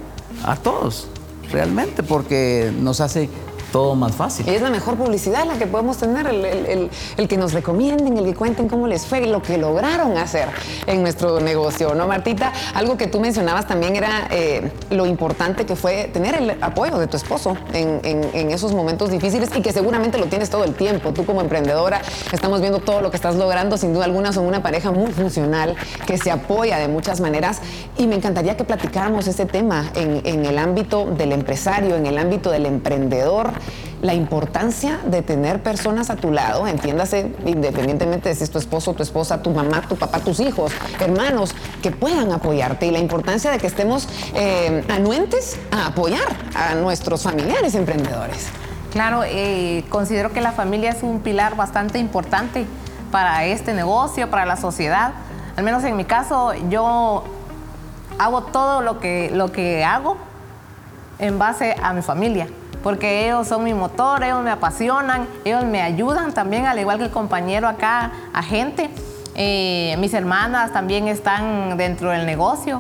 a 0.44 0.56
todos, 0.56 1.08
realmente, 1.52 2.04
porque 2.04 2.72
nos 2.80 3.02
hace 3.02 3.30
todo 3.72 3.96
más 3.96 4.16
fácil. 4.16 4.48
Y 4.48 4.52
es 4.52 4.62
la 4.62 4.70
mejor 4.70 4.96
publicidad 4.96 5.46
la 5.46 5.56
que 5.58 5.68
podemos 5.68 5.98
tener, 5.98 6.28
el, 6.28 7.28
que 7.28 7.38
nos 7.38 7.54
recomienden, 7.54 8.18
el 8.18 8.26
que 8.26 8.36
cuenten 8.36 8.68
cómo 8.68 8.88
les 8.88 9.06
fue, 9.06 9.26
lo 9.26 9.42
que 9.42 9.58
lograron 9.58 10.18
hacer 10.18 10.50
en 10.88 11.02
nuestro 11.02 11.40
negocio, 11.40 11.94
¿no, 11.96 12.08
Martita? 12.08 12.52
Algo 12.74 12.98
que 12.98 13.08
tú 13.08 13.20
mencionabas 13.20 13.68
también 13.68 13.96
era 13.96 14.28
eh, 14.32 14.72
lo 14.90 15.06
importante 15.06 15.66
que 15.66 15.76
fue 15.76 16.10
tener 16.12 16.36
el 16.36 16.58
apoyo 16.62 16.98
de 16.98 17.08
tu 17.08 17.18
esposo 17.18 17.58
en, 17.74 18.00
esos 18.50 18.74
momentos 18.74 19.12
difíciles 19.12 19.50
y 19.56 19.62
que 19.62 19.72
seguramente 19.72 20.18
lo 20.18 20.26
tienes 20.26 20.50
todo 20.50 20.64
el 20.64 20.74
tiempo. 20.74 21.14
Tú 21.14 21.26
como 21.26 21.42
emprendedora 21.42 22.02
estamos 22.32 22.62
viendo 22.62 22.80
todo 22.80 23.02
lo 23.02 23.12
que 23.12 23.18
estás 23.18 23.36
logrando, 23.36 23.78
sin 23.78 23.94
duda 23.94 24.06
alguna 24.06 24.34
son 24.34 24.46
una 24.46 24.64
pareja 24.64 24.92
muy 24.92 25.12
funcional 25.12 25.76
que 26.06 26.18
se 26.18 26.32
apoya 26.32 26.78
de 26.78 26.88
muchas 26.88 27.22
maneras 27.22 27.62
y 27.98 28.08
me 28.08 28.16
encantaría 28.16 28.58
que 28.58 28.64
platicáramos 28.64 29.28
ese 29.28 29.46
tema 29.46 29.92
en, 29.96 30.22
en 30.26 30.46
el 30.46 30.58
ámbito 30.58 31.06
del 31.06 31.32
empresario, 31.32 31.96
en 31.96 32.06
el 32.06 32.18
ámbito 32.18 32.50
del 32.50 32.66
emprendedor 32.66 33.52
la 34.02 34.14
importancia 34.14 35.00
de 35.06 35.22
tener 35.22 35.62
personas 35.62 36.10
a 36.10 36.16
tu 36.16 36.32
lado, 36.32 36.68
entiéndase, 36.68 37.34
independientemente 37.46 38.30
de 38.30 38.36
si 38.36 38.44
es 38.44 38.52
tu 38.52 38.58
esposo, 38.58 38.94
tu 38.94 39.04
esposa, 39.04 39.42
tu 39.42 39.52
mamá, 39.52 39.82
tu 39.82 39.96
papá, 39.96 40.20
tus 40.20 40.40
hijos, 40.40 40.72
hermanos, 41.00 41.54
que 41.82 41.92
puedan 41.92 42.32
apoyarte 42.32 42.86
y 42.86 42.92
la 42.92 43.00
importancia 43.00 43.52
de 43.52 43.58
que 43.58 43.68
estemos 43.68 44.08
eh, 44.36 44.84
anuentes 44.90 45.60
a 45.72 45.88
apoyar 45.88 46.28
a 46.56 46.76
nuestros 46.76 47.24
familiares 47.24 47.76
emprendedores. 47.76 48.48
Claro, 48.92 49.24
eh, 49.26 49.84
considero 49.90 50.32
que 50.32 50.42
la 50.42 50.52
familia 50.52 50.92
es 50.92 51.04
un 51.04 51.20
pilar 51.20 51.56
bastante 51.56 52.00
importante 52.00 52.66
para 53.12 53.46
este 53.46 53.74
negocio, 53.74 54.30
para 54.30 54.46
la 54.46 54.56
sociedad. 54.56 55.12
Al 55.58 55.64
menos 55.64 55.84
en 55.84 55.96
mi 55.96 56.06
caso, 56.06 56.54
yo 56.70 57.24
hago 58.18 58.44
todo 58.44 58.82
lo 58.82 59.00
que, 59.00 59.30
lo 59.34 59.52
que 59.52 59.84
hago 59.84 60.18
en 61.20 61.38
base 61.38 61.76
a 61.82 61.94
mi 61.94 62.02
familia 62.02 62.48
porque 62.84 63.26
ellos 63.26 63.48
son 63.48 63.64
mi 63.64 63.74
motor, 63.74 64.24
ellos 64.24 64.44
me 64.44 64.52
apasionan, 64.52 65.28
ellos 65.44 65.66
me 65.66 65.82
ayudan 65.82 66.34
también, 66.34 66.66
al 66.66 66.80
igual 66.80 66.98
que 66.98 67.06
el 67.06 67.12
compañero 67.12 67.68
acá, 67.68 68.12
agente. 68.34 68.90
Eh, 69.36 69.96
mis 70.00 70.14
hermanas 70.14 70.74
también 70.74 71.08
están 71.08 71.78
dentro 71.78 72.12
del 72.12 72.26
negocio 72.26 72.80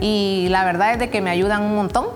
y 0.00 0.46
la 0.50 0.64
verdad 0.64 0.92
es 0.92 0.98
de 0.98 1.10
que 1.10 1.20
me 1.20 1.30
ayudan 1.30 1.62
un 1.62 1.74
montón. 1.74 2.06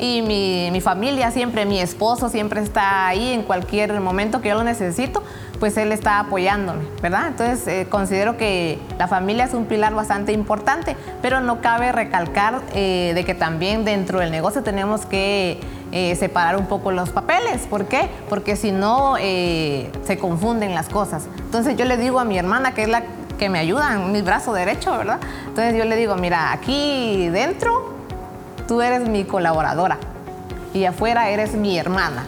Y 0.00 0.22
mi, 0.22 0.80
familia 0.80 1.32
siempre, 1.32 1.66
mi 1.66 1.80
esposo 1.80 2.28
siempre 2.28 2.60
está 2.60 3.08
ahí 3.08 3.32
en 3.32 3.42
cualquier 3.42 3.98
momento 4.00 4.40
que 4.40 4.50
yo 4.50 4.54
lo 4.54 4.62
necesito, 4.62 5.24
pues 5.58 5.76
él 5.76 5.92
está 5.92 6.20
apoyándome, 6.20 6.84
¿verdad? 7.02 7.28
Entonces 7.28 7.66
eh, 7.66 7.86
considero 7.88 8.36
que 8.36 8.78
la 8.98 9.08
familia 9.08 9.44
es 9.44 9.54
un 9.54 9.66
pilar 9.66 9.94
bastante 9.94 10.32
importante, 10.32 10.96
pero 11.20 11.40
no 11.40 11.60
cabe 11.60 11.92
recalcar 11.92 12.62
eh, 12.74 13.12
de 13.14 13.24
que 13.24 13.34
también 13.34 13.84
dentro 13.84 14.20
del 14.20 14.30
negocio 14.30 14.62
tenemos 14.62 15.06
que 15.06 15.60
eh, 15.90 16.14
separar 16.16 16.56
un 16.56 16.66
poco 16.66 16.92
los 16.92 17.10
papeles. 17.10 17.66
¿Por 17.68 17.86
qué? 17.86 18.08
Porque 18.28 18.56
si 18.56 18.72
no, 18.72 19.16
se 19.16 20.18
confunden 20.20 20.74
las 20.74 20.88
cosas. 20.88 21.26
Entonces 21.38 21.76
yo 21.76 21.84
le 21.84 21.96
digo 21.96 22.20
a 22.20 22.24
mi 22.24 22.38
hermana, 22.38 22.74
que 22.74 22.82
es 22.82 22.88
la 22.88 23.02
que 23.38 23.48
me 23.48 23.58
ayuda 23.58 23.94
en 23.94 24.12
mi 24.12 24.20
brazo 24.20 24.52
derecho, 24.52 24.96
¿verdad? 24.96 25.18
Entonces 25.46 25.76
yo 25.76 25.84
le 25.84 25.96
digo, 25.96 26.16
mira, 26.16 26.52
aquí 26.52 27.28
dentro 27.28 27.94
tú 28.66 28.82
eres 28.82 29.08
mi 29.08 29.24
colaboradora 29.24 29.98
y 30.74 30.84
afuera 30.84 31.30
eres 31.30 31.54
mi 31.54 31.78
hermana. 31.78 32.26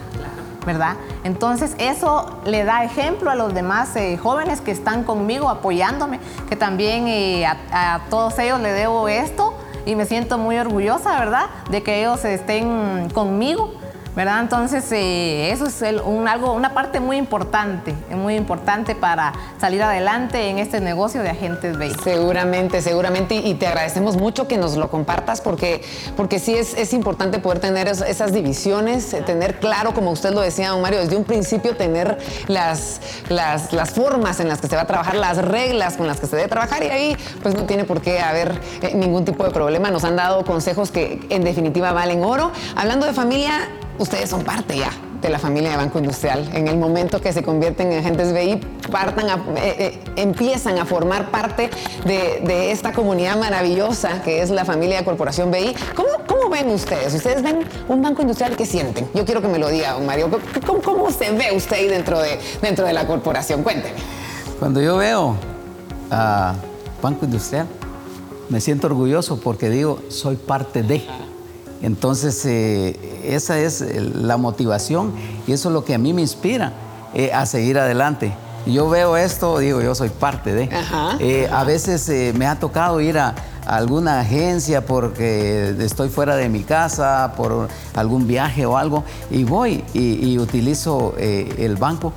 ¿Verdad? 0.67 0.97
Entonces 1.25 1.75
eso 1.79 2.41
le 2.45 2.65
da 2.65 2.85
ejemplo 2.85 3.31
a 3.31 3.35
los 3.35 3.55
demás 3.55 3.95
eh, 3.97 4.17
jóvenes 4.17 4.61
que 4.61 4.71
están 4.71 5.05
conmigo 5.05 5.49
apoyándome, 5.49 6.21
que 6.49 6.57
también 6.57 7.45
a, 7.73 8.01
todos 8.11 8.39
ellos 8.39 8.61
le 8.61 8.73
debo 8.73 9.09
esto 9.09 9.55
y 9.87 9.95
me 9.97 10.05
siento 10.05 10.39
muy 10.39 10.59
orgullosa, 10.59 11.19
¿verdad? 11.19 11.47
De 11.71 11.83
que 11.83 12.01
ellos 12.01 12.25
estén 12.25 13.09
conmigo, 13.15 13.75
¿verdad? 14.17 14.41
Entonces, 14.41 14.85
eh, 14.93 15.53
eso 15.53 15.67
es 15.67 15.83
un, 16.05 16.27
algo, 16.27 16.53
una 16.53 16.75
parte 16.75 17.01
muy 17.01 17.17
importante, 17.17 17.95
muy 18.11 18.35
importante 18.35 18.95
para 18.95 19.33
salir 19.61 19.83
adelante 19.83 20.49
en 20.49 20.59
este 20.59 20.81
negocio 20.81 21.23
de 21.23 21.31
agentes 21.31 21.79
BI. 21.79 21.95
Seguramente, 22.03 22.83
seguramente, 22.83 23.37
y 23.37 23.55
te 23.55 23.67
agradecemos 23.67 24.17
mucho 24.17 24.49
que 24.49 24.59
nos 24.59 24.77
lo 24.77 24.91
compartas 24.91 25.41
porque, 25.41 25.83
porque 26.17 26.39
sí 26.39 26.55
es, 26.55 26.75
es 26.75 26.93
importante 26.93 27.39
poder 27.39 27.61
tener 27.61 27.89
esas 27.89 28.33
divisiones, 28.33 29.13
eh, 29.15 29.23
tener 29.23 29.61
claro, 29.61 29.95
como 29.95 30.11
usted 30.11 30.33
lo 30.33 30.41
decía, 30.41 30.71
don 30.71 30.83
Mario, 30.83 31.01
desde 31.01 31.17
un 31.17 31.25
principio 31.25 31.77
tener 31.77 32.19
las, 32.49 33.01
las, 33.29 33.73
las, 33.73 33.91
formas 33.91 34.41
en 34.41 34.49
las 34.49 34.61
que 34.61 34.69
se 34.69 34.77
va 34.77 34.83
a 34.83 34.87
trabajar, 34.87 35.15
las 35.17 35.39
reglas 35.39 35.97
con 35.97 36.07
las 36.07 36.21
que 36.21 36.27
se 36.27 36.37
debe 36.37 36.49
trabajar 36.49 36.83
y 36.83 36.87
ahí 36.87 37.17
pues 37.43 37.55
no 37.55 37.65
tiene 37.65 37.85
por 37.85 38.01
qué 38.01 38.21
haber 38.21 38.61
eh, 38.83 38.95
ningún 38.95 39.25
tipo 39.25 39.45
de 39.45 39.51
problema. 39.51 39.91
Nos 39.91 40.05
han 40.05 40.17
dado 40.17 40.45
consejos 40.45 40.91
que 40.91 41.21
en 41.29 41.45
definitiva 41.45 41.93
valen 41.93 42.25
oro. 42.25 42.53
Hablando 42.77 43.07
de 43.07 43.13
familia, 43.13 43.69
ustedes 44.01 44.31
son 44.31 44.43
parte 44.43 44.77
ya 44.79 44.91
de 45.21 45.29
la 45.29 45.39
familia 45.39 45.71
de 45.73 45.77
Banco 45.77 45.99
Industrial. 45.99 46.49
En 46.55 46.67
el 46.67 46.79
momento 46.79 47.21
que 47.21 47.33
se 47.33 47.43
convierten 47.43 47.93
en 47.93 47.99
agentes 47.99 48.33
BI, 48.33 48.57
partan 48.91 49.29
eh, 49.29 49.77
eh, 49.79 50.01
empiezan 50.17 50.79
a 50.79 50.87
formar 50.87 51.31
parte 51.31 51.71
de, 52.07 52.73
esta 52.73 52.93
comunidad 52.93 53.39
maravillosa 53.39 54.23
que 54.23 54.41
es 54.41 54.51
la 54.51 54.65
familia 54.65 54.99
de 54.99 55.05
Corporación 55.05 55.51
BI. 55.51 55.75
¿Cómo, 55.95 56.09
¿Cómo, 56.27 56.49
ven 56.49 56.71
ustedes? 56.71 57.15
¿Ustedes 57.15 57.43
ven 57.43 57.65
un 57.89 58.01
Banco 58.01 58.23
Industrial 58.23 58.57
que 58.57 58.65
sienten? 58.65 59.09
Yo 59.15 59.25
quiero 59.27 59.43
que 59.43 59.49
me 59.49 59.59
lo 59.59 59.69
diga, 59.69 59.93
don 59.93 60.07
Mario. 60.07 60.31
¿Cómo, 60.67 60.81
cómo 60.81 61.11
se 61.11 61.31
ve 61.33 61.55
usted 61.55 61.77
ahí 61.77 61.89
dentro 61.89 62.19
de, 62.19 62.41
dentro 62.63 62.87
de 62.87 62.95
la 62.95 63.07
corporación? 63.07 63.63
Cuénteme. 63.63 63.99
Cuando 64.59 64.81
yo 64.81 64.97
veo 64.97 65.37
a 66.11 66.55
Banco 67.03 67.27
Industrial, 67.27 67.67
me 68.49 68.61
siento 68.61 68.87
orgulloso 68.87 69.39
porque 69.39 69.69
digo, 69.69 70.01
soy 70.09 70.37
parte 70.37 70.83
de. 70.83 71.05
Entonces, 71.83 72.45
eh, 72.45 72.99
esa 73.25 73.59
es 73.59 73.81
la 74.15 74.37
motivación 74.37 75.13
y 75.47 75.53
eso 75.53 75.69
es 75.69 75.73
lo 75.73 75.85
que 75.85 75.95
a 75.95 75.99
mí 75.99 76.13
me 76.13 76.21
inspira 76.21 76.73
eh, 77.15 77.33
a 77.33 77.47
seguir 77.47 77.79
adelante. 77.79 78.33
Yo 78.67 78.91
veo 78.91 79.17
esto, 79.17 79.59
digo, 79.59 79.81
yo 79.81 79.95
soy 79.95 80.11
parte 80.11 80.53
de. 80.53 80.69
Eh, 81.19 81.49
a 81.51 81.65
veces 81.65 82.35
me 82.35 82.47
ha 82.47 82.59
tocado 82.59 83.01
ir 83.01 83.19
a, 83.19 83.35
alguna 83.65 84.21
agencia 84.21 84.85
porque 84.85 85.75
estoy 85.79 86.09
fuera 86.11 86.37
de 86.37 86.49
mi 86.49 86.63
casa, 86.63 87.33
por 87.37 87.69
algún 87.95 88.27
viaje 88.27 88.67
o 88.67 88.77
algo, 88.77 89.05
y 89.31 89.45
voy 89.45 89.85
y, 89.95 90.39
utilizo 90.39 91.15
el 91.19 91.77
banco. 91.77 92.13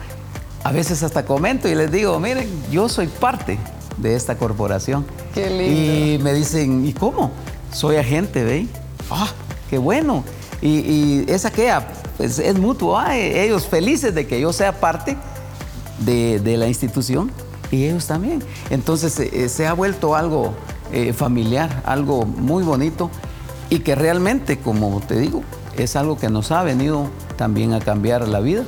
A 0.63 0.71
veces 0.71 1.03
hasta 1.03 1.25
comento 1.25 1.69
y 1.69 1.75
les 1.75 1.91
digo, 1.91 2.19
miren, 2.19 2.49
yo 2.71 2.89
soy 2.89 3.07
parte 3.07 3.57
de 3.97 4.15
esta 4.15 4.35
corporación. 4.35 5.05
Qué 5.33 5.49
lindo. 5.49 5.63
Y 5.63 6.23
me 6.23 6.33
dicen, 6.33 6.85
¿y 6.85 6.93
cómo? 6.93 7.31
Soy 7.71 7.97
agente, 7.97 8.43
¿ve? 8.43 8.67
Ah, 9.09 9.27
qué 9.69 9.77
bueno. 9.77 10.23
Y, 10.61 11.29
esa 11.29 11.51
queda, 11.51 11.87
pues, 12.17 12.39
es 12.39 12.57
mutuo. 12.57 13.01
ellos 13.09 13.67
felices 13.67 14.15
de 14.15 14.27
que 14.27 14.39
yo 14.39 14.53
sea 14.53 14.79
parte 14.79 15.17
de, 15.99 16.57
la 16.57 16.67
institución 16.67 17.31
y 17.71 17.85
ellos 17.85 18.07
también. 18.07 18.43
Entonces 18.69 19.19
eh, 19.19 19.49
se 19.49 19.67
ha 19.67 19.73
vuelto 19.73 20.15
algo 20.15 20.53
eh, 20.91 21.13
familiar, 21.13 21.81
algo 21.85 22.25
muy 22.25 22.63
bonito 22.63 23.09
y 23.69 23.79
que 23.79 23.95
realmente, 23.95 24.59
como 24.59 25.01
te 25.01 25.19
digo, 25.19 25.43
es 25.77 25.95
algo 25.95 26.17
que 26.17 26.29
nos 26.29 26.51
ha 26.51 26.63
venido 26.63 27.09
también 27.35 27.73
a 27.73 27.79
cambiar 27.79 28.27
la 28.27 28.39
vida 28.39 28.63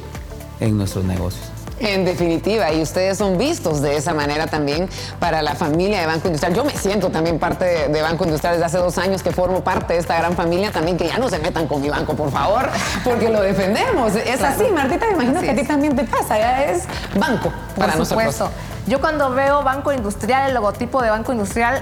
en 0.59 0.77
nuestros 0.77 1.05
negocios. 1.05 1.54
En 1.79 2.05
definitiva, 2.05 2.71
y 2.71 2.81
ustedes 2.81 3.17
son 3.17 3.37
vistos 3.37 3.81
de 3.81 3.97
esa 3.97 4.13
manera 4.13 4.47
también 4.47 4.89
para 5.19 5.41
la 5.41 5.55
familia 5.55 5.99
de 5.99 6.05
Banco 6.07 6.27
Industrial. 6.27 6.53
Yo 6.53 6.63
me 6.63 6.71
siento 6.71 7.09
también 7.09 7.37
parte 7.37 7.89
de, 7.89 8.01
Banco 8.01 8.23
Industrial 8.23 8.53
desde 8.53 8.65
hace 8.65 8.77
dos 8.77 8.97
años 8.97 9.23
que 9.23 9.31
formo 9.31 9.61
parte 9.61 9.93
de 9.93 9.99
esta 9.99 10.17
gran 10.17 10.35
familia 10.35 10.71
también, 10.71 10.95
que 10.95 11.07
ya 11.07 11.17
no 11.17 11.27
se 11.29 11.39
metan 11.39 11.67
con 11.67 11.81
mi 11.81 11.89
banco, 11.89 12.15
por 12.15 12.31
favor, 12.31 12.69
porque 13.03 13.29
lo 13.29 13.41
defendemos. 13.41 14.15
Es 14.15 14.41
así, 14.41 14.65
Martita, 14.73 15.05
me 15.07 15.13
imagino 15.13 15.41
que 15.41 15.49
a 15.49 15.55
ti 15.55 15.63
también 15.63 15.95
te 15.95 16.05
pasa, 16.05 16.37
ya 16.37 16.63
es 16.63 16.83
banco 17.19 17.51
para 17.75 17.93
por 17.93 18.05
supuesto. 18.05 18.49
Yo 18.87 19.01
cuando 19.01 19.31
veo 19.31 19.63
Banco 19.63 19.91
Industrial, 19.91 20.47
el 20.47 20.53
logotipo 20.53 21.01
de 21.01 21.09
Banco 21.09 21.33
Industrial, 21.33 21.81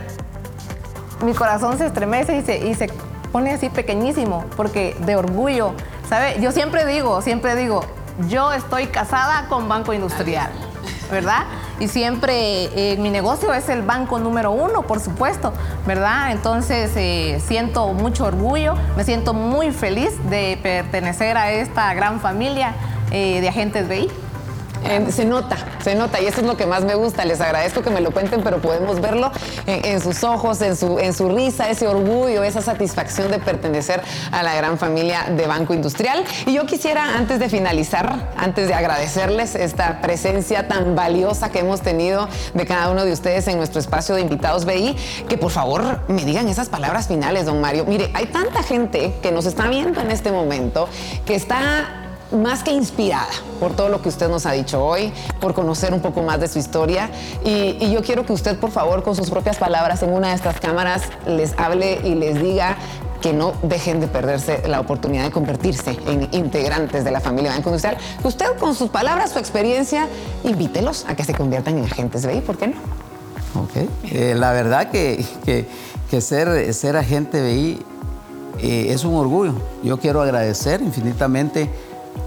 mi 1.23 1.33
corazón 1.33 1.77
se 1.77 1.85
estremece 1.85 2.37
y 2.37 2.41
se, 2.41 2.57
y 2.57 2.73
se 2.73 2.89
pone 3.31 3.51
así 3.51 3.69
pequeñísimo, 3.69 4.45
porque 4.55 4.95
de 5.01 5.15
orgullo, 5.15 5.73
¿sabe? 6.09 6.37
Yo 6.39 6.51
siempre 6.51 6.85
digo, 6.85 7.21
siempre 7.21 7.55
digo, 7.55 7.83
yo 8.29 8.53
estoy 8.53 8.87
casada 8.87 9.47
con 9.47 9.67
Banco 9.67 9.93
Industrial, 9.93 10.49
¿verdad? 11.11 11.43
Y 11.79 11.87
siempre 11.87 12.93
eh, 12.93 12.97
mi 12.97 13.09
negocio 13.09 13.53
es 13.53 13.69
el 13.69 13.81
banco 13.81 14.19
número 14.19 14.51
uno, 14.51 14.83
por 14.83 14.99
supuesto, 14.99 15.53
¿verdad? 15.85 16.31
Entonces 16.31 16.91
eh, 16.95 17.41
siento 17.45 17.93
mucho 17.93 18.25
orgullo, 18.25 18.75
me 18.95 19.03
siento 19.03 19.33
muy 19.33 19.71
feliz 19.71 20.11
de 20.29 20.59
pertenecer 20.61 21.37
a 21.37 21.51
esta 21.51 21.93
gran 21.93 22.19
familia 22.19 22.73
eh, 23.11 23.41
de 23.41 23.49
agentes 23.49 23.87
BI 23.87 24.09
se 25.09 25.25
nota, 25.25 25.57
se 25.83 25.95
nota 25.95 26.21
y 26.21 26.25
eso 26.25 26.41
es 26.41 26.47
lo 26.47 26.57
que 26.57 26.65
más 26.65 26.83
me 26.83 26.95
gusta. 26.95 27.25
Les 27.25 27.41
agradezco 27.41 27.81
que 27.81 27.89
me 27.89 28.01
lo 28.01 28.11
cuenten, 28.11 28.41
pero 28.43 28.59
podemos 28.59 29.01
verlo 29.01 29.31
en, 29.65 30.01
sus 30.01 30.23
ojos, 30.23 30.61
en 30.61 30.75
su, 30.75 30.99
en 30.99 31.13
su 31.13 31.29
risa, 31.29 31.69
ese 31.69 31.87
orgullo, 31.87 32.43
esa 32.43 32.61
satisfacción 32.61 33.31
de 33.31 33.39
pertenecer 33.39 34.01
a 34.31 34.43
la 34.43 34.55
gran 34.55 34.77
familia 34.77 35.27
de 35.35 35.47
Banco 35.47 35.73
Industrial. 35.73 36.23
Y 36.45 36.53
yo 36.53 36.65
quisiera, 36.65 37.17
antes 37.17 37.39
de 37.39 37.49
finalizar, 37.49 38.31
antes 38.37 38.67
de 38.67 38.73
agradecerles 38.73 39.55
esta 39.55 40.01
presencia 40.01 40.67
tan 40.67 40.95
valiosa 40.95 41.49
que 41.49 41.59
hemos 41.59 41.81
tenido 41.81 42.27
de 42.53 42.65
cada 42.65 42.89
uno 42.89 43.05
de 43.05 43.11
ustedes 43.11 43.47
en 43.47 43.57
nuestro 43.57 43.79
espacio 43.79 44.15
de 44.15 44.21
invitados 44.21 44.65
BI, 44.65 44.95
que 45.27 45.37
por 45.37 45.51
favor 45.51 46.01
me 46.07 46.25
digan 46.25 46.47
esas 46.47 46.69
palabras 46.69 47.07
finales, 47.07 47.45
don 47.45 47.61
Mario. 47.61 47.85
Mire, 47.85 48.11
hay 48.13 48.27
tanta 48.27 48.63
gente 48.63 49.13
que 49.21 49.31
nos 49.31 49.45
está 49.45 49.67
viendo 49.67 50.01
en 50.01 50.11
este 50.11 50.31
momento 50.31 50.87
que 51.25 51.35
está 51.35 52.02
más 52.33 52.63
que 52.63 52.71
inspirada 52.71 53.29
por 53.59 53.75
todo 53.75 53.89
lo 53.89 54.01
que 54.01 54.09
usted 54.09 54.29
nos 54.29 54.45
ha 54.45 54.51
dicho 54.51 54.83
hoy, 54.83 55.13
por 55.39 55.53
conocer 55.53 55.93
un 55.93 56.01
poco 56.01 56.21
más 56.21 56.39
de 56.39 56.47
su 56.47 56.59
historia. 56.59 57.09
Y, 57.45 57.91
yo 57.91 58.01
quiero 58.01 58.25
que 58.25 58.33
usted, 58.33 58.57
por 58.59 58.71
favor, 58.71 59.03
con 59.03 59.15
sus 59.15 59.29
propias 59.29 59.57
palabras 59.57 60.01
en 60.03 60.11
una 60.11 60.29
de 60.29 60.35
estas 60.35 60.59
cámaras, 60.59 61.03
les 61.27 61.57
hable 61.57 61.99
y 62.03 62.15
les 62.15 62.41
diga 62.41 62.77
que 63.21 63.31
no 63.31 63.53
dejen 63.63 64.01
de 64.01 64.07
perderse 64.07 64.67
la 64.67 64.81
oportunidad 64.81 65.23
de 65.23 65.31
convertirse 65.31 65.97
en 66.07 66.27
integrantes 66.33 67.05
de 67.05 67.11
la 67.11 67.21
familia 67.21 67.51
Banco 67.51 67.69
Industrial. 67.69 67.97
Usted, 68.23 68.57
con 68.59 68.75
sus 68.75 68.89
palabras, 68.89 69.31
su 69.31 69.39
experiencia, 69.39 70.09
invítelos 70.43 71.05
a 71.07 71.15
que 71.15 71.23
se 71.23 71.33
conviertan 71.33 71.77
en 71.77 71.85
agentes 71.85 72.25
BI, 72.25 72.41
¿por 72.41 72.57
qué 72.57 72.67
no? 72.67 72.75
Ok. 73.55 73.87
Eh, 74.11 74.35
la 74.35 74.51
verdad 74.51 74.89
que, 74.91 75.23
que, 75.45 76.21
ser, 76.21 76.73
ser 76.73 76.97
agente 76.97 77.41
BI 77.41 77.79
eh, 78.59 78.87
es 78.89 79.05
un 79.05 79.15
orgullo. 79.15 79.53
Yo 79.83 79.99
quiero 79.99 80.21
agradecer 80.21 80.81
infinitamente 80.81 81.69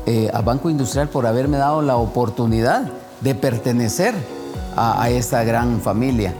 eh, 0.08 0.30
a 0.32 0.40
Banco 0.40 0.70
Industrial 0.70 1.08
por 1.08 1.26
haberme 1.26 1.56
dado 1.56 1.82
la 1.82 1.96
oportunidad 1.96 2.92
de 3.20 3.34
pertenecer 3.34 4.14
a, 4.76 5.10
esta 5.10 5.42
gran 5.42 5.80
familia. 5.80 6.32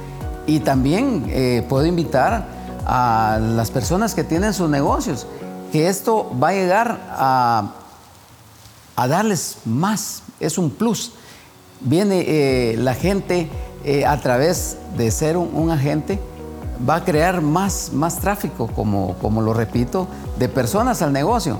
Y 0.47 0.61
también 0.61 1.25
eh, 1.29 1.67
puedo 1.69 1.85
invitar 1.85 2.47
a 2.87 3.41
las 3.41 3.73
personas 3.73 4.15
que 4.15 4.23
tienen 4.23 4.55
sus 4.55 4.71
negocios, 4.71 5.27
que 5.73 5.89
esto 5.89 6.31
va 6.41 6.51
a 6.51 6.53
llegar 6.53 7.01
a, 7.11 7.73
a 8.95 9.09
darles 9.09 9.57
más, 9.65 10.23
es 10.39 10.59
un 10.59 10.71
plus. 10.71 11.13
Viene 11.81 12.25
eh, 12.27 12.77
la 12.79 12.95
gente 12.95 13.51
a 14.07 14.17
través 14.21 14.79
de 14.97 15.11
ser 15.11 15.37
un, 15.37 15.71
agente, 15.71 16.21
va 16.89 16.97
a 16.97 17.05
crear 17.05 17.41
más, 17.41 17.91
más 17.93 18.19
tráfico, 18.19 18.69
como, 18.69 19.15
como 19.21 19.43
lo 19.43 19.55
repito, 19.55 20.09
de 20.39 20.49
personas 20.49 21.03
al 21.03 21.13
negocio 21.13 21.59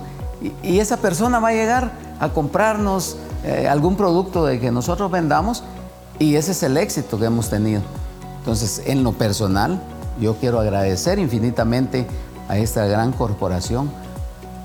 y, 0.63 0.79
esa 0.79 0.99
persona 0.99 1.39
va 1.39 1.49
a 1.49 1.53
llegar 1.53 1.93
a 2.21 2.29
comprarnos 2.31 3.17
eh, 3.45 3.69
algún 3.69 3.97
producto 3.97 4.45
de 4.45 4.61
que 4.61 4.71
nosotros 4.71 5.11
vendamos 5.11 5.63
y 6.19 6.37
ese 6.37 6.53
es 6.53 6.63
el 6.63 6.77
éxito 6.77 7.19
que 7.19 7.27
hemos 7.27 7.51
tenido. 7.51 7.83
Entonces, 8.39 8.83
en 8.87 9.03
lo 9.03 9.13
personal, 9.13 9.81
yo 10.21 10.37
quiero 10.37 10.61
agradecer 10.61 11.19
infinitamente 11.19 12.07
a 12.49 12.59
esta 12.59 12.87
gran 12.87 13.13
corporación 13.13 13.91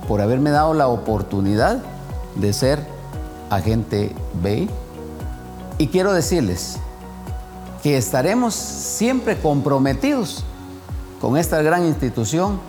por 0.07 0.21
haberme 0.21 0.51
dado 0.51 0.73
la 0.73 0.87
oportunidad 0.87 1.81
de 2.35 2.53
ser 2.53 2.79
agente 3.49 4.15
BI. 4.41 4.69
Y 5.77 5.87
quiero 5.87 6.13
decirles 6.13 6.77
que 7.83 7.97
estaremos 7.97 8.53
siempre 8.53 9.37
comprometidos 9.39 10.43
con 11.19 11.37
esta 11.37 11.61
gran 11.61 11.85
institución 11.85 12.59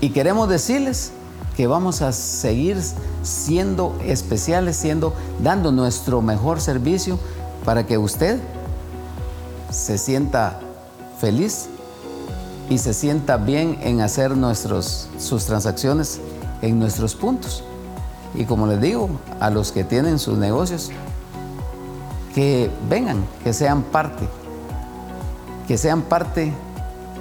y 0.00 0.10
queremos 0.10 0.48
decirles 0.48 1.12
que 1.56 1.66
vamos 1.66 2.02
a 2.02 2.12
seguir 2.12 2.80
siendo 3.22 3.96
especiales, 4.04 4.76
siendo, 4.76 5.12
dando 5.42 5.72
nuestro 5.72 6.22
mejor 6.22 6.60
servicio 6.60 7.18
para 7.64 7.86
que 7.86 7.98
usted 7.98 8.40
se 9.70 9.98
sienta 9.98 10.60
feliz 11.18 11.68
y 12.68 12.78
se 12.78 12.94
sienta 12.94 13.36
bien 13.36 13.78
en 13.82 14.00
hacer 14.00 14.36
nuestros, 14.36 15.08
sus 15.18 15.44
transacciones 15.44 16.20
en 16.62 16.78
nuestros 16.78 17.14
puntos. 17.14 17.64
Y 18.34 18.44
como 18.44 18.66
les 18.66 18.80
digo, 18.80 19.10
a 19.40 19.50
los 19.50 19.72
que 19.72 19.84
tienen 19.84 20.18
sus 20.18 20.38
negocios, 20.38 20.90
que 22.34 22.70
vengan, 22.88 23.24
que 23.42 23.52
sean 23.52 23.82
parte, 23.82 24.28
que 25.66 25.76
sean 25.76 26.02
parte 26.02 26.52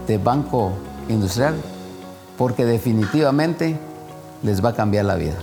de 0.07 0.17
Banco 0.19 0.73
Industrial, 1.07 1.55
porque 2.37 2.65
definitivamente 2.65 3.79
les 4.43 4.63
va 4.63 4.69
a 4.69 4.73
cambiar 4.73 5.05
la 5.05 5.15
vida. 5.15 5.35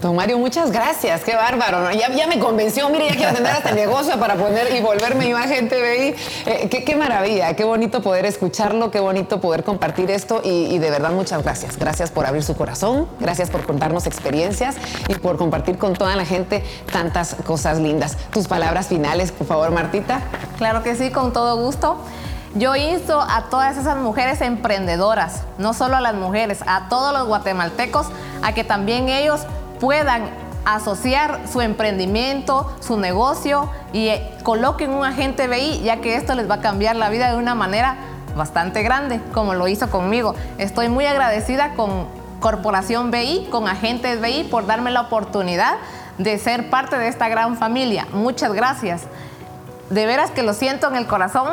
Don 0.00 0.16
Mario, 0.16 0.38
muchas 0.38 0.70
gracias, 0.72 1.22
qué 1.24 1.34
bárbaro. 1.34 1.92
Ya, 1.92 2.10
ya 2.14 2.26
me 2.26 2.38
convenció, 2.38 2.88
mire, 2.88 3.08
ya 3.10 3.16
quiero 3.16 3.34
tener 3.34 3.52
hasta 3.52 3.72
negocio 3.72 4.18
para 4.18 4.34
poner 4.34 4.74
y 4.74 4.80
volverme 4.80 5.28
yo 5.28 5.36
agente 5.36 5.76
BI. 5.76 6.14
Eh, 6.50 6.68
qué, 6.70 6.84
qué, 6.84 6.96
maravilla, 6.96 7.54
qué 7.54 7.64
bonito 7.64 8.00
poder 8.00 8.24
escucharlo, 8.24 8.90
qué 8.90 8.98
bonito 8.98 9.42
poder 9.42 9.62
compartir 9.62 10.10
esto 10.10 10.40
y, 10.42 10.74
y, 10.74 10.78
de 10.78 10.90
verdad 10.90 11.10
muchas 11.10 11.42
gracias. 11.42 11.76
Gracias 11.76 12.10
por 12.10 12.24
abrir 12.24 12.42
su 12.42 12.56
corazón, 12.56 13.08
gracias 13.20 13.50
por 13.50 13.66
contarnos 13.66 14.06
experiencias 14.06 14.76
y 15.08 15.16
por 15.16 15.36
compartir 15.36 15.76
con 15.76 15.92
toda 15.92 16.16
la 16.16 16.24
gente 16.24 16.64
tantas 16.90 17.34
cosas 17.46 17.78
lindas. 17.78 18.16
Tus 18.32 18.48
palabras 18.48 18.86
finales, 18.86 19.32
por 19.32 19.46
favor, 19.46 19.70
Martita. 19.70 20.22
Claro 20.56 20.82
que 20.82 20.96
sí, 20.96 21.10
con 21.10 21.34
todo 21.34 21.62
gusto. 21.62 21.98
Yo 22.54 22.74
insto 22.74 23.20
a 23.20 23.42
todas 23.42 23.76
esas 23.76 23.96
mujeres 23.96 24.40
emprendedoras, 24.40 25.44
no 25.58 25.72
solo 25.72 25.96
a 25.96 26.00
las 26.00 26.14
mujeres, 26.14 26.64
a 26.66 26.88
todos 26.88 27.12
los 27.12 27.28
guatemaltecos, 27.28 28.08
a 28.42 28.52
que 28.52 28.64
también 28.64 29.08
ellos 29.08 29.42
puedan 29.78 30.28
asociar 30.64 31.42
su 31.50 31.60
emprendimiento, 31.60 32.70
su 32.80 32.98
negocio 32.98 33.70
y 33.92 34.08
eh, 34.08 34.36
coloquen 34.42 34.90
un 34.90 35.04
agente 35.04 35.46
BI, 35.46 35.80
ya 35.82 36.00
que 36.00 36.16
esto 36.16 36.34
les 36.34 36.50
va 36.50 36.56
a 36.56 36.60
cambiar 36.60 36.96
la 36.96 37.08
vida 37.08 37.30
de 37.30 37.36
una 37.36 37.54
manera 37.54 37.96
bastante 38.36 38.82
grande, 38.82 39.20
como 39.32 39.54
lo 39.54 39.68
hizo 39.68 39.88
conmigo. 39.88 40.34
Estoy 40.58 40.88
muy 40.88 41.06
agradecida 41.06 41.74
con 41.74 42.08
Corporación 42.40 43.12
BI, 43.12 43.46
con 43.50 43.68
Agentes 43.68 44.20
BI, 44.20 44.44
por 44.50 44.66
darme 44.66 44.90
la 44.90 45.02
oportunidad 45.02 45.76
de 46.18 46.36
ser 46.38 46.68
parte 46.68 46.98
de 46.98 47.06
esta 47.06 47.28
gran 47.28 47.56
familia. 47.56 48.08
Muchas 48.12 48.52
gracias. 48.52 49.02
De 49.88 50.04
veras 50.06 50.30
que 50.30 50.42
lo 50.42 50.52
siento 50.52 50.88
en 50.88 50.96
el 50.96 51.06
corazón 51.06 51.48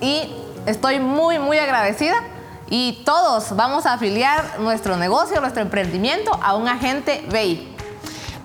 y 0.00 0.32
estoy 0.66 1.00
muy, 1.00 1.38
muy 1.38 1.58
agradecida 1.58 2.16
y 2.70 3.02
todos 3.04 3.56
vamos 3.56 3.86
a 3.86 3.94
afiliar 3.94 4.60
nuestro 4.60 4.96
negocio, 4.96 5.40
nuestro 5.40 5.62
emprendimiento 5.62 6.38
a 6.42 6.54
un 6.54 6.68
agente 6.68 7.24
BI. 7.30 7.77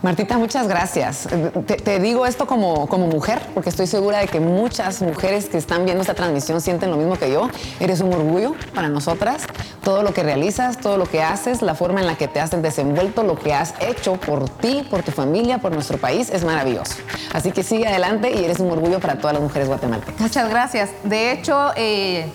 Martita, 0.04 0.38
muchas 0.38 0.68
gracias. 0.68 1.30
Te, 1.66 2.00
digo 2.00 2.26
esto 2.26 2.46
como, 2.46 2.88
como 2.88 3.08
mujer, 3.08 3.42
porque 3.54 3.70
estoy 3.70 3.88
segura 3.88 4.20
de 4.20 4.28
que 4.28 4.42
muchas 4.42 5.02
mujeres 5.02 5.46
que 5.46 5.58
están 5.58 5.86
viendo 5.86 6.02
esta 6.02 6.14
transmisión 6.14 6.60
sienten 6.60 6.92
lo 6.92 6.98
mismo 6.98 7.18
que 7.18 7.32
yo. 7.32 7.50
Eres 7.80 8.02
un 8.02 8.12
orgullo 8.12 8.54
para 8.76 8.90
nosotras. 8.90 9.44
Todo 9.82 10.04
lo 10.04 10.14
que 10.14 10.22
realizas, 10.22 10.78
todo 10.78 10.98
lo 10.98 11.06
que 11.06 11.24
haces, 11.24 11.62
la 11.62 11.74
forma 11.74 12.02
en 12.02 12.08
la 12.08 12.16
que 12.16 12.28
te 12.28 12.42
has 12.42 12.52
desenvuelto, 12.52 13.24
lo 13.24 13.40
que 13.40 13.54
has 13.54 13.76
hecho 13.80 14.18
por 14.18 14.50
ti, 14.50 14.86
por 14.90 15.04
tu 15.04 15.14
familia, 15.14 15.60
por 15.60 15.72
nuestro 15.72 15.98
país, 15.98 16.30
es 16.32 16.44
maravilloso. 16.44 16.96
Así 17.32 17.54
que 17.54 17.64
sigue 17.64 17.88
adelante 17.88 18.30
y 18.30 18.44
eres 18.44 18.60
un 18.60 18.70
orgullo 18.72 19.00
para 19.00 19.20
todas 19.20 19.34
las 19.36 19.42
mujeres 19.42 19.70
guatemaltecas. 19.70 20.20
Muchas 20.20 20.50
gracias. 20.50 20.90
De 21.06 21.32
hecho, 21.32 21.72
eh, 21.78 22.30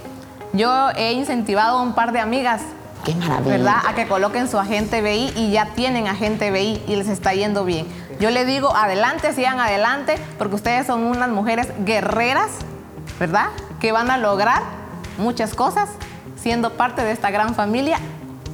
yo 0.55 0.89
he 0.97 1.13
incentivado 1.13 1.81
a 1.81 1.83
un 1.83 1.95
par 1.95 2.13
de 2.13 2.21
amigas 2.21 2.63
Qué 3.09 3.15
maravilla. 3.15 3.57
¿Verdad? 3.57 3.77
A 3.87 3.95
que 3.95 4.07
coloquen 4.07 4.49
su 4.49 4.59
agente 4.59 5.01
BI 5.01 5.33
y 5.35 5.51
ya 5.51 5.67
tienen 5.75 6.09
agente 6.09 6.51
BI 6.51 6.83
y 6.87 6.97
les 6.97 7.09
está 7.09 7.33
yendo 7.33 7.65
bien. 7.65 7.87
Yo 8.21 8.31
le 8.31 8.45
digo, 8.45 8.77
adelante, 8.77 9.33
sigan 9.33 9.61
adelante, 9.61 10.17
porque 10.37 10.57
ustedes 10.57 10.87
son 10.87 11.05
unas 11.05 11.31
mujeres 11.31 11.69
guerreras, 11.87 12.51
¿verdad? 13.19 13.47
Que 13.81 13.93
van 13.93 14.11
a 14.11 14.19
lograr 14.19 14.63
muchas 15.17 15.55
cosas 15.55 15.89
siendo 16.37 16.75
parte 16.75 17.03
de 17.03 17.13
esta 17.13 17.31
gran 17.31 17.55
familia 17.55 17.99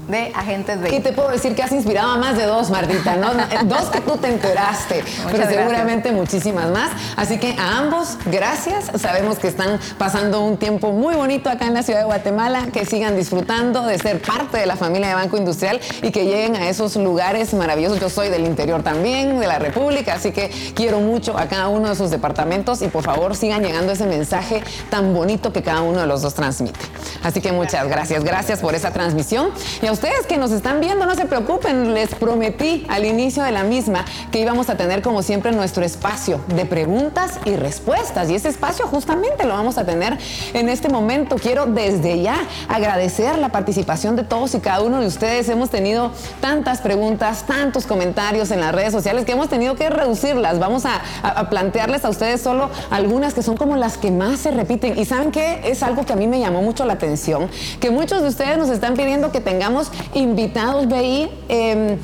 de 0.08 0.32
agentes 0.34 0.80
BI. 0.80 0.96
Y 0.96 1.00
te 1.00 1.12
puedo 1.12 1.30
decir 1.30 1.54
que 1.54 1.62
has 1.62 1.72
inspirado 1.72 2.12
a 2.12 2.18
más 2.18 2.36
de 2.36 2.44
dos, 2.44 2.70
Martita, 2.70 3.16
¿no? 3.16 3.32
dos 3.64 3.84
que 3.90 4.00
tú 4.00 4.16
te 4.16 4.28
enteraste, 4.28 5.02
Muchas 5.02 5.32
pero 5.32 5.48
seguramente 5.48 6.10
gracias. 6.10 6.14
muchísimas 6.14 6.70
más. 6.70 6.90
Así 7.16 7.38
que 7.38 7.54
a 7.58 7.78
ambos, 7.78 8.16
gracias. 8.26 8.90
Sabemos 9.00 9.38
que 9.38 9.48
están 9.48 9.78
pasando 9.98 10.42
un 10.42 10.56
tiempo 10.56 10.92
muy 10.92 11.14
bonito 11.14 11.48
acá 11.50 11.66
en 11.66 11.74
la 11.74 11.82
ciudad 11.82 12.00
de 12.00 12.06
Guatemala, 12.06 12.68
que 12.72 12.84
sigan 12.84 13.16
disfrutando 13.16 13.86
de 13.86 13.98
ser 13.98 14.20
parte 14.20 14.58
de 14.58 14.66
la 14.66 14.76
familia 14.76 15.08
de 15.08 15.14
Banco 15.14 15.36
Industrial 15.36 15.80
y 16.02 16.10
que 16.10 16.24
lleguen 16.24 16.56
a 16.56 16.68
esos 16.68 16.96
lugares 16.96 17.54
maravillosos. 17.54 18.00
Yo 18.00 18.10
soy 18.10 18.28
del 18.28 18.44
interior 18.44 18.82
también, 18.82 19.40
de 19.40 19.46
la 19.46 19.58
República, 19.58 20.14
así 20.14 20.32
que 20.32 20.50
quiero 20.74 21.00
mucho 21.00 21.36
a 21.38 21.46
cada 21.46 21.68
uno 21.68 21.88
de 21.88 21.96
sus 21.96 22.10
departamentos 22.10 22.82
y 22.82 22.88
por 22.88 23.04
favor 23.04 23.36
sigan 23.36 23.62
llegando 23.62 23.92
ese 23.92 24.06
mensaje 24.06 24.62
tan 24.90 25.14
bonito 25.14 25.52
que 25.52 25.62
cada 25.62 25.82
uno 25.82 26.00
de 26.00 26.06
los 26.06 26.22
dos 26.22 26.34
transmite. 26.34 26.78
Así 27.22 27.40
que 27.40 27.52
muchas 27.52 27.88
gracias, 27.88 28.22
gracias 28.24 28.60
por 28.60 28.74
esa 28.74 28.90
transmisión. 28.90 29.50
Y 29.82 29.86
a 29.86 29.92
ustedes 29.94 30.26
que 30.26 30.36
nos 30.36 30.50
están 30.50 30.80
viendo, 30.80 31.06
no 31.06 31.14
se 31.14 31.24
preocupen, 31.24 31.94
les 31.94 32.14
prometí 32.16 32.84
al 32.88 33.04
inicio 33.04 33.44
de 33.44 33.52
la 33.52 33.62
misma 33.62 34.04
que 34.32 34.40
íbamos 34.40 34.68
a 34.68 34.76
tener 34.76 35.02
como 35.02 35.22
siempre 35.22 35.52
nuestro 35.52 35.84
espacio 35.84 36.40
de 36.48 36.66
preguntas 36.66 37.38
y 37.44 37.54
respuestas. 37.54 38.28
Y 38.28 38.34
ese 38.34 38.48
espacio 38.48 38.88
justamente 38.88 39.44
lo 39.44 39.54
vamos 39.54 39.78
a 39.78 39.86
tener 39.86 40.18
en 40.52 40.68
este 40.68 40.88
momento. 40.88 41.36
Quiero 41.36 41.66
desde 41.66 42.20
ya 42.20 42.36
agradecer 42.68 43.38
la 43.38 43.50
participación 43.50 44.16
de 44.16 44.24
todos 44.24 44.54
y 44.56 44.60
cada 44.60 44.82
uno 44.82 45.00
de 45.00 45.06
ustedes. 45.06 45.48
Hemos 45.48 45.70
tenido 45.70 46.10
tantas 46.40 46.80
preguntas, 46.80 47.46
tantos 47.46 47.86
comentarios 47.86 48.50
en 48.50 48.60
las 48.60 48.74
redes 48.74 48.92
sociales 48.92 49.24
que 49.24 49.32
hemos 49.32 49.48
tenido 49.48 49.76
que 49.76 49.90
reducirlas. 49.90 50.58
Vamos 50.58 50.84
a, 50.86 51.02
plantearles 51.50 52.04
a 52.04 52.10
ustedes 52.10 52.40
solo 52.40 52.68
algunas 52.90 53.32
que 53.32 53.42
son 53.42 53.56
como 53.56 53.76
las 53.76 53.96
que 53.96 54.10
más 54.10 54.40
se 54.40 54.50
repiten. 54.50 54.98
Y 54.98 55.04
saben 55.04 55.30
que 55.30 55.60
es 55.64 55.84
algo 55.84 56.04
que 56.04 56.14
a 56.14 56.16
mí 56.16 56.26
me 56.26 56.40
llamó 56.40 56.62
mucho 56.62 56.84
la 56.84 56.94
atención, 56.94 57.48
que 57.78 57.92
muchos 57.92 58.22
de 58.22 58.28
ustedes 58.28 58.58
nos 58.58 58.70
están 58.70 58.94
pidiendo 58.94 59.30
que 59.30 59.40
tengamos 59.40 59.83
invitados, 60.14 60.86
BI, 60.86 61.28
eh, 61.48 61.98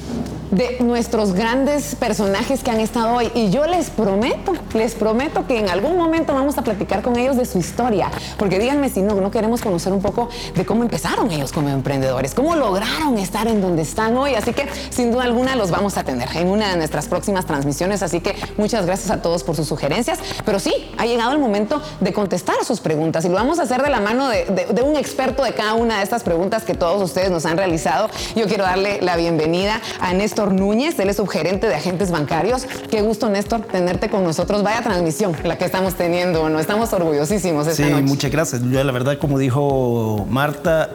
de 0.51 0.79
nuestros 0.81 1.33
grandes 1.33 1.95
personajes 1.95 2.63
que 2.63 2.71
han 2.71 2.81
estado 2.81 3.15
hoy. 3.15 3.31
Y 3.35 3.51
yo 3.51 3.67
les 3.67 3.91
prometo, 3.91 4.53
les 4.75 4.95
prometo 4.95 5.47
que 5.47 5.59
en 5.59 5.69
algún 5.69 5.97
momento 5.97 6.35
vamos 6.35 6.59
a 6.59 6.63
platicar 6.63 7.03
con 7.03 7.17
ellos 7.17 7.37
de 7.37 7.45
su 7.45 7.59
historia. 7.59 8.11
Porque 8.39 8.59
díganme 8.59 8.89
si 8.89 9.03
no, 9.03 9.15
no 9.15 9.31
queremos 9.31 9.61
conocer 9.61 9.93
un 9.93 10.03
poco 10.03 10.29
de 10.55 10.67
cómo 10.67 10.83
empezaron 10.83 11.31
ellos 11.31 11.53
como 11.53 11.69
emprendedores, 11.69 12.35
cómo 12.35 12.57
lograron 12.57 13.19
estar 13.19 13.47
en 13.49 13.61
donde 13.61 13.83
están 13.83 14.17
hoy. 14.17 14.35
Así 14.35 14.53
que 14.53 14.67
sin 14.91 15.13
duda 15.13 15.25
alguna 15.25 15.57
los 15.57 15.71
vamos 15.71 15.97
a 15.97 16.05
tener 16.05 16.29
en 16.37 16.49
una 16.49 16.71
de 16.71 16.77
nuestras 16.77 17.07
próximas 17.07 17.47
transmisiones. 17.47 18.03
Así 18.03 18.21
que 18.21 18.35
muchas 18.57 18.87
gracias 18.87 19.11
a 19.11 19.23
todos 19.23 19.45
por 19.45 19.57
sus 19.57 19.69
sugerencias. 19.69 20.19
Pero 20.45 20.59
sí, 20.59 20.91
ha 20.99 21.07
llegado 21.07 21.33
el 21.33 21.39
momento 21.39 21.81
de 22.01 22.13
contestar 22.13 22.57
sus 22.65 22.81
preguntas 22.81 23.25
y 23.25 23.29
lo 23.29 23.35
vamos 23.35 23.59
a 23.59 23.63
hacer 23.63 23.83
de 23.83 23.91
la 23.91 24.01
mano 24.01 24.29
de 24.29 24.83
un 24.83 24.97
experto 24.97 25.45
de 25.45 25.53
cada 25.53 25.75
una 25.75 25.99
de 25.99 26.05
estas 26.05 26.23
preguntas 26.23 26.65
que 26.65 26.75
todos 26.75 27.03
ustedes 27.03 27.31
nos 27.31 27.47
han 27.47 27.57
realizado. 27.57 28.09
Yo 28.35 28.47
quiero 28.47 28.65
darle 28.65 29.01
la 29.01 29.17
bienvenida 29.17 29.81
a 30.01 30.13
Néstor 30.13 30.40
Núñez, 30.49 30.99
él 30.99 31.11
es 31.11 31.17
subgerente 31.17 31.69
de 31.69 31.75
agentes 31.75 32.11
bancarios. 32.11 32.67
Qué 32.91 33.03
gusto, 33.03 33.29
Néstor, 33.29 33.63
tenerte 33.63 34.09
con 34.09 34.25
nosotros. 34.25 34.63
Vaya 34.63 34.83
transmisión 34.83 35.37
la 35.45 35.59
que 35.59 35.65
estamos 35.67 35.95
teniendo, 35.95 36.49
¿no? 36.49 36.59
Estamos 36.59 36.93
orgullosísimos 36.93 37.67
esta 37.67 37.85
sí, 37.85 37.91
noche. 37.91 38.03
muchas 38.03 38.31
gracias. 38.31 38.63
Yo, 38.63 38.83
la 38.83 38.93
verdad, 38.93 39.19
como 39.19 39.39
dijo 39.39 40.27
Marta, 40.31 40.91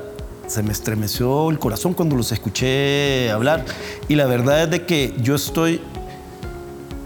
se 0.47 0.63
me 0.63 0.71
estremeció 0.71 1.49
el 1.49 1.59
corazón 1.59 1.93
cuando 1.93 2.15
los 2.15 2.31
escuché 2.31 3.31
hablar. 3.31 3.65
Y 4.07 4.15
la 4.15 4.25
verdad 4.25 4.63
es 4.63 4.69
de 4.71 4.85
que 4.85 5.13
yo 5.21 5.35
estoy 5.35 5.81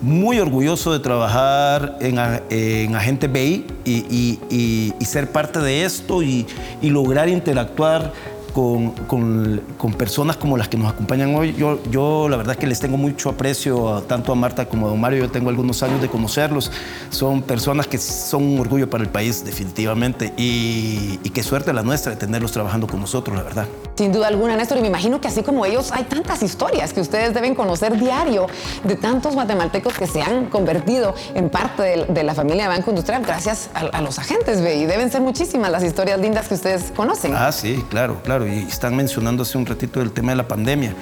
muy 0.02 0.40
orgulloso 0.40 0.94
de 0.94 1.00
trabajar 1.00 1.98
en, 2.00 2.18
en 2.50 2.96
Agente 2.96 3.28
BI 3.28 3.66
y, 3.84 3.92
y, 3.92 4.40
y, 4.50 4.94
y, 4.98 5.06
ser 5.06 5.32
parte 5.32 5.60
de 5.60 5.84
esto 5.84 6.24
y, 6.24 6.48
lograr 6.82 7.28
interactuar 7.28 8.14
con, 8.60 8.92
con, 9.08 9.62
con, 9.78 9.94
personas 9.94 10.36
como 10.36 10.58
las 10.58 10.68
que 10.68 10.76
nos 10.76 10.92
acompañan 10.92 11.34
hoy. 11.34 11.54
Yo, 11.54 11.80
yo 11.90 12.28
la 12.28 12.36
verdad 12.36 12.56
es 12.56 12.60
que 12.60 12.68
les 12.68 12.80
tengo 12.80 12.98
mucho 12.98 13.30
aprecio 13.30 13.96
a, 13.96 14.02
tanto 14.02 14.34
a 14.34 14.36
Marta 14.36 14.68
como 14.68 14.88
a 14.88 14.90
Don 14.90 15.00
Mario. 15.00 15.20
Yo 15.20 15.32
tengo 15.32 15.50
algunos 15.50 15.82
años 15.82 16.02
de 16.02 16.10
conocerlos. 16.10 16.70
Son 17.10 17.42
personas 17.42 17.88
que 17.88 17.98
son 17.98 18.44
un 18.44 18.60
orgullo 18.60 18.90
para 18.90 19.04
el 19.04 19.10
país, 19.10 19.46
definitivamente. 19.46 20.34
Y, 20.36 21.20
y 21.24 21.30
qué 21.30 21.42
suerte 21.42 21.72
la 21.72 21.84
nuestra 21.84 22.12
de 22.12 22.18
tenerlos 22.18 22.52
trabajando 22.52 22.86
con 22.86 23.00
nosotros, 23.00 23.38
la 23.38 23.44
verdad. 23.44 23.66
Sin 23.96 24.12
duda 24.12 24.28
alguna, 24.28 24.58
Néstor, 24.58 24.78
y 24.78 24.82
me 24.82 24.88
imagino 24.88 25.22
que 25.22 25.30
así 25.30 25.42
como 25.42 25.66
ellos 25.66 25.92
hay 25.94 26.04
tantas 26.04 26.44
historias 26.44 26.92
que 26.92 27.00
ustedes 27.00 27.34
deben 27.34 27.56
conocer 27.56 27.98
diario 27.98 28.48
de 28.84 28.96
tantos 28.96 29.36
guatemaltecos 29.36 29.94
que 29.94 30.08
se 30.08 30.22
han 30.22 30.46
convertido 30.48 31.16
en 31.34 31.50
parte 31.50 31.84
de, 31.84 32.06
de 32.06 32.24
la 32.24 32.34
familia 32.34 32.64
de 32.64 32.70
Banco 32.70 32.90
Industrial 32.90 33.22
gracias 33.26 33.70
a, 33.74 33.82
a 33.98 34.02
los 34.02 34.20
agentes, 34.20 34.60
y 34.60 34.86
deben 34.86 35.12
ser 35.12 35.22
muchísimas 35.22 35.72
las 35.72 35.84
historias 35.84 36.20
lindas 36.20 36.48
que 36.48 36.56
ustedes 36.56 36.92
conocen. 36.96 37.34
Ah, 37.36 37.52
sí, 37.52 37.84
claro, 37.90 38.22
claro, 38.24 38.49
están 38.50 38.96
mencionando 38.96 39.44
hace 39.44 39.58
un 39.58 39.66
ratito 39.66 40.02
el 40.02 40.12
tema 40.12 40.32
de 40.32 40.38
la 40.38 40.48
pandemia. 40.48 40.94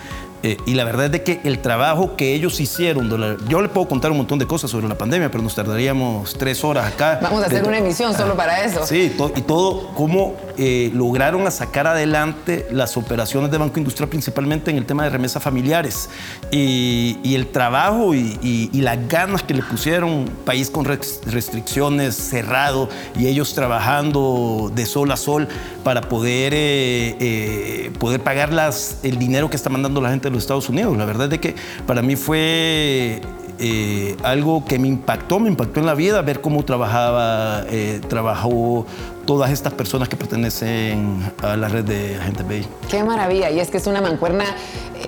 Eh, 0.47 0.57
y 0.65 0.75
la 0.75 0.86
verdad 0.86 1.07
es 1.07 1.12
de 1.12 1.23
que 1.23 1.41
el 1.43 1.60
trabajo 1.60 2.15
que 2.15 2.33
ellos 2.33 2.62
hicieron, 2.62 3.10
yo 3.49 3.62
le 3.62 3.67
puedo 3.67 3.86
contar 3.86 4.12
un 4.12 4.17
montón 4.17 4.39
de 4.39 4.47
cosas 4.47 4.71
sobre 4.71 4.88
la 4.88 4.97
pandemia, 4.97 5.29
pero 5.29 5.43
nos 5.43 5.55
tardaríamos 5.55 6.36
tres 6.36 6.63
horas 6.63 6.88
acá. 6.88 7.19
Vamos 7.21 7.43
a 7.43 7.47
hacer 7.47 7.63
de, 7.63 7.67
una 7.67 7.79
emisión 7.79 8.13
solo 8.13 8.31
ah, 8.31 8.37
para 8.37 8.63
eso. 8.63 8.85
Sí, 8.85 9.13
to, 9.17 9.33
y 9.35 9.41
todo, 9.41 9.89
cómo 9.93 10.35
eh, 10.58 10.89
lograron 10.93 11.52
sacar 11.52 11.85
adelante 11.85 12.65
las 12.71 12.95
operaciones 12.95 13.52
de 13.52 13.58
Banco 13.58 13.77
Industrial, 13.77 14.08
principalmente 14.08 14.71
en 14.71 14.77
el 14.77 14.85
tema 14.85 15.04
de 15.04 15.10
remesas 15.10 15.43
familiares. 15.43 16.10
Y, 16.50 17.17
y 17.23 17.35
el 17.35 17.48
trabajo 17.48 18.15
y, 18.15 18.39
y, 18.41 18.69
y, 18.71 18.81
las 18.81 19.06
ganas 19.10 19.43
que 19.43 19.54
le 19.54 19.63
pusieron, 19.63 20.29
país 20.45 20.69
con 20.69 20.85
restricciones, 20.85 22.15
cerrado, 22.15 22.87
y 23.19 23.27
ellos 23.27 23.54
trabajando 23.54 24.71
de 24.73 24.85
sol 24.85 25.12
a 25.12 25.17
sol 25.17 25.50
para 25.83 26.02
poder, 26.02 26.54
eh, 26.54 27.17
eh, 27.19 27.91
poder 28.00 28.21
pagar 28.21 28.54
las, 28.54 29.00
el 29.04 29.19
dinero 29.19 29.50
que 29.50 29.58
está 29.58 29.69
mandando 29.69 30.00
la 30.00 30.10
gente 30.10 30.29
de 30.29 30.37
Estados 30.38 30.69
Unidos. 30.69 30.98
La 30.98 31.06
verdad 31.06 31.31
es 31.31 31.40
que 31.40 31.56
para 31.85 32.02
mí 32.02 32.15
fue 32.15 33.21
eh, 33.60 34.15
algo 34.23 34.63
que 34.65 34.77
me 34.77 34.88
impactó, 34.88 35.40
me 35.40 35.50
impactó 35.50 35.79
en 35.79 35.85
la 35.85 35.96
vida, 35.96 36.21
ver 36.21 36.42
cómo 36.42 36.63
trabajaba, 36.63 37.63
eh, 37.69 38.00
trabajó 38.08 38.85
todas 39.25 39.52
estas 39.52 39.73
personas 39.73 40.08
que 40.10 40.15
pertenecen 40.15 41.31
a 41.42 41.58
la 41.58 41.67
red 41.67 41.83
de 41.83 42.15
Agente 42.17 42.44
BI. 42.44 42.65
Qué 42.90 43.04
maravilla, 43.04 43.50
y 43.50 43.60
es 43.60 43.69
que 43.69 43.77
es 43.77 43.88
una 43.88 44.00
mancuerna 44.00 44.46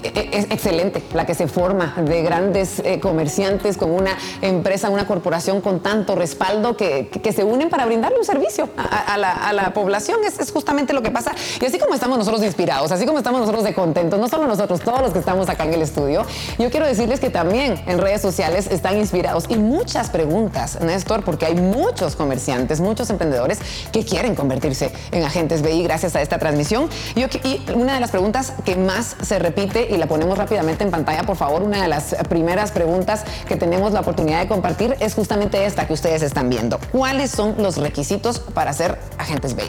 es 0.03 0.45
excelente 0.45 1.03
la 1.13 1.25
que 1.25 1.33
se 1.33 1.47
forma 1.47 1.95
de 1.97 2.21
grandes 2.21 2.79
eh, 2.79 2.99
comerciantes 2.99 3.77
con 3.77 3.91
una 3.91 4.17
empresa, 4.41 4.89
una 4.89 5.07
corporación 5.07 5.61
con 5.61 5.79
tanto 5.81 6.15
respaldo 6.15 6.77
que, 6.77 7.07
que 7.09 7.33
se 7.33 7.43
unen 7.43 7.69
para 7.69 7.85
brindarle 7.85 8.17
un 8.17 8.25
servicio 8.25 8.69
a, 8.77 9.17
la, 9.17 9.31
a 9.31 9.53
la, 9.53 9.73
población. 9.73 10.19
Es, 10.25 10.39
es, 10.39 10.51
justamente 10.51 10.93
lo 10.93 11.01
que 11.01 11.11
pasa. 11.11 11.31
Y 11.61 11.65
así 11.65 11.77
como 11.77 11.93
estamos 11.93 12.17
nosotros 12.17 12.43
inspirados, 12.43 12.91
así 12.91 13.05
como 13.05 13.17
estamos 13.17 13.39
nosotros 13.39 13.63
de 13.63 13.73
contentos, 13.73 14.19
no 14.19 14.27
solo 14.27 14.47
nosotros, 14.47 14.81
todos 14.81 15.01
los 15.01 15.11
que 15.11 15.19
estamos 15.19 15.49
acá 15.49 15.65
en 15.65 15.73
el 15.73 15.81
estudio, 15.81 16.25
yo 16.57 16.69
quiero 16.69 16.85
decirles 16.85 17.19
que 17.19 17.29
también 17.29 17.81
en 17.85 17.99
redes 17.99 18.21
sociales 18.21 18.67
están 18.67 18.97
inspirados 18.97 19.45
y 19.49 19.57
muchas 19.57 20.09
preguntas, 20.09 20.79
Néstor, 20.81 21.23
porque 21.23 21.45
hay 21.45 21.55
muchos 21.55 22.15
comerciantes, 22.15 22.79
muchos 22.79 23.09
emprendedores 23.09 23.59
que 23.91 24.03
quieren 24.05 24.35
convertirse 24.35 24.91
en 25.11 25.23
agentes 25.23 25.61
BI 25.61 25.83
gracias 25.83 26.15
a 26.15 26.21
esta 26.21 26.37
transmisión. 26.37 26.89
Yo, 27.15 27.27
y 27.43 27.61
una 27.73 27.95
de 27.95 27.99
las 27.99 28.11
preguntas 28.11 28.53
que 28.65 28.75
más 28.75 29.15
se 29.21 29.39
repite 29.39 29.88
y 29.89 29.97
la 29.97 30.07
ponemos 30.07 30.37
rápidamente 30.37 30.83
en 30.83 30.91
pantalla, 30.91 31.23
por 31.23 31.35
favor, 31.35 31.63
una 31.63 31.81
de 31.81 31.87
las 31.87 32.15
primeras 32.29 32.71
preguntas 32.71 33.23
que 33.47 33.55
tenemos 33.55 33.93
la 33.93 34.01
oportunidad 34.01 34.41
de 34.41 34.47
compartir 34.47 34.95
es 34.99 35.13
justamente 35.13 35.65
esta 35.65 35.87
que 35.87 35.93
ustedes 35.93 36.21
están 36.21 36.49
viendo. 36.49 36.79
¿Cuáles 36.91 37.31
son 37.31 37.55
los 37.57 37.77
requisitos 37.77 38.39
para 38.39 38.73
ser 38.73 38.99
agentes 39.17 39.55
BI? 39.55 39.63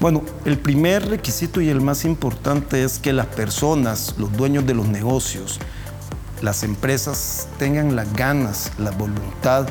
Bueno, 0.00 0.22
el 0.44 0.58
primer 0.58 1.08
requisito 1.08 1.60
y 1.60 1.68
el 1.68 1.80
más 1.80 2.04
importante 2.04 2.82
es 2.82 2.98
que 2.98 3.12
las 3.12 3.26
personas, 3.26 4.14
los 4.18 4.32
dueños 4.32 4.66
de 4.66 4.74
los 4.74 4.88
negocios, 4.88 5.60
las 6.40 6.64
empresas 6.64 7.46
tengan 7.58 7.94
las 7.94 8.12
ganas, 8.14 8.72
la 8.78 8.90
voluntad 8.90 9.68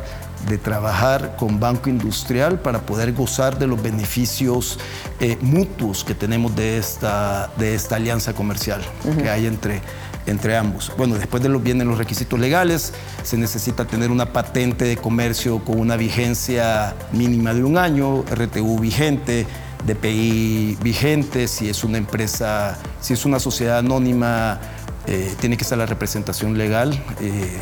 de 0.48 0.58
trabajar 0.58 1.36
con 1.38 1.60
Banco 1.60 1.90
Industrial 1.90 2.60
para 2.60 2.82
poder 2.82 3.14
gozar 3.14 3.58
de 3.58 3.68
los 3.68 3.82
beneficios 3.82 4.80
eh, 5.20 5.38
mutuos 5.42 6.04
que 6.04 6.16
tenemos 6.16 6.56
de 6.56 6.78
esta, 6.78 7.52
de 7.58 7.76
esta 7.76 7.96
alianza 7.96 8.34
comercial 8.34 8.82
que 9.18 9.30
hay 9.30 9.46
entre, 9.46 9.82
entre 10.26 10.58
ambos. 10.58 10.92
Bueno, 10.98 11.16
después 11.16 11.42
de 11.44 11.50
los 11.50 11.62
vienen 11.64 11.88
los 11.88 11.98
requisitos 11.98 12.40
legales, 12.40 12.94
se 13.24 13.38
necesita 13.38 13.86
tener 13.86 14.12
una 14.12 14.34
patente 14.34 14.86
de 14.86 14.98
comercio 14.98 15.64
con 15.64 15.80
una 15.80 15.96
vigencia 15.96 16.96
mínima 17.12 17.54
de 17.54 17.64
un 17.64 17.78
año, 17.78 18.24
RTU 18.24 18.80
vigente, 18.80 19.46
DPI 19.86 20.78
vigente, 20.82 21.48
si 21.48 21.70
es 21.70 21.84
una 21.84 21.98
empresa, 21.98 22.78
si 23.00 23.14
es 23.14 23.26
una 23.26 23.40
sociedad 23.40 23.80
anónima, 23.80 24.60
eh, 25.08 25.34
tiene 25.40 25.58
que 25.58 25.64
estar 25.64 25.78
la 25.78 25.88
representación 25.88 26.58
legal. 26.58 26.92
Eh, 27.20 27.62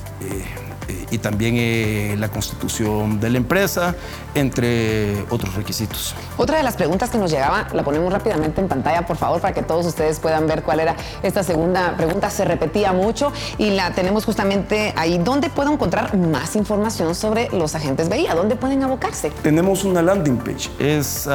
y 1.11 1.17
también 1.17 1.55
eh, 1.57 2.15
la 2.17 2.29
constitución 2.29 3.19
de 3.19 3.29
la 3.29 3.37
empresa, 3.37 3.95
entre 4.35 5.23
otros 5.29 5.55
requisitos. 5.55 6.15
Otra 6.37 6.57
de 6.57 6.63
las 6.63 6.75
preguntas 6.75 7.09
que 7.09 7.17
nos 7.17 7.31
llegaba, 7.31 7.67
la 7.73 7.83
ponemos 7.83 8.11
rápidamente 8.11 8.61
en 8.61 8.67
pantalla, 8.67 9.05
por 9.05 9.17
favor, 9.17 9.41
para 9.41 9.53
que 9.53 9.61
todos 9.61 9.85
ustedes 9.85 10.19
puedan 10.19 10.47
ver 10.47 10.63
cuál 10.63 10.79
era 10.79 10.95
esta 11.23 11.43
segunda 11.43 11.95
pregunta. 11.97 12.29
Se 12.29 12.45
repetía 12.45 12.93
mucho 12.93 13.31
y 13.57 13.71
la 13.71 13.91
tenemos 13.91 14.25
justamente 14.25 14.93
ahí. 14.95 15.17
¿Dónde 15.17 15.49
puedo 15.49 15.71
encontrar 15.71 16.15
más 16.17 16.55
información 16.55 17.15
sobre 17.15 17.49
los 17.49 17.75
agentes 17.75 18.09
BI? 18.09 18.27
¿A 18.27 18.35
dónde 18.35 18.55
pueden 18.55 18.83
abocarse? 18.83 19.31
Tenemos 19.41 19.83
una 19.83 20.01
landing 20.01 20.37
page, 20.37 20.69
es 20.79 21.27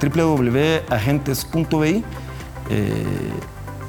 www.agentes.bi. 0.00 2.04
Eh, 2.70 3.04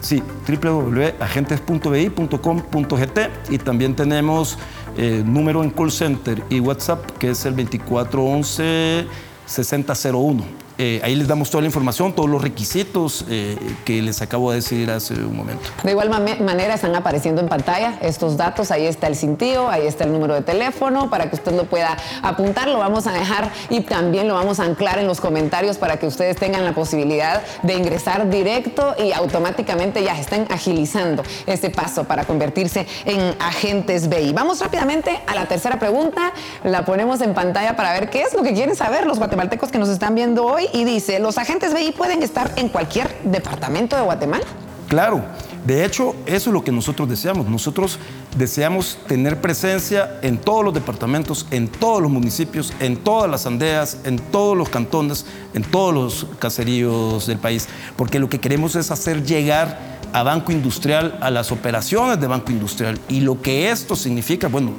sí, 0.02 0.22
www.agentes.bi.com.gt 0.47 3.20
y 3.50 3.58
también 3.58 3.95
tenemos 3.95 4.58
eh, 4.97 5.24
número 5.26 5.64
en 5.64 5.70
call 5.70 5.91
center 5.91 6.43
y 6.50 6.60
WhatsApp, 6.60 7.06
que 7.18 7.30
es 7.32 7.45
el 7.45 7.56
2411 7.56 9.08
6001. 9.45 10.68
Eh, 10.82 11.02
ahí 11.04 11.14
les 11.14 11.28
damos 11.28 11.50
toda 11.50 11.62
la 11.62 11.68
información, 11.68 12.14
todos 12.14 12.30
los 12.30 12.42
requisitos 12.42 13.26
eh, 13.28 13.58
que 13.84 14.02
les 14.02 14.22
acabo 14.22 14.50
de 14.50 14.58
decir 14.60 14.90
hace 14.90 15.14
un 15.14 15.36
momento. 15.36 15.70
De 15.84 15.92
igual 15.92 16.10
manera 16.10 16.76
están 16.76 16.96
apareciendo 16.96 17.42
en 17.42 17.50
pantalla 17.50 18.00
estos 18.02 18.38
datos, 18.38 18.72
ahí 18.72 18.86
está 18.86 19.08
el 19.08 19.18
cintillo, 19.18 19.70
ahí 19.70 19.86
está 19.86 20.06
el 20.06 20.14
número 20.14 20.36
de 20.36 20.42
teléfono 20.42 21.10
para 21.10 21.30
que 21.30 21.36
usted 21.36 21.52
lo 21.52 21.66
pueda 21.66 21.98
apuntar, 22.22 22.70
lo 22.70 22.78
vamos 22.78 23.08
a 23.08 23.12
dejar 23.12 23.52
y 23.70 23.82
también 23.82 24.30
lo 24.30 24.36
vamos 24.36 24.62
a 24.62 24.64
anclar 24.64 25.00
en 25.00 25.08
los 25.08 25.20
comentarios 25.20 25.78
para 25.78 25.98
que 25.98 26.08
ustedes 26.08 26.38
tengan 26.38 26.64
la 26.64 26.72
posibilidad 26.72 27.42
de 27.62 27.74
ingresar 27.74 28.30
directo 28.30 28.96
y 28.98 29.12
automáticamente 29.12 30.02
ya 30.02 30.18
estén 30.18 30.48
agilizando 30.50 31.24
este 31.46 31.72
paso 31.72 32.06
para 32.06 32.24
convertirse 32.24 32.88
en 33.04 33.36
agentes 33.42 34.08
BI. 34.08 34.32
Vamos 34.32 34.62
rápidamente 34.62 35.20
a 35.28 35.36
la 35.36 35.46
tercera 35.46 35.78
pregunta, 35.78 36.32
la 36.64 36.86
ponemos 36.86 37.20
en 37.20 37.34
pantalla 37.34 37.76
para 37.76 37.92
ver 37.92 38.10
qué 38.10 38.22
es 38.22 38.34
lo 38.34 38.44
que 38.44 38.54
quieren 38.54 38.78
saber 38.78 39.06
los 39.06 39.18
guatemaltecos 39.18 39.74
que 39.74 39.78
nos 39.78 39.90
están 39.90 40.16
viendo 40.16 40.46
hoy 40.46 40.68
y 40.74 40.84
dice, 40.84 41.20
¿los 41.20 41.38
agentes 41.38 41.74
BI 41.74 41.91
pueden 41.91 42.24
estar 42.24 42.51
en 42.55 42.70
cualquier 42.70 43.22
departamento 43.24 43.95
de 43.95 44.01
Guatemala? 44.03 44.45
Claro, 44.88 45.24
de 45.65 45.86
hecho, 45.86 46.15
eso 46.26 46.49
es 46.49 46.53
lo 46.53 46.63
que 46.63 46.72
nosotros 46.72 47.07
deseamos. 47.07 47.47
Nosotros 47.47 47.99
deseamos 48.38 48.97
tener 49.07 49.39
presencia 49.39 50.20
en 50.22 50.38
todos 50.38 50.63
los 50.63 50.74
departamentos, 50.74 51.45
en 51.51 51.67
todos 51.67 52.01
los 52.01 52.09
municipios, 52.09 52.74
en 52.80 52.97
todas 52.97 53.30
las 53.30 53.45
aldeas, 53.45 53.97
en 54.03 54.17
todos 54.17 54.57
los 54.57 54.70
cantones, 54.70 55.26
en 55.53 55.63
todos 55.63 55.93
los 55.93 56.28
caseríos 56.39 57.28
del 57.28 57.38
país, 57.38 57.67
porque 57.97 58.20
lo 58.20 58.30
que 58.30 58.39
queremos 58.39 58.76
es 58.76 58.89
hacer 58.89 59.24
llegar 59.24 59.99
a 60.13 60.24
Banco 60.24 60.51
Industrial, 60.51 61.17
a 61.22 61.30
las 61.30 61.51
operaciones 61.51 62.20
de 62.20 62.28
Banco 62.28 62.51
Industrial. 62.51 62.99
Y 63.09 63.20
lo 63.22 63.41
que 63.41 63.70
esto 63.70 63.95
significa, 63.95 64.47
bueno, 64.47 64.72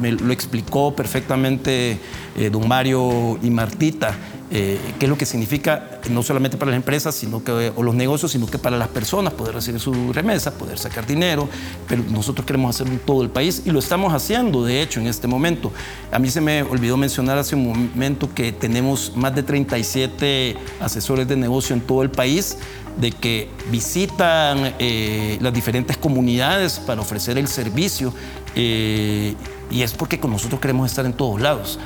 me 0.00 0.12
lo 0.12 0.32
explicó 0.32 0.94
perfectamente 0.94 1.98
eh, 2.36 2.50
don 2.50 2.66
Mario 2.68 3.38
y 3.42 3.50
Martita, 3.50 4.16
eh, 4.50 4.78
qué 4.98 5.04
es 5.04 5.10
lo 5.10 5.18
que 5.18 5.26
significa 5.26 6.00
no 6.08 6.22
solamente 6.22 6.56
para 6.56 6.70
las 6.70 6.76
empresas 6.76 7.14
sino 7.14 7.44
que, 7.44 7.70
o 7.76 7.82
los 7.82 7.94
negocios, 7.94 8.32
sino 8.32 8.46
que 8.46 8.58
para 8.58 8.78
las 8.78 8.88
personas 8.88 9.34
poder 9.34 9.54
recibir 9.54 9.78
su 9.78 10.12
remesa, 10.12 10.52
poder 10.52 10.78
sacar 10.78 11.06
dinero, 11.06 11.48
pero 11.86 12.02
nosotros 12.08 12.46
queremos 12.46 12.74
hacerlo 12.74 12.94
en 12.94 13.00
todo 13.00 13.22
el 13.22 13.28
país 13.28 13.62
y 13.66 13.70
lo 13.70 13.78
estamos 13.78 14.14
haciendo, 14.14 14.64
de 14.64 14.80
hecho, 14.80 15.00
en 15.00 15.06
este 15.06 15.26
momento. 15.26 15.70
A 16.10 16.18
mí 16.18 16.30
se 16.30 16.40
me 16.40 16.62
olvidó 16.62 16.96
mencionar 16.96 17.36
hace 17.36 17.56
un 17.56 17.68
momento 17.68 18.32
que 18.34 18.52
tenemos 18.52 19.12
más 19.14 19.34
de 19.34 19.42
37 19.42 20.56
asesores 20.80 21.28
de 21.28 21.36
negocio 21.36 21.74
en 21.74 21.82
todo 21.82 22.02
el 22.02 22.10
país, 22.10 22.56
de 22.98 23.12
que 23.12 23.50
visitan 23.70 24.74
eh, 24.78 25.36
las 25.42 25.52
diferentes 25.52 25.98
comunidades 25.98 26.78
para 26.80 27.02
ofrecer 27.02 27.36
el 27.36 27.48
servicio 27.48 28.14
eh, 28.56 29.34
y 29.70 29.82
es 29.82 29.92
porque 29.92 30.18
con 30.18 30.32
nosotros 30.32 30.60
queremos 30.60 30.90
estar 30.90 31.04
en 31.04 31.12
todos 31.12 31.40
lados 31.40 31.78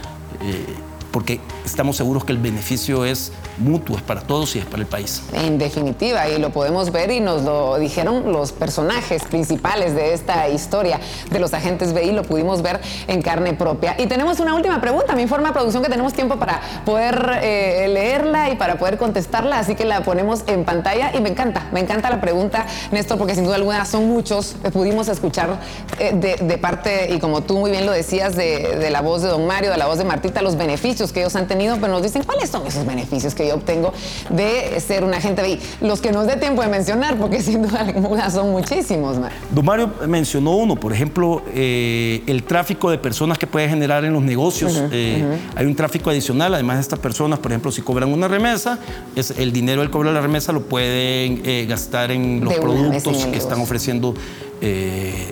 porque 1.12 1.40
estamos 1.64 1.96
seguros 1.96 2.24
que 2.24 2.32
el 2.32 2.38
beneficio 2.38 3.04
es 3.04 3.32
mutuo, 3.58 3.96
es 3.96 4.02
para 4.02 4.22
todos 4.22 4.56
y 4.56 4.58
es 4.58 4.64
para 4.64 4.82
el 4.82 4.88
país. 4.88 5.22
En 5.34 5.58
definitiva, 5.58 6.28
y 6.28 6.38
lo 6.38 6.50
podemos 6.50 6.90
ver 6.90 7.10
y 7.10 7.20
nos 7.20 7.42
lo 7.42 7.78
dijeron 7.78 8.32
los 8.32 8.50
personajes 8.50 9.22
principales 9.24 9.94
de 9.94 10.14
esta 10.14 10.48
historia 10.48 10.98
de 11.30 11.38
los 11.38 11.52
agentes 11.52 11.92
BI, 11.92 12.12
lo 12.12 12.22
pudimos 12.22 12.62
ver 12.62 12.80
en 13.06 13.20
carne 13.20 13.52
propia. 13.52 13.94
Y 13.98 14.06
tenemos 14.06 14.40
una 14.40 14.54
última 14.54 14.80
pregunta, 14.80 15.14
me 15.14 15.22
informa 15.22 15.52
producción 15.52 15.82
que 15.82 15.90
tenemos 15.90 16.14
tiempo 16.14 16.36
para 16.36 16.60
poder 16.84 17.40
eh, 17.42 17.86
leerla 17.88 18.50
y 18.50 18.56
para 18.56 18.78
poder 18.78 18.96
contestarla, 18.96 19.58
así 19.58 19.74
que 19.74 19.84
la 19.84 20.02
ponemos 20.02 20.44
en 20.46 20.64
pantalla 20.64 21.12
y 21.14 21.20
me 21.20 21.28
encanta, 21.28 21.68
me 21.72 21.80
encanta 21.80 22.08
la 22.10 22.20
pregunta, 22.20 22.66
Néstor, 22.90 23.18
porque 23.18 23.34
sin 23.34 23.44
duda 23.44 23.56
alguna 23.56 23.84
son 23.84 24.08
muchos, 24.08 24.56
eh, 24.64 24.70
pudimos 24.70 25.08
escuchar 25.08 25.58
eh, 25.98 26.12
de, 26.14 26.58
parte, 26.58 27.12
y 27.12 27.18
como 27.18 27.42
tú 27.42 27.58
muy 27.58 27.70
bien 27.70 27.84
lo 27.84 27.92
decías, 27.92 28.34
de, 28.34 28.76
de 28.78 28.90
la 28.90 29.02
voz 29.02 29.22
de 29.22 29.28
don 29.28 29.46
Mario, 29.46 29.70
de 29.70 29.76
la 29.76 29.86
voz 29.86 29.98
de 29.98 30.04
Martita, 30.04 30.40
los 30.40 30.56
beneficios 30.56 31.01
que 31.11 31.20
ellos 31.20 31.34
han 31.34 31.48
tenido, 31.48 31.76
pero 31.80 31.88
nos 31.88 32.03
dicen 32.03 32.22
cuáles 32.22 32.50
son 32.50 32.66
esos 32.66 32.86
beneficios 32.86 33.34
que 33.34 33.48
yo 33.48 33.55
obtengo 33.55 33.92
de 34.30 34.78
ser 34.80 35.05
un 35.05 35.14
agente 35.14 35.42
BI. 35.42 35.59
Los 35.80 36.00
que 36.00 36.12
nos 36.12 36.26
dé 36.26 36.36
tiempo 36.36 36.62
de 36.62 36.68
mencionar, 36.68 37.16
porque 37.16 37.42
sin 37.42 37.62
duda 37.62 37.80
alguna 37.80 38.30
son 38.30 38.50
muchísimos. 38.50 39.16
Don 39.50 39.64
Mario 39.64 39.90
mencionó 40.07 40.53
uno, 40.57 40.76
por 40.76 40.92
ejemplo, 40.92 41.42
eh, 41.55 42.22
el 42.26 42.42
tráfico 42.44 42.90
de 42.90 42.98
personas 42.98 43.38
que 43.38 43.46
puede 43.46 43.68
generar 43.68 44.05
en 44.05 44.12
los 44.12 44.22
negocios. 44.22 44.80
Eh, 44.92 45.24
hay 45.55 45.66
un 45.66 45.74
tráfico 45.74 46.11
adicional, 46.11 46.55
además 46.55 46.76
de 46.76 46.82
estas 46.82 46.98
personas, 46.98 47.38
por 47.38 47.50
ejemplo, 47.50 47.72
si 47.72 47.82
cobran 47.82 48.12
una 48.12 48.28
remesa, 48.28 48.78
es, 49.16 49.32
el 49.32 49.53
dinero 49.53 49.80
del 49.80 49.90
cobro 49.90 50.11
de 50.11 50.14
la 50.14 50.20
remesa 50.20 50.53
lo 50.53 50.62
pueden 50.62 51.42
eh, 51.44 51.66
gastar 51.68 52.11
en 52.11 52.44
los 52.44 52.55
productos 52.55 53.24
que 53.26 53.38
están 53.38 53.61
ofreciendo 53.61 54.14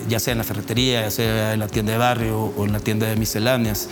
ya 0.09 0.19
sea 0.19 0.33
en 0.33 0.39
la 0.39 0.43
ferretería, 0.43 1.03
ya 1.03 1.11
sea 1.11 1.53
en 1.53 1.59
la 1.59 1.69
tienda 1.69 1.93
de 1.93 1.97
barrio 1.97 2.51
o 2.57 2.65
en 2.65 2.73
la 2.73 2.79
tienda 2.79 3.07
de 3.07 3.15
misceláneas. 3.15 3.87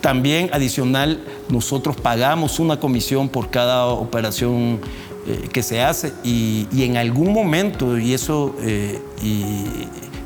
También 0.00 0.48
adicional, 0.52 1.22
nosotros 1.50 1.96
pagamos 1.96 2.58
una 2.58 2.80
comisión 2.80 3.28
por 3.28 3.50
cada 3.50 3.86
operación 3.86 4.80
eh, 5.26 5.48
que 5.52 5.62
se 5.62 5.82
hace 5.82 6.14
y, 6.24 6.66
en 6.72 6.96
algún 6.96 7.32
momento, 7.32 7.98
y 7.98 8.14
eso 8.14 8.54
eh, 8.62 8.98
y 9.22 9.64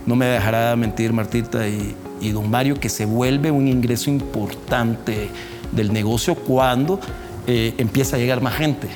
no 0.07 0.15
me 0.15 0.27
dejará 0.27 0.77
mentir 0.77 1.13
Martita 1.13 1.67
y, 1.67 1.95
don 2.31 2.49
Mario, 2.49 2.79
que 2.79 2.89
se 2.89 3.05
vuelve 3.05 3.51
un 3.51 3.69
ingreso 3.69 4.09
importante 4.09 5.29
del 5.73 5.93
negocio 5.93 6.35
cuando 6.35 7.01
eh, 7.47 7.75
empieza 7.77 8.17
a 8.17 8.19
llegar 8.19 8.41
más 8.41 8.55
gente 8.55 8.89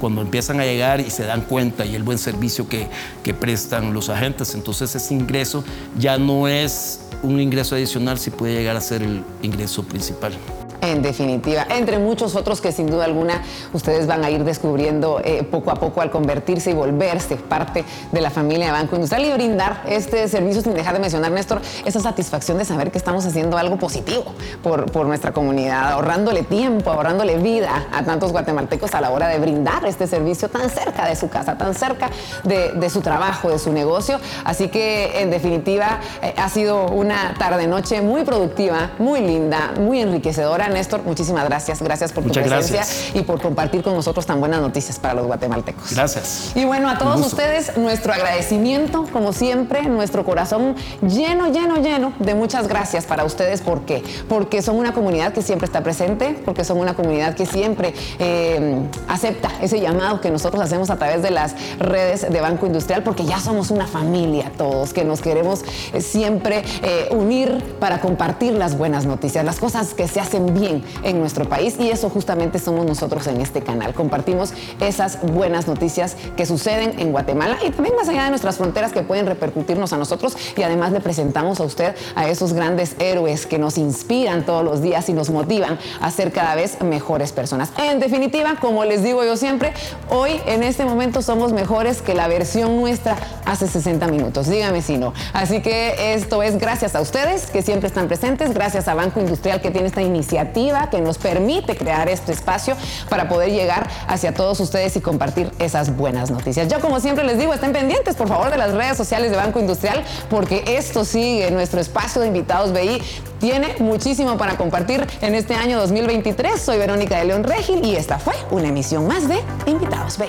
cuando 0.00 0.22
empiezan 0.22 0.60
a 0.60 0.64
llegar 0.64 1.00
y 1.00 1.10
se 1.10 1.24
dan 1.24 1.42
cuenta 1.42 1.86
y 1.86 1.94
el 1.94 2.02
buen 2.02 2.18
servicio 2.18 2.68
que, 2.68 2.88
que 3.22 3.34
prestan 3.34 3.92
los 3.92 4.08
agentes, 4.08 4.54
entonces 4.54 4.94
ese 4.94 5.14
ingreso 5.14 5.64
ya 5.98 6.18
no 6.18 6.48
es 6.48 7.00
un 7.22 7.40
ingreso 7.40 7.74
adicional 7.74 8.18
si 8.18 8.30
puede 8.30 8.54
llegar 8.54 8.76
a 8.76 8.80
ser 8.80 9.02
el 9.02 9.22
ingreso 9.42 9.82
principal. 9.82 10.32
En 10.80 11.02
definitiva, 11.02 11.66
entre 11.70 11.98
muchos 11.98 12.36
otros 12.36 12.60
que 12.60 12.70
sin 12.70 12.86
duda 12.86 13.04
alguna 13.04 13.42
ustedes 13.72 14.06
van 14.06 14.22
a 14.22 14.30
ir 14.30 14.44
descubriendo 14.44 15.20
eh, 15.24 15.42
poco 15.42 15.72
a 15.72 15.74
poco 15.74 16.00
al 16.00 16.10
convertirse 16.10 16.70
y 16.70 16.74
volverse 16.74 17.34
parte 17.36 17.84
de 18.12 18.20
la 18.20 18.30
familia 18.30 18.66
de 18.66 18.72
Banco 18.72 18.94
Industrial 18.94 19.24
y 19.24 19.32
brindar 19.32 19.82
este 19.88 20.28
servicio 20.28 20.62
sin 20.62 20.74
dejar 20.74 20.94
de 20.94 21.00
mencionar, 21.00 21.32
Néstor, 21.32 21.60
esa 21.84 21.98
satisfacción 21.98 22.58
de 22.58 22.64
saber 22.64 22.92
que 22.92 22.98
estamos 22.98 23.26
haciendo 23.26 23.58
algo 23.58 23.76
positivo 23.76 24.24
por, 24.62 24.90
por 24.92 25.06
nuestra 25.06 25.32
comunidad, 25.32 25.92
ahorrándole 25.92 26.44
tiempo, 26.44 26.90
ahorrándole 26.90 27.38
vida 27.38 27.88
a 27.92 28.04
tantos 28.04 28.30
guatemaltecos 28.30 28.94
a 28.94 29.00
la 29.00 29.10
hora 29.10 29.26
de 29.26 29.40
brindar 29.40 29.84
este 29.84 30.06
servicio 30.06 30.48
tan 30.48 30.70
cerca 30.70 31.06
de 31.06 31.16
su 31.16 31.28
casa, 31.28 31.58
tan 31.58 31.74
cerca 31.74 32.08
de, 32.44 32.72
de 32.72 32.90
su 32.90 33.00
trabajo, 33.00 33.50
de 33.50 33.58
su 33.58 33.72
negocio. 33.72 34.20
Así 34.44 34.68
que, 34.68 35.22
en 35.22 35.30
definitiva, 35.30 36.00
eh, 36.22 36.34
ha 36.36 36.48
sido 36.48 36.86
una 36.86 37.34
tarde-noche 37.36 38.00
muy 38.00 38.22
productiva, 38.22 38.92
muy 38.98 39.20
linda, 39.20 39.72
muy 39.78 40.00
enriquecedora. 40.00 40.67
Néstor, 40.68 41.02
muchísimas 41.04 41.44
gracias. 41.44 41.82
Gracias 41.82 42.12
por 42.12 42.24
tu 42.24 42.30
presencia 42.30 42.76
gracias. 42.76 43.14
y 43.14 43.22
por 43.22 43.40
compartir 43.40 43.82
con 43.82 43.94
nosotros 43.94 44.26
tan 44.26 44.40
buenas 44.40 44.60
noticias 44.60 44.98
para 44.98 45.14
los 45.14 45.26
guatemaltecos. 45.26 45.92
Gracias. 45.92 46.52
Y 46.54 46.64
bueno, 46.64 46.88
a 46.88 46.98
todos 46.98 47.24
ustedes, 47.24 47.76
nuestro 47.76 48.12
agradecimiento, 48.12 49.06
como 49.12 49.32
siempre, 49.32 49.82
nuestro 49.82 50.24
corazón 50.24 50.76
lleno, 51.02 51.50
lleno, 51.52 51.76
lleno 51.76 52.12
de 52.18 52.34
muchas 52.34 52.68
gracias 52.68 53.04
para 53.06 53.24
ustedes. 53.24 53.60
¿Por 53.60 53.82
qué? 53.82 54.02
Porque 54.28 54.62
son 54.62 54.76
una 54.76 54.92
comunidad 54.92 55.32
que 55.32 55.42
siempre 55.42 55.66
está 55.66 55.82
presente, 55.82 56.38
porque 56.44 56.64
son 56.64 56.78
una 56.78 56.94
comunidad 56.94 57.34
que 57.34 57.46
siempre 57.46 57.94
eh, 58.18 58.82
acepta 59.08 59.50
ese 59.60 59.80
llamado 59.80 60.20
que 60.20 60.30
nosotros 60.30 60.62
hacemos 60.62 60.90
a 60.90 60.96
través 60.96 61.22
de 61.22 61.30
las 61.30 61.54
redes 61.78 62.30
de 62.30 62.40
Banco 62.40 62.66
Industrial, 62.66 63.02
porque 63.02 63.24
ya 63.24 63.40
somos 63.40 63.70
una 63.70 63.86
familia 63.86 64.50
todos, 64.56 64.92
que 64.92 65.04
nos 65.04 65.20
queremos 65.20 65.62
eh, 65.92 66.00
siempre 66.00 66.62
eh, 66.82 67.08
unir 67.10 67.76
para 67.80 68.00
compartir 68.00 68.52
las 68.52 68.76
buenas 68.76 69.06
noticias, 69.06 69.44
las 69.44 69.58
cosas 69.58 69.94
que 69.94 70.08
se 70.08 70.20
hacen 70.20 70.54
bien 70.54 70.57
en 70.64 71.20
nuestro 71.20 71.48
país. 71.48 71.76
Y 71.78 71.90
eso 71.90 72.10
justamente 72.10 72.58
somos 72.58 72.86
nosotros 72.86 73.26
en 73.26 73.40
este 73.40 73.62
canal. 73.62 73.94
Compartimos 73.94 74.52
esas 74.80 75.20
buenas 75.22 75.66
noticias 75.66 76.16
que 76.36 76.46
suceden 76.46 76.98
en 76.98 77.12
Guatemala 77.12 77.58
y 77.66 77.70
también 77.70 77.94
más 77.96 78.08
allá 78.08 78.24
de 78.24 78.30
nuestras 78.30 78.56
fronteras 78.56 78.92
que 78.92 79.02
pueden 79.02 79.26
repercutirnos 79.26 79.92
a 79.92 79.96
nosotros. 79.96 80.36
Y 80.56 80.62
además 80.62 80.92
le 80.92 81.00
presentamos 81.00 81.60
a 81.60 81.64
usted 81.64 81.94
a 82.14 82.28
esos 82.28 82.52
grandes 82.52 82.96
héroes 82.98 83.46
que 83.46 83.58
nos 83.58 83.78
inspiran 83.78 84.44
todos 84.44 84.64
los 84.64 84.82
días 84.82 85.08
y 85.08 85.12
nos 85.12 85.30
motivan 85.30 85.78
a 86.00 86.10
ser 86.10 86.32
cada 86.32 86.54
vez 86.54 86.80
mejores 86.82 87.32
personas. 87.32 87.70
En 87.78 88.00
definitiva, 88.00 88.56
como 88.60 88.84
les 88.84 89.02
digo 89.02 89.24
yo 89.24 89.36
siempre, 89.36 89.72
hoy 90.10 90.40
en 90.46 90.62
este 90.62 90.84
momento 90.84 91.22
somos 91.22 91.52
mejores 91.52 92.02
que 92.02 92.14
la 92.14 92.28
versión 92.28 92.76
nuestra 92.76 93.16
hace 93.44 93.66
60 93.66 94.06
minutos. 94.08 94.48
Dígame 94.48 94.82
si 94.82 94.96
no. 94.96 95.12
Así 95.32 95.62
que 95.62 96.14
esto 96.14 96.42
es 96.42 96.58
gracias 96.58 96.94
a 96.94 97.00
ustedes 97.00 97.50
que 97.50 97.62
siempre 97.62 97.88
están 97.88 98.08
presentes, 98.08 98.52
gracias 98.52 98.88
a 98.88 98.94
Banco 98.94 99.20
Industrial 99.20 99.60
que 99.60 99.70
tiene 99.70 99.86
esta 99.88 100.02
iniciativa 100.02 100.47
que 100.90 101.00
nos 101.00 101.18
permite 101.18 101.76
crear 101.76 102.08
este 102.08 102.32
espacio 102.32 102.76
para 103.08 103.28
poder 103.28 103.50
llegar 103.50 103.88
hacia 104.06 104.34
todos 104.34 104.58
ustedes 104.60 104.96
y 104.96 105.00
compartir 105.00 105.50
esas 105.58 105.96
buenas 105.96 106.30
noticias. 106.30 106.68
Yo 106.68 106.80
como 106.80 107.00
siempre 107.00 107.24
les 107.24 107.38
digo, 107.38 107.54
estén 107.54 107.72
pendientes 107.72 108.16
por 108.16 108.28
favor 108.28 108.50
de 108.50 108.58
las 108.58 108.72
redes 108.72 108.96
sociales 108.96 109.30
de 109.30 109.36
Banco 109.36 109.60
Industrial 109.60 110.02
porque 110.30 110.64
esto 110.66 111.04
sigue, 111.04 111.50
nuestro 111.50 111.80
espacio 111.80 112.22
de 112.22 112.28
invitados 112.28 112.72
BI 112.72 113.00
tiene 113.40 113.76
muchísimo 113.78 114.36
para 114.36 114.56
compartir 114.56 115.06
en 115.20 115.34
este 115.34 115.54
año 115.54 115.78
2023. 115.78 116.60
Soy 116.60 116.78
Verónica 116.78 117.18
de 117.18 117.26
León 117.26 117.44
Regil 117.44 117.84
y 117.84 117.94
esta 117.96 118.18
fue 118.18 118.34
una 118.50 118.68
emisión 118.68 119.06
más 119.06 119.28
de 119.28 119.40
Invitados 119.66 120.18
BI. 120.18 120.28